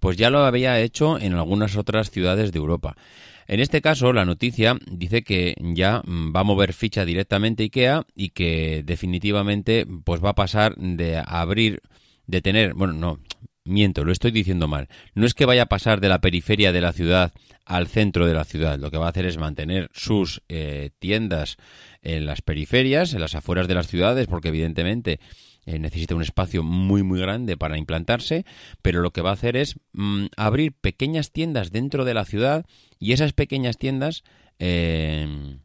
pues 0.00 0.16
ya 0.16 0.30
lo 0.30 0.40
había 0.40 0.80
hecho 0.80 1.18
en 1.18 1.34
algunas 1.34 1.76
otras 1.76 2.10
ciudades 2.10 2.52
de 2.52 2.58
Europa. 2.58 2.96
En 3.46 3.60
este 3.60 3.80
caso, 3.80 4.12
la 4.12 4.24
noticia 4.24 4.76
dice 4.90 5.22
que 5.22 5.56
ya 5.58 6.02
mm, 6.04 6.34
va 6.34 6.40
a 6.40 6.44
mover 6.44 6.72
ficha 6.72 7.04
directamente 7.04 7.64
IKEA 7.64 8.06
y 8.14 8.30
que 8.30 8.82
definitivamente 8.84 9.86
pues 10.04 10.22
va 10.24 10.30
a 10.30 10.34
pasar 10.34 10.76
de 10.76 11.22
abrir, 11.24 11.80
de 12.26 12.42
tener, 12.42 12.74
bueno, 12.74 12.92
no, 12.92 13.18
miento, 13.64 14.04
lo 14.04 14.12
estoy 14.12 14.30
diciendo 14.30 14.68
mal. 14.68 14.88
No 15.14 15.26
es 15.26 15.34
que 15.34 15.46
vaya 15.46 15.62
a 15.62 15.66
pasar 15.66 16.00
de 16.00 16.08
la 16.08 16.20
periferia 16.20 16.72
de 16.72 16.80
la 16.80 16.92
ciudad 16.92 17.32
al 17.64 17.88
centro 17.88 18.26
de 18.26 18.34
la 18.34 18.44
ciudad. 18.44 18.78
Lo 18.78 18.90
que 18.90 18.98
va 18.98 19.06
a 19.06 19.10
hacer 19.10 19.26
es 19.26 19.36
mantener 19.36 19.90
sus 19.92 20.42
eh, 20.48 20.90
tiendas 20.98 21.56
en 22.02 22.26
las 22.26 22.42
periferias, 22.42 23.14
en 23.14 23.20
las 23.20 23.34
afueras 23.34 23.68
de 23.68 23.74
las 23.74 23.88
ciudades, 23.88 24.26
porque 24.26 24.48
evidentemente 24.48 25.20
eh, 25.70 25.78
necesita 25.78 26.16
un 26.16 26.22
espacio 26.22 26.64
muy 26.64 27.04
muy 27.04 27.20
grande 27.20 27.56
para 27.56 27.78
implantarse, 27.78 28.44
pero 28.82 29.02
lo 29.02 29.12
que 29.12 29.20
va 29.20 29.30
a 29.30 29.34
hacer 29.34 29.56
es 29.56 29.76
mm, 29.92 30.26
abrir 30.36 30.72
pequeñas 30.72 31.30
tiendas 31.30 31.70
dentro 31.70 32.04
de 32.04 32.14
la 32.14 32.24
ciudad 32.24 32.66
y 32.98 33.12
esas 33.12 33.32
pequeñas 33.32 33.78
tiendas, 33.78 34.24
eh, 34.58 35.58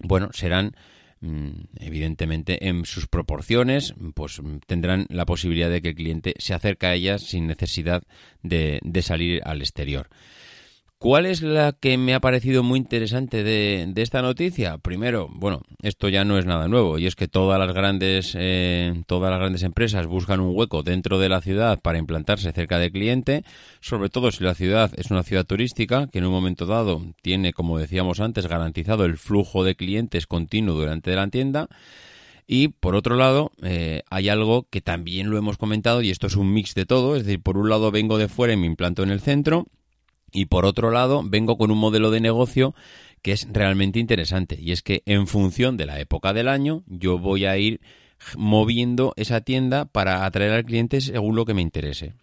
bueno, 0.00 0.28
serán 0.34 0.76
mm, 1.20 1.48
evidentemente 1.80 2.68
en 2.68 2.84
sus 2.84 3.06
proporciones, 3.06 3.94
pues 4.14 4.38
tendrán 4.66 5.06
la 5.08 5.24
posibilidad 5.24 5.70
de 5.70 5.80
que 5.80 5.88
el 5.90 5.94
cliente 5.94 6.34
se 6.38 6.52
acerque 6.52 6.86
a 6.86 6.94
ellas 6.94 7.22
sin 7.22 7.46
necesidad 7.46 8.02
de 8.42 9.02
salir 9.02 9.40
al 9.44 9.62
exterior. 9.62 10.10
¿Cuál 11.00 11.26
es 11.26 11.42
la 11.42 11.74
que 11.74 11.96
me 11.96 12.12
ha 12.12 12.18
parecido 12.18 12.64
muy 12.64 12.76
interesante 12.80 13.44
de, 13.44 13.92
esta 13.98 14.20
noticia? 14.20 14.78
Primero, 14.78 15.28
bueno, 15.30 15.62
esto 15.80 16.08
ya 16.08 16.24
no 16.24 16.38
es 16.38 16.44
nada 16.44 16.66
nuevo 16.66 16.98
y 16.98 17.06
es 17.06 17.14
que 17.14 17.28
todas 17.28 17.56
las 17.56 17.72
grandes 17.72 18.34
eh, 18.36 19.04
todas 19.06 19.30
las 19.30 19.38
grandes 19.38 19.62
empresas 19.62 20.08
buscan 20.08 20.40
un 20.40 20.56
hueco 20.56 20.82
dentro 20.82 21.20
de 21.20 21.28
la 21.28 21.40
ciudad 21.40 21.78
para 21.80 21.98
implantarse 21.98 22.50
cerca 22.50 22.80
del 22.80 22.90
cliente, 22.90 23.44
sobre 23.80 24.08
todo 24.08 24.32
si 24.32 24.42
la 24.42 24.56
ciudad 24.56 24.90
es 24.96 25.12
una 25.12 25.22
ciudad 25.22 25.44
turística 25.46 26.08
que 26.08 26.18
en 26.18 26.24
un 26.24 26.32
momento 26.32 26.66
dado 26.66 27.00
tiene, 27.22 27.52
como 27.52 27.78
decíamos 27.78 28.18
antes, 28.18 28.48
garantizado 28.48 29.04
el 29.04 29.18
flujo 29.18 29.62
de 29.62 29.76
clientes 29.76 30.26
continuo 30.26 30.74
durante 30.74 31.14
la 31.14 31.28
tienda. 31.28 31.68
Y 32.48 32.68
por 32.68 32.96
otro 32.96 33.14
lado, 33.14 33.52
eh, 33.62 34.02
hay 34.10 34.30
algo 34.30 34.66
que 34.68 34.80
también 34.80 35.30
lo 35.30 35.38
hemos 35.38 35.58
comentado 35.58 36.02
y 36.02 36.10
esto 36.10 36.26
es 36.26 36.34
un 36.34 36.52
mix 36.52 36.74
de 36.74 36.86
todo. 36.86 37.14
Es 37.14 37.24
decir, 37.24 37.40
por 37.40 37.56
un 37.56 37.68
lado 37.68 37.92
vengo 37.92 38.18
de 38.18 38.26
fuera 38.26 38.54
y 38.54 38.56
me 38.56 38.66
implanto 38.66 39.04
en 39.04 39.10
el 39.10 39.20
centro 39.20 39.66
y 40.32 40.46
por 40.46 40.64
otro 40.64 40.90
lado 40.90 41.22
vengo 41.24 41.56
con 41.56 41.70
un 41.70 41.78
modelo 41.78 42.10
de 42.10 42.20
negocio 42.20 42.74
que 43.22 43.32
es 43.32 43.48
realmente 43.50 43.98
interesante 43.98 44.56
y 44.60 44.72
es 44.72 44.82
que 44.82 45.02
en 45.06 45.26
función 45.26 45.76
de 45.76 45.86
la 45.86 46.00
época 46.00 46.32
del 46.32 46.48
año 46.48 46.82
yo 46.86 47.18
voy 47.18 47.46
a 47.46 47.56
ir 47.56 47.80
moviendo 48.36 49.12
esa 49.16 49.40
tienda 49.40 49.84
para 49.84 50.24
atraer 50.24 50.52
al 50.52 50.64
cliente 50.64 51.00
según 51.00 51.36
lo 51.36 51.44
que 51.44 51.54
me 51.54 51.62
interese. 51.62 52.14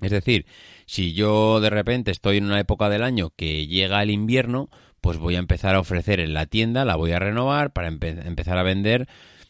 Es 0.00 0.10
decir, 0.10 0.46
si 0.86 1.12
yo 1.12 1.60
de 1.60 1.70
repente 1.70 2.10
estoy 2.10 2.38
en 2.38 2.44
una 2.44 2.60
época 2.60 2.88
del 2.88 3.02
año 3.02 3.30
que 3.34 3.66
llega 3.66 4.02
el 4.02 4.10
invierno, 4.10 4.68
pues 5.00 5.18
voy 5.18 5.36
a 5.36 5.40
empezar 5.40 5.74
a 5.74 5.80
ofrecer 5.80 6.20
en 6.20 6.34
la 6.34 6.46
tienda, 6.46 6.84
la 6.84 6.96
voy 6.96 7.12
a 7.12 7.18
renovar 7.18 7.72
para 7.72 7.88
empezar 7.88 8.58
a 8.58 8.62
vender 8.62 9.08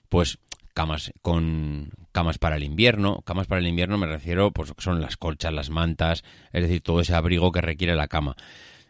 pues 0.09 0.39
camas 0.73 1.13
con 1.23 1.91
camas 2.19 2.39
para 2.39 2.57
el 2.57 2.65
invierno, 2.65 3.23
camas 3.25 3.47
para 3.47 3.61
el 3.61 3.69
invierno 3.69 3.97
me 3.97 4.09
refiero 4.09 4.51
pues 4.51 4.75
son 4.79 5.01
las 5.01 5.17
colchas, 5.17 5.53
las 5.53 5.71
mantas, 5.71 6.25
es 6.53 6.63
decir, 6.63 6.81
todo 6.81 7.01
ese 7.01 7.15
abrigo 7.15 7.53
que 7.53 7.61
requiere 7.61 7.95
la 7.95 8.09
cama. 8.09 8.35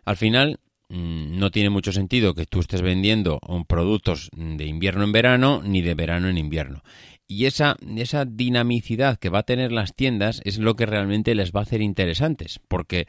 Al 0.07 0.17
final 0.17 0.61
mm, 0.89 1.39
no 1.39 1.51
tiene 1.51 1.69
mucho 1.69 1.93
sentido 1.93 2.33
que 2.33 2.47
tú 2.47 2.61
estés 2.61 2.81
vendiendo 2.81 3.39
productos 3.67 4.31
de 4.33 4.65
invierno 4.65 5.05
en 5.05 5.13
verano 5.13 5.61
ni 5.63 5.83
de 5.83 5.95
verano 5.95 6.31
en 6.31 6.39
invierno. 6.39 6.83
Y 7.27 7.45
esa, 7.45 7.77
esa 7.99 8.25
dinamicidad 8.25 9.19
que 9.19 9.29
va 9.29 9.41
a 9.41 9.43
tener 9.43 9.73
las 9.73 9.95
tiendas 9.95 10.41
es 10.47 10.57
lo 10.57 10.75
que 10.75 10.87
realmente 10.87 11.35
les 11.35 11.53
va 11.53 11.61
a 11.61 11.65
hacer 11.65 11.83
interesantes, 11.83 12.61
porque 12.67 13.09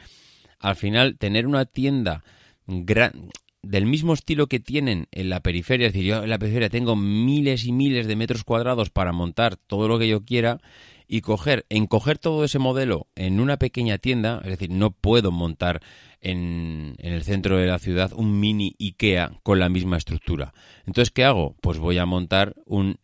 al 0.60 0.76
final 0.76 1.18
tener 1.18 1.48
una 1.48 1.64
tienda 1.64 2.26
gran, 2.68 3.32
del 3.62 3.86
mismo 3.86 4.14
estilo 4.14 4.48
que 4.48 4.60
tienen 4.60 5.08
en 5.12 5.30
la 5.30 5.42
periferia, 5.42 5.88
es 5.88 5.94
decir, 5.94 6.08
yo 6.08 6.24
en 6.24 6.30
la 6.30 6.40
periferia 6.40 6.70
tengo 6.70 6.96
miles 6.96 7.66
y 7.66 7.72
miles 7.72 8.08
de 8.08 8.16
metros 8.16 8.44
cuadrados 8.44 8.90
para 8.90 9.12
montar 9.12 9.58
todo 9.58 9.88
lo 9.88 10.00
que 10.00 10.08
yo 10.08 10.24
quiera 10.24 10.60
y 11.08 11.22
coger, 11.22 11.66
encoger 11.70 12.18
todo 12.20 12.44
ese 12.44 12.60
modelo 12.60 13.08
en 13.16 13.40
una 13.40 13.58
pequeña 13.58 13.98
tienda, 13.98 14.42
es 14.44 14.52
decir, 14.52 14.70
no 14.70 14.92
puedo 14.92 15.32
montar 15.32 15.82
en, 16.22 16.96
en, 17.00 17.14
el 17.14 17.24
centro 17.24 17.58
de 17.58 17.66
la 17.66 17.80
ciudad 17.80 18.12
un 18.16 18.40
mini 18.40 18.76
IKEA 18.80 19.32
con 19.44 19.60
la 19.60 19.70
misma 19.70 19.98
estructura. 19.98 20.54
Entonces, 20.86 21.12
¿qué 21.12 21.24
hago? 21.24 21.56
Pues 21.62 21.80
voy 21.80 21.98
a 21.98 22.06
montar 22.06 22.56
un 22.66 23.00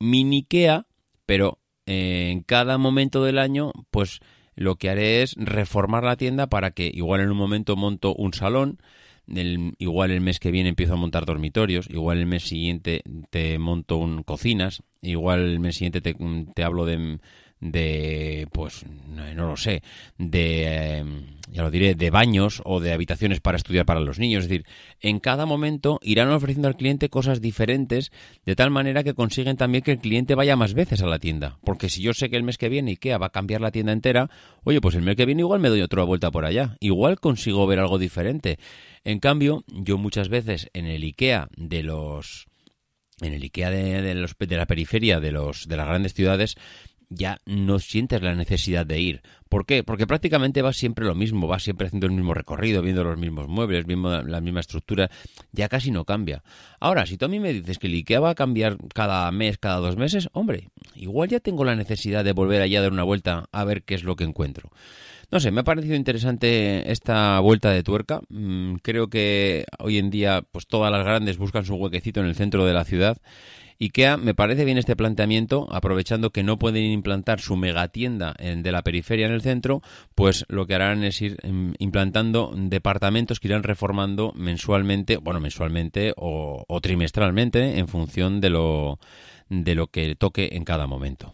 mini 0.00 0.38
IKEA, 0.38 0.86
pero 1.24 1.60
eh, 1.86 2.30
en 2.32 2.42
cada 2.42 2.78
momento 2.78 3.24
del 3.24 3.38
año, 3.38 3.72
pues 3.90 4.20
lo 4.56 4.76
que 4.76 4.90
haré 4.90 5.22
es 5.22 5.34
reformar 5.38 6.02
la 6.02 6.16
tienda 6.16 6.48
para 6.48 6.72
que 6.72 6.90
igual 6.92 7.20
en 7.20 7.30
un 7.30 7.36
momento 7.36 7.76
monto 7.76 8.14
un 8.14 8.34
salón, 8.34 8.80
igual 9.26 10.10
el 10.10 10.20
mes 10.20 10.38
que 10.38 10.50
viene 10.50 10.68
empiezo 10.68 10.94
a 10.94 10.96
montar 10.96 11.26
dormitorios, 11.26 11.88
igual 11.90 12.18
el 12.18 12.26
mes 12.26 12.44
siguiente 12.44 13.02
te 13.30 13.58
monto 13.58 13.96
un 13.96 14.22
cocinas, 14.22 14.82
igual 15.02 15.40
el 15.40 15.60
mes 15.60 15.76
siguiente 15.76 16.00
te, 16.00 16.14
te 16.54 16.64
hablo 16.64 16.86
de, 16.86 17.18
de 17.60 18.48
pues 18.52 18.84
no, 19.08 19.48
lo 19.48 19.56
sé 19.56 19.82
de 20.18 20.98
em, 20.98 21.36
ya 21.50 21.62
lo 21.62 21.70
diré 21.70 21.94
de 21.94 22.10
baños 22.10 22.60
o 22.64 22.80
de 22.80 22.92
habitaciones 22.92 23.40
para 23.40 23.56
estudiar 23.56 23.86
para 23.86 24.00
los 24.00 24.18
niños. 24.18 24.44
Es 24.44 24.50
decir 24.50 24.66
en 25.00 25.20
cada 25.20 25.46
momento 25.46 25.98
irán 26.02 26.30
ofreciendo 26.30 26.68
al 26.68 26.76
cliente 26.76 27.08
cosas 27.08 27.40
diferentes 27.40 28.12
de 28.44 28.56
tal 28.56 28.70
manera 28.70 29.02
que 29.04 29.14
consiguen 29.14 29.56
también 29.56 29.82
que 29.82 29.92
el 29.92 29.98
cliente 29.98 30.34
vaya 30.34 30.56
más 30.56 30.74
veces 30.74 31.02
a 31.02 31.06
la 31.06 31.18
tienda. 31.18 31.58
Porque 31.64 31.88
si 31.88 32.02
yo 32.02 32.12
sé 32.12 32.28
que 32.28 32.36
el 32.36 32.42
mes 32.42 32.58
que 32.58 32.68
viene 32.68 32.92
Ikea 32.92 33.18
va 33.18 33.26
a 33.26 33.30
cambiar 33.30 33.60
la 33.60 33.70
tienda 33.70 33.92
entera 33.92 34.28
oye 34.64 34.80
pues 34.80 34.94
el 34.94 35.02
mes 35.02 35.16
que 35.16 35.26
viene 35.26 35.42
igual 35.42 35.60
me 35.60 35.68
doy 35.68 35.80
otra 35.80 36.04
vuelta 36.04 36.30
por 36.30 36.44
allá. 36.44 36.76
Igual 36.80 37.20
consigo 37.20 37.66
ver 37.66 37.78
algo 37.78 37.98
diferente. 37.98 38.58
En 39.04 39.18
cambio 39.18 39.64
yo 39.68 39.98
muchas 39.98 40.28
veces 40.28 40.68
en 40.74 40.86
el 40.86 41.02
Ikea 41.02 41.48
de 41.56 41.82
los 41.82 42.46
en 43.20 43.32
el 43.32 43.42
IKEA 43.42 43.70
de, 43.70 44.02
de, 44.02 44.14
los, 44.14 44.36
de 44.38 44.56
la 44.56 44.66
periferia 44.66 45.20
de, 45.20 45.32
los, 45.32 45.66
de 45.68 45.76
las 45.76 45.86
grandes 45.86 46.12
ciudades 46.12 46.56
ya 47.08 47.40
no 47.46 47.78
sientes 47.78 48.22
la 48.22 48.34
necesidad 48.34 48.86
de 48.86 49.00
ir. 49.00 49.22
¿Por 49.48 49.64
qué? 49.64 49.84
Porque 49.84 50.06
prácticamente 50.06 50.62
vas 50.62 50.76
siempre 50.76 51.04
lo 51.04 51.14
mismo, 51.14 51.46
vas 51.46 51.62
siempre 51.62 51.86
haciendo 51.86 52.06
el 52.06 52.12
mismo 52.12 52.34
recorrido, 52.34 52.82
viendo 52.82 53.04
los 53.04 53.16
mismos 53.16 53.48
muebles, 53.48 53.86
viendo 53.86 54.22
la 54.22 54.40
misma 54.40 54.60
estructura, 54.60 55.10
ya 55.52 55.68
casi 55.68 55.90
no 55.90 56.04
cambia. 56.04 56.42
Ahora, 56.80 57.06
si 57.06 57.16
tú 57.16 57.26
a 57.26 57.28
mí 57.28 57.38
me 57.38 57.52
dices 57.52 57.78
que 57.78 57.86
el 57.86 57.94
IKEA 57.94 58.20
va 58.20 58.30
a 58.30 58.34
cambiar 58.34 58.76
cada 58.92 59.30
mes, 59.30 59.58
cada 59.58 59.76
dos 59.76 59.96
meses, 59.96 60.28
hombre, 60.32 60.70
igual 60.94 61.28
ya 61.28 61.40
tengo 61.40 61.64
la 61.64 61.76
necesidad 61.76 62.24
de 62.24 62.32
volver 62.32 62.60
allá 62.62 62.80
a 62.80 62.82
dar 62.82 62.92
una 62.92 63.04
vuelta 63.04 63.48
a 63.52 63.64
ver 63.64 63.82
qué 63.84 63.94
es 63.94 64.02
lo 64.02 64.16
que 64.16 64.24
encuentro. 64.24 64.70
No 65.30 65.40
sé, 65.40 65.50
me 65.50 65.62
ha 65.62 65.64
parecido 65.64 65.96
interesante 65.96 66.90
esta 66.90 67.40
vuelta 67.40 67.70
de 67.70 67.82
tuerca. 67.82 68.20
Mm, 68.28 68.76
creo 68.76 69.08
que 69.08 69.64
hoy 69.78 69.98
en 69.98 70.10
día, 70.10 70.44
pues 70.52 70.68
todas 70.68 70.92
las 70.92 71.04
grandes 71.04 71.36
buscan 71.36 71.64
su 71.64 71.74
huequecito 71.74 72.20
en 72.20 72.26
el 72.26 72.36
centro 72.36 72.64
de 72.64 72.72
la 72.72 72.84
ciudad 72.84 73.18
IKEA 73.78 74.16
me 74.16 74.34
parece 74.34 74.64
bien 74.64 74.78
este 74.78 74.96
planteamiento, 74.96 75.66
aprovechando 75.70 76.30
que 76.30 76.42
no 76.42 76.58
pueden 76.58 76.84
implantar 76.84 77.40
su 77.40 77.56
megatienda 77.56 78.34
de 78.38 78.72
la 78.72 78.82
periferia 78.82 79.26
en 79.26 79.32
el 79.32 79.42
centro, 79.42 79.82
pues 80.14 80.44
lo 80.48 80.66
que 80.66 80.74
harán 80.74 81.04
es 81.04 81.20
ir 81.20 81.38
em, 81.42 81.74
implantando 81.78 82.52
departamentos 82.56 83.40
que 83.40 83.48
irán 83.48 83.62
reformando 83.62 84.32
mensualmente, 84.34 85.18
bueno, 85.18 85.40
mensualmente 85.40 86.12
o, 86.16 86.64
trimestralmente 86.80 87.78
en 87.78 87.88
función 87.88 88.40
de 88.40 88.50
lo, 88.50 88.98
de 89.48 89.74
lo 89.74 89.88
que 89.88 90.14
toque 90.16 90.50
en 90.52 90.64
cada 90.64 90.86
momento. 90.86 91.32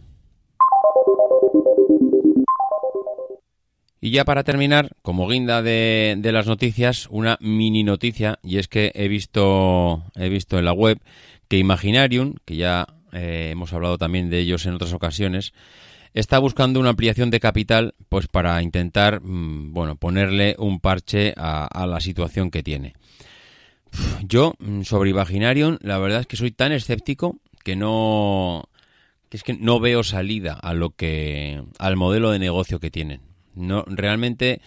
Y 4.05 4.11
ya 4.11 4.25
para 4.25 4.43
terminar, 4.43 4.97
como 5.03 5.29
guinda 5.29 5.63
de, 5.63 6.17
de, 6.19 6.33
las 6.33 6.49
noticias, 6.49 7.07
una 7.09 7.39
mini 7.41 7.85
noticia, 7.85 8.41
y 8.43 8.59
es 8.59 8.67
que 8.67 8.91
he 8.97 9.07
visto, 9.07 10.03
he 10.17 10.29
visto 10.29 10.59
en 10.59 10.65
la 10.65 10.73
web 10.73 10.99
que 11.53 11.59
Imaginarium, 11.59 12.37
que 12.47 12.57
ya 12.57 12.87
eh, 13.13 13.51
hemos 13.53 13.75
hablado 13.75 13.99
también 13.99 14.31
de 14.31 14.39
ellos 14.39 14.65
en 14.65 14.73
otras 14.73 14.95
ocasiones, 14.95 15.53
está 16.15 16.39
buscando 16.39 16.81
una 16.81 16.89
ampliación 16.89 17.29
de 17.29 17.41
capital 17.41 17.95
pues 18.09 18.27
para 18.27 18.63
intentar 18.63 19.21
mm, 19.23 19.75
bueno 19.75 19.97
ponerle 19.97 20.57
un 20.59 20.81
parche 20.81 21.35
a, 21.37 21.87
la 21.87 22.01
situación 22.01 22.51
que 22.51 22.63
tiene. 22.63 22.95
Yo 24.23 24.55
mm, 24.61 24.85
sobre 24.85 25.11
Imaginarium 25.11 25.77
la 25.83 25.99
verdad 25.99 26.21
es 26.21 26.27
que 26.27 26.39
soy 26.39 26.53
tan 26.53 26.73
escéptico 26.73 27.37
que 27.63 27.77
no 27.77 28.71
que 29.29 29.37
es 29.37 29.43
que 29.43 29.53
no 29.53 29.79
veo 29.79 30.05
salida 30.05 30.55
a 30.55 30.73
lo 30.73 30.97
que 30.97 31.63
al 31.79 31.97
modelo 31.97 32.31
de 32.31 32.39
negocio 32.39 32.81
que 32.81 32.91
tienen. 32.91 33.21
No 33.55 33.85
realmente 33.87 34.63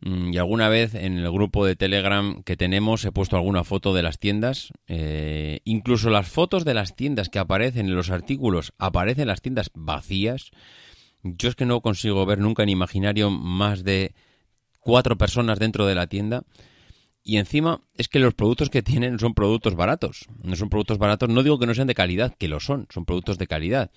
y 0.00 0.38
alguna 0.38 0.68
vez 0.68 0.94
en 0.94 1.18
el 1.18 1.30
grupo 1.30 1.66
de 1.66 1.74
Telegram 1.74 2.42
que 2.44 2.56
tenemos 2.56 3.04
he 3.04 3.10
puesto 3.10 3.36
alguna 3.36 3.64
foto 3.64 3.94
de 3.94 4.02
las 4.02 4.18
tiendas. 4.18 4.72
Eh, 4.86 5.60
incluso 5.64 6.08
las 6.10 6.28
fotos 6.28 6.64
de 6.64 6.74
las 6.74 6.94
tiendas 6.94 7.28
que 7.28 7.38
aparecen 7.38 7.86
en 7.86 7.96
los 7.96 8.10
artículos 8.10 8.72
aparecen 8.78 9.26
las 9.26 9.42
tiendas 9.42 9.70
vacías. 9.74 10.50
Yo 11.22 11.48
es 11.48 11.56
que 11.56 11.66
no 11.66 11.80
consigo 11.80 12.24
ver 12.26 12.38
nunca 12.38 12.62
en 12.62 12.68
imaginario 12.68 13.30
más 13.30 13.82
de 13.82 14.14
cuatro 14.80 15.18
personas 15.18 15.58
dentro 15.58 15.84
de 15.86 15.96
la 15.96 16.06
tienda. 16.06 16.44
Y 17.24 17.36
encima 17.36 17.82
es 17.96 18.08
que 18.08 18.20
los 18.20 18.34
productos 18.34 18.70
que 18.70 18.82
tienen 18.82 19.18
son 19.18 19.34
productos 19.34 19.74
baratos. 19.74 20.26
No 20.44 20.54
son 20.54 20.70
productos 20.70 20.98
baratos, 20.98 21.28
no 21.28 21.42
digo 21.42 21.58
que 21.58 21.66
no 21.66 21.74
sean 21.74 21.88
de 21.88 21.94
calidad, 21.94 22.34
que 22.38 22.48
lo 22.48 22.60
son, 22.60 22.86
son 22.90 23.04
productos 23.04 23.36
de 23.36 23.48
calidad 23.48 23.90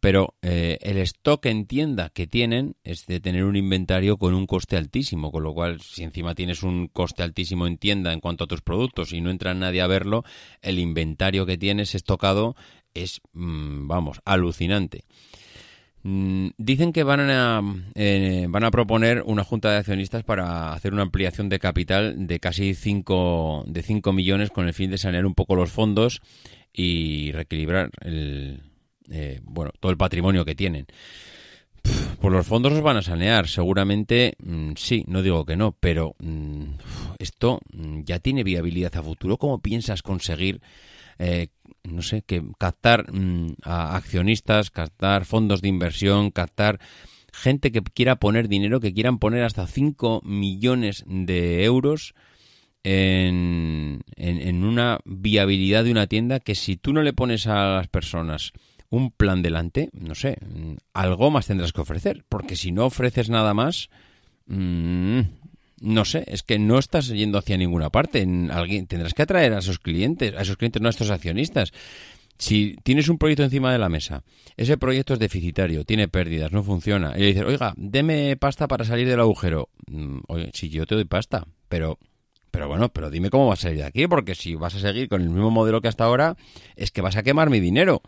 pero 0.00 0.34
eh, 0.42 0.78
el 0.82 0.98
stock 0.98 1.46
en 1.46 1.66
tienda 1.66 2.10
que 2.10 2.26
tienen 2.26 2.76
es 2.84 3.06
de 3.06 3.20
tener 3.20 3.44
un 3.44 3.56
inventario 3.56 4.18
con 4.18 4.34
un 4.34 4.46
coste 4.46 4.76
altísimo, 4.76 5.32
con 5.32 5.42
lo 5.42 5.54
cual 5.54 5.80
si 5.80 6.02
encima 6.02 6.34
tienes 6.34 6.62
un 6.62 6.88
coste 6.88 7.22
altísimo 7.22 7.66
en 7.66 7.78
tienda 7.78 8.12
en 8.12 8.20
cuanto 8.20 8.44
a 8.44 8.46
tus 8.46 8.60
productos 8.60 9.12
y 9.12 9.20
no 9.20 9.30
entra 9.30 9.54
nadie 9.54 9.80
a 9.80 9.86
verlo, 9.86 10.24
el 10.60 10.78
inventario 10.78 11.46
que 11.46 11.56
tienes 11.56 11.94
estocado 11.94 12.54
es, 12.92 13.20
mm, 13.32 13.88
vamos, 13.88 14.20
alucinante. 14.24 15.04
Mm, 16.02 16.48
dicen 16.58 16.92
que 16.92 17.02
van 17.02 17.20
a, 17.30 17.62
eh, 17.94 18.46
van 18.50 18.64
a 18.64 18.70
proponer 18.70 19.22
una 19.24 19.42
junta 19.42 19.70
de 19.70 19.78
accionistas 19.78 20.22
para 20.22 20.74
hacer 20.74 20.92
una 20.92 21.02
ampliación 21.02 21.48
de 21.48 21.58
capital 21.58 22.26
de 22.26 22.40
casi 22.40 22.74
5 22.74 23.64
de 23.66 23.82
5 23.82 24.12
millones 24.12 24.50
con 24.50 24.66
el 24.66 24.74
fin 24.74 24.90
de 24.90 24.98
sanear 24.98 25.24
un 25.24 25.34
poco 25.34 25.56
los 25.56 25.72
fondos 25.72 26.20
y 26.74 27.32
reequilibrar 27.32 27.90
el, 28.02 28.73
eh, 29.10 29.40
bueno, 29.42 29.72
todo 29.80 29.90
el 29.90 29.98
patrimonio 29.98 30.44
que 30.44 30.54
tienen. 30.54 30.86
Pues 32.20 32.32
los 32.32 32.46
fondos 32.46 32.72
los 32.72 32.82
van 32.82 32.96
a 32.96 33.02
sanear, 33.02 33.48
seguramente 33.48 34.36
mm, 34.42 34.72
sí, 34.76 35.04
no 35.06 35.22
digo 35.22 35.44
que 35.44 35.56
no, 35.56 35.72
pero 35.78 36.14
mm, 36.18 36.64
esto 37.18 37.60
mm, 37.72 38.04
ya 38.04 38.18
tiene 38.18 38.42
viabilidad 38.42 38.96
a 38.96 39.02
futuro. 39.02 39.36
¿Cómo 39.36 39.58
piensas 39.60 40.02
conseguir, 40.02 40.62
eh, 41.18 41.48
no 41.82 42.00
sé, 42.00 42.22
que 42.22 42.42
captar 42.58 43.04
a 43.62 43.96
accionistas, 43.96 44.70
captar 44.70 45.26
fondos 45.26 45.60
de 45.60 45.68
inversión, 45.68 46.30
captar 46.30 46.80
gente 47.30 47.72
que 47.72 47.82
quiera 47.82 48.16
poner 48.16 48.48
dinero, 48.48 48.80
que 48.80 48.94
quieran 48.94 49.18
poner 49.18 49.44
hasta 49.44 49.66
5 49.66 50.22
millones 50.24 51.04
de 51.06 51.64
euros 51.64 52.14
en, 52.84 54.02
en 54.16 54.64
una 54.64 55.00
viabilidad 55.04 55.84
de 55.84 55.90
una 55.90 56.06
tienda 56.06 56.40
que 56.40 56.54
si 56.54 56.76
tú 56.76 56.92
no 56.92 57.02
le 57.02 57.12
pones 57.12 57.46
a 57.46 57.76
las 57.76 57.88
personas 57.88 58.52
un 58.94 59.10
plan 59.10 59.42
delante, 59.42 59.90
no 59.92 60.14
sé, 60.14 60.38
algo 60.92 61.30
más 61.30 61.46
tendrás 61.46 61.72
que 61.72 61.80
ofrecer, 61.80 62.24
porque 62.28 62.56
si 62.56 62.72
no 62.72 62.86
ofreces 62.86 63.28
nada 63.28 63.54
más, 63.54 63.90
mm, 64.46 65.20
no 65.80 66.04
sé, 66.04 66.24
es 66.28 66.42
que 66.42 66.58
no 66.58 66.78
estás 66.78 67.08
yendo 67.08 67.38
hacia 67.38 67.56
ninguna 67.56 67.90
parte. 67.90 68.20
En 68.20 68.50
alguien, 68.50 68.86
tendrás 68.86 69.14
que 69.14 69.22
atraer 69.22 69.52
a 69.52 69.58
esos 69.58 69.78
clientes, 69.78 70.34
a 70.34 70.42
esos 70.42 70.56
clientes, 70.56 70.80
no 70.80 70.88
a 70.88 70.90
estos 70.90 71.10
accionistas. 71.10 71.72
Si 72.38 72.76
tienes 72.82 73.08
un 73.08 73.18
proyecto 73.18 73.44
encima 73.44 73.72
de 73.72 73.78
la 73.78 73.88
mesa, 73.88 74.22
ese 74.56 74.76
proyecto 74.76 75.14
es 75.14 75.20
deficitario, 75.20 75.84
tiene 75.84 76.08
pérdidas, 76.08 76.52
no 76.52 76.62
funciona, 76.64 77.12
y 77.16 77.20
le 77.20 77.26
dices, 77.26 77.44
oiga, 77.44 77.74
deme 77.76 78.36
pasta 78.36 78.66
para 78.66 78.84
salir 78.84 79.08
del 79.08 79.20
agujero. 79.20 79.68
Mm, 79.86 80.18
oye, 80.28 80.50
si 80.52 80.68
yo 80.68 80.86
te 80.86 80.94
doy 80.94 81.04
pasta, 81.04 81.46
pero 81.68 81.98
pero 82.54 82.68
bueno, 82.68 82.88
pero 82.88 83.10
dime 83.10 83.30
cómo 83.30 83.48
vas 83.48 83.58
a 83.58 83.62
salir 83.62 83.78
de 83.78 83.84
aquí, 83.84 84.06
porque 84.06 84.36
si 84.36 84.54
vas 84.54 84.76
a 84.76 84.78
seguir 84.78 85.08
con 85.08 85.20
el 85.20 85.28
mismo 85.28 85.50
modelo 85.50 85.80
que 85.80 85.88
hasta 85.88 86.04
ahora, 86.04 86.36
es 86.76 86.92
que 86.92 87.00
vas 87.00 87.16
a 87.16 87.24
quemar 87.24 87.50
mi 87.50 87.58
dinero. 87.58 88.00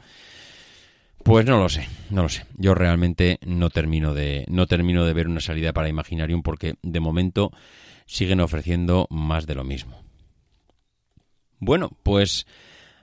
Pues 1.26 1.44
no 1.44 1.58
lo 1.58 1.68
sé, 1.68 1.88
no 2.10 2.22
lo 2.22 2.28
sé. 2.28 2.44
Yo 2.56 2.76
realmente 2.76 3.40
no 3.44 3.68
termino 3.68 4.14
de 4.14 4.44
no 4.48 4.68
termino 4.68 5.04
de 5.04 5.12
ver 5.12 5.26
una 5.26 5.40
salida 5.40 5.72
para 5.72 5.88
Imaginarium 5.88 6.44
porque 6.44 6.76
de 6.82 7.00
momento 7.00 7.50
siguen 8.06 8.38
ofreciendo 8.38 9.08
más 9.10 9.44
de 9.48 9.56
lo 9.56 9.64
mismo. 9.64 10.00
Bueno, 11.58 11.90
pues 12.04 12.46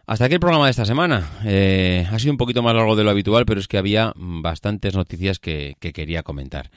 hasta 0.06 0.24
aquí 0.24 0.36
el 0.36 0.40
programa 0.40 0.68
de 0.68 0.72
esta 0.72 0.86
semana. 0.86 1.32
Eh, 1.44 2.08
ha 2.10 2.18
sido 2.18 2.32
un 2.32 2.38
poquito 2.38 2.64
más 2.64 2.74
largo 2.74 2.96
de 2.96 3.04
lo 3.04 3.10
habitual, 3.10 3.46
pero 3.46 3.60
es 3.60 3.68
que 3.68 3.78
había 3.78 4.14
bastantes 4.16 4.96
noticias 4.96 5.40
que 5.40 5.76
quería 5.82 6.24
comentar. 6.24 6.72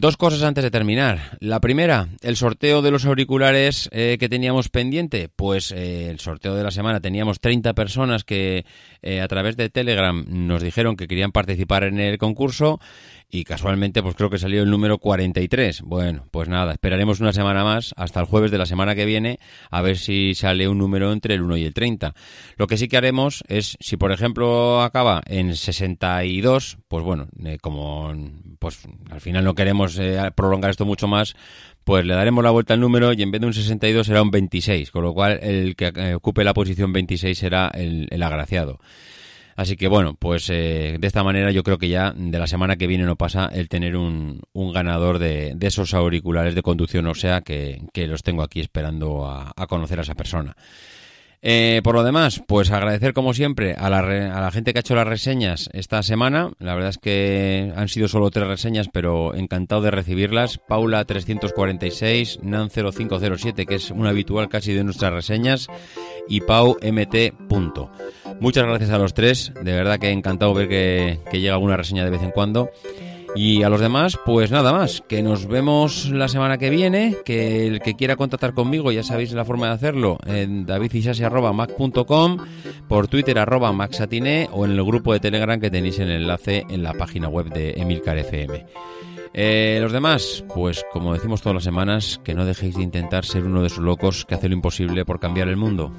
Dos 0.00 0.16
cosas 0.16 0.44
antes 0.44 0.62
de 0.62 0.70
terminar. 0.70 1.36
La 1.40 1.58
primera, 1.58 2.06
el 2.22 2.36
sorteo 2.36 2.82
de 2.82 2.92
los 2.92 3.04
auriculares 3.04 3.88
eh, 3.90 4.16
que 4.20 4.28
teníamos 4.28 4.68
pendiente. 4.68 5.28
Pues 5.28 5.72
eh, 5.72 6.08
el 6.08 6.20
sorteo 6.20 6.54
de 6.54 6.62
la 6.62 6.70
semana 6.70 7.00
teníamos 7.00 7.40
30 7.40 7.74
personas 7.74 8.22
que 8.22 8.64
eh, 9.02 9.20
a 9.20 9.26
través 9.26 9.56
de 9.56 9.70
Telegram 9.70 10.24
nos 10.28 10.62
dijeron 10.62 10.94
que 10.94 11.08
querían 11.08 11.32
participar 11.32 11.82
en 11.82 11.98
el 11.98 12.16
concurso 12.16 12.78
y 13.30 13.44
casualmente 13.44 14.02
pues 14.02 14.14
creo 14.14 14.30
que 14.30 14.38
salió 14.38 14.62
el 14.62 14.70
número 14.70 14.98
43. 14.98 15.82
Bueno, 15.82 16.26
pues 16.30 16.48
nada, 16.48 16.72
esperaremos 16.72 17.20
una 17.20 17.32
semana 17.32 17.62
más 17.62 17.92
hasta 17.96 18.20
el 18.20 18.26
jueves 18.26 18.50
de 18.50 18.58
la 18.58 18.66
semana 18.66 18.94
que 18.94 19.04
viene 19.04 19.38
a 19.70 19.82
ver 19.82 19.98
si 19.98 20.34
sale 20.34 20.66
un 20.68 20.78
número 20.78 21.12
entre 21.12 21.34
el 21.34 21.42
1 21.42 21.58
y 21.58 21.64
el 21.64 21.74
30. 21.74 22.14
Lo 22.56 22.66
que 22.66 22.78
sí 22.78 22.88
que 22.88 22.96
haremos 22.96 23.44
es, 23.48 23.76
si 23.80 23.96
por 23.96 24.12
ejemplo 24.12 24.82
acaba 24.82 25.20
en 25.26 25.54
62, 25.54 26.78
pues 26.88 27.04
bueno, 27.04 27.28
eh, 27.44 27.58
como 27.60 28.14
pues 28.58 28.80
al 29.10 29.20
final 29.20 29.44
no 29.44 29.54
queremos 29.54 29.98
eh, 29.98 30.18
prolongar 30.34 30.70
esto 30.70 30.86
mucho 30.86 31.06
más, 31.06 31.36
pues 31.84 32.06
le 32.06 32.14
daremos 32.14 32.42
la 32.42 32.50
vuelta 32.50 32.74
al 32.74 32.80
número 32.80 33.12
y 33.12 33.22
en 33.22 33.30
vez 33.30 33.40
de 33.42 33.46
un 33.46 33.54
62 33.54 34.06
será 34.06 34.22
un 34.22 34.30
26, 34.30 34.90
con 34.90 35.02
lo 35.02 35.12
cual 35.12 35.38
el 35.42 35.76
que 35.76 35.92
eh, 35.94 36.14
ocupe 36.14 36.44
la 36.44 36.54
posición 36.54 36.92
26 36.92 37.38
será 37.38 37.70
el, 37.74 38.08
el 38.10 38.22
agraciado. 38.22 38.78
Así 39.58 39.74
que 39.76 39.88
bueno, 39.88 40.14
pues 40.14 40.48
eh, 40.50 40.98
de 41.00 41.06
esta 41.08 41.24
manera 41.24 41.50
yo 41.50 41.64
creo 41.64 41.78
que 41.78 41.88
ya 41.88 42.12
de 42.12 42.38
la 42.38 42.46
semana 42.46 42.76
que 42.76 42.86
viene 42.86 43.02
no 43.02 43.16
pasa 43.16 43.50
el 43.52 43.68
tener 43.68 43.96
un, 43.96 44.40
un 44.52 44.72
ganador 44.72 45.18
de, 45.18 45.54
de, 45.56 45.66
esos 45.66 45.94
auriculares 45.94 46.54
de 46.54 46.62
conducción, 46.62 47.08
o 47.08 47.14
sea 47.16 47.40
que, 47.40 47.82
que 47.92 48.06
los 48.06 48.22
tengo 48.22 48.44
aquí 48.44 48.60
esperando 48.60 49.26
a, 49.26 49.52
a 49.56 49.66
conocer 49.66 49.98
a 49.98 50.02
esa 50.02 50.14
persona. 50.14 50.56
Eh, 51.40 51.80
por 51.84 51.94
lo 51.94 52.02
demás, 52.02 52.42
pues 52.46 52.70
agradecer 52.72 53.12
como 53.12 53.32
siempre 53.32 53.74
a 53.74 53.88
la, 53.88 54.00
a 54.00 54.40
la, 54.40 54.50
gente 54.50 54.72
que 54.72 54.80
ha 54.80 54.80
hecho 54.80 54.96
las 54.96 55.06
reseñas 55.06 55.70
esta 55.72 56.02
semana. 56.02 56.50
La 56.58 56.74
verdad 56.74 56.90
es 56.90 56.98
que 56.98 57.72
han 57.76 57.88
sido 57.88 58.08
solo 58.08 58.30
tres 58.30 58.48
reseñas, 58.48 58.88
pero 58.92 59.34
encantado 59.34 59.82
de 59.82 59.92
recibirlas. 59.92 60.58
Paula 60.58 61.04
346, 61.04 62.40
Nan 62.42 62.70
0507, 62.70 63.66
que 63.66 63.76
es 63.76 63.90
un 63.92 64.06
habitual 64.06 64.48
casi 64.48 64.72
de 64.72 64.82
nuestras 64.82 65.12
reseñas, 65.12 65.68
y 66.28 66.40
Pau 66.40 66.76
MT. 66.82 67.34
Muchas 68.40 68.64
gracias 68.64 68.90
a 68.90 68.98
los 68.98 69.14
tres. 69.14 69.52
De 69.62 69.72
verdad 69.72 69.98
que 69.98 70.10
encantado 70.10 70.54
ver 70.54 70.68
que, 70.68 71.20
que 71.30 71.40
llega 71.40 71.54
alguna 71.54 71.76
reseña 71.76 72.04
de 72.04 72.10
vez 72.10 72.22
en 72.22 72.32
cuando. 72.32 72.70
Y 73.34 73.62
a 73.62 73.68
los 73.68 73.80
demás, 73.80 74.18
pues 74.24 74.50
nada 74.50 74.72
más, 74.72 75.02
que 75.06 75.22
nos 75.22 75.46
vemos 75.46 76.10
la 76.10 76.28
semana 76.28 76.58
que 76.58 76.70
viene, 76.70 77.16
que 77.24 77.66
el 77.66 77.80
que 77.80 77.94
quiera 77.94 78.16
contactar 78.16 78.54
conmigo, 78.54 78.90
ya 78.90 79.02
sabéis 79.02 79.32
la 79.32 79.44
forma 79.44 79.68
de 79.68 79.74
hacerlo, 79.74 80.18
en 80.26 80.66
davidisasi.mac.com, 80.66 82.38
por 82.88 83.08
Twitter 83.08 83.38
arroba 83.38 83.72
maxatine 83.72 84.48
o 84.52 84.64
en 84.64 84.72
el 84.72 84.84
grupo 84.84 85.12
de 85.12 85.20
Telegram 85.20 85.60
que 85.60 85.70
tenéis 85.70 85.98
el 85.98 86.10
enlace 86.10 86.64
en 86.68 86.82
la 86.82 86.94
página 86.94 87.28
web 87.28 87.52
de 87.52 87.74
Emilcar 87.76 88.18
FM. 88.18 88.66
Eh, 89.34 89.78
los 89.80 89.92
demás, 89.92 90.44
pues 90.54 90.84
como 90.92 91.12
decimos 91.12 91.42
todas 91.42 91.54
las 91.54 91.64
semanas, 91.64 92.20
que 92.24 92.34
no 92.34 92.44
dejéis 92.44 92.76
de 92.76 92.82
intentar 92.82 93.24
ser 93.24 93.44
uno 93.44 93.60
de 93.60 93.68
esos 93.68 93.84
locos 93.84 94.24
que 94.24 94.34
hace 94.34 94.48
lo 94.48 94.54
imposible 94.54 95.04
por 95.04 95.20
cambiar 95.20 95.48
el 95.48 95.56
mundo. 95.56 95.92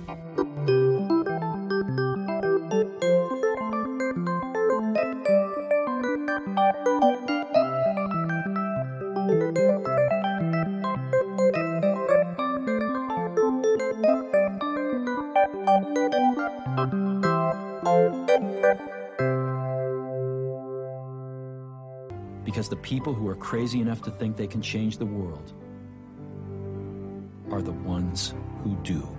Crazy 23.39 23.79
enough 23.79 24.01
to 24.03 24.11
think 24.11 24.37
they 24.37 24.47
can 24.47 24.61
change 24.61 24.97
the 24.97 25.05
world 25.05 25.53
are 27.51 27.61
the 27.61 27.71
ones 27.71 28.33
who 28.63 28.75
do. 28.83 29.18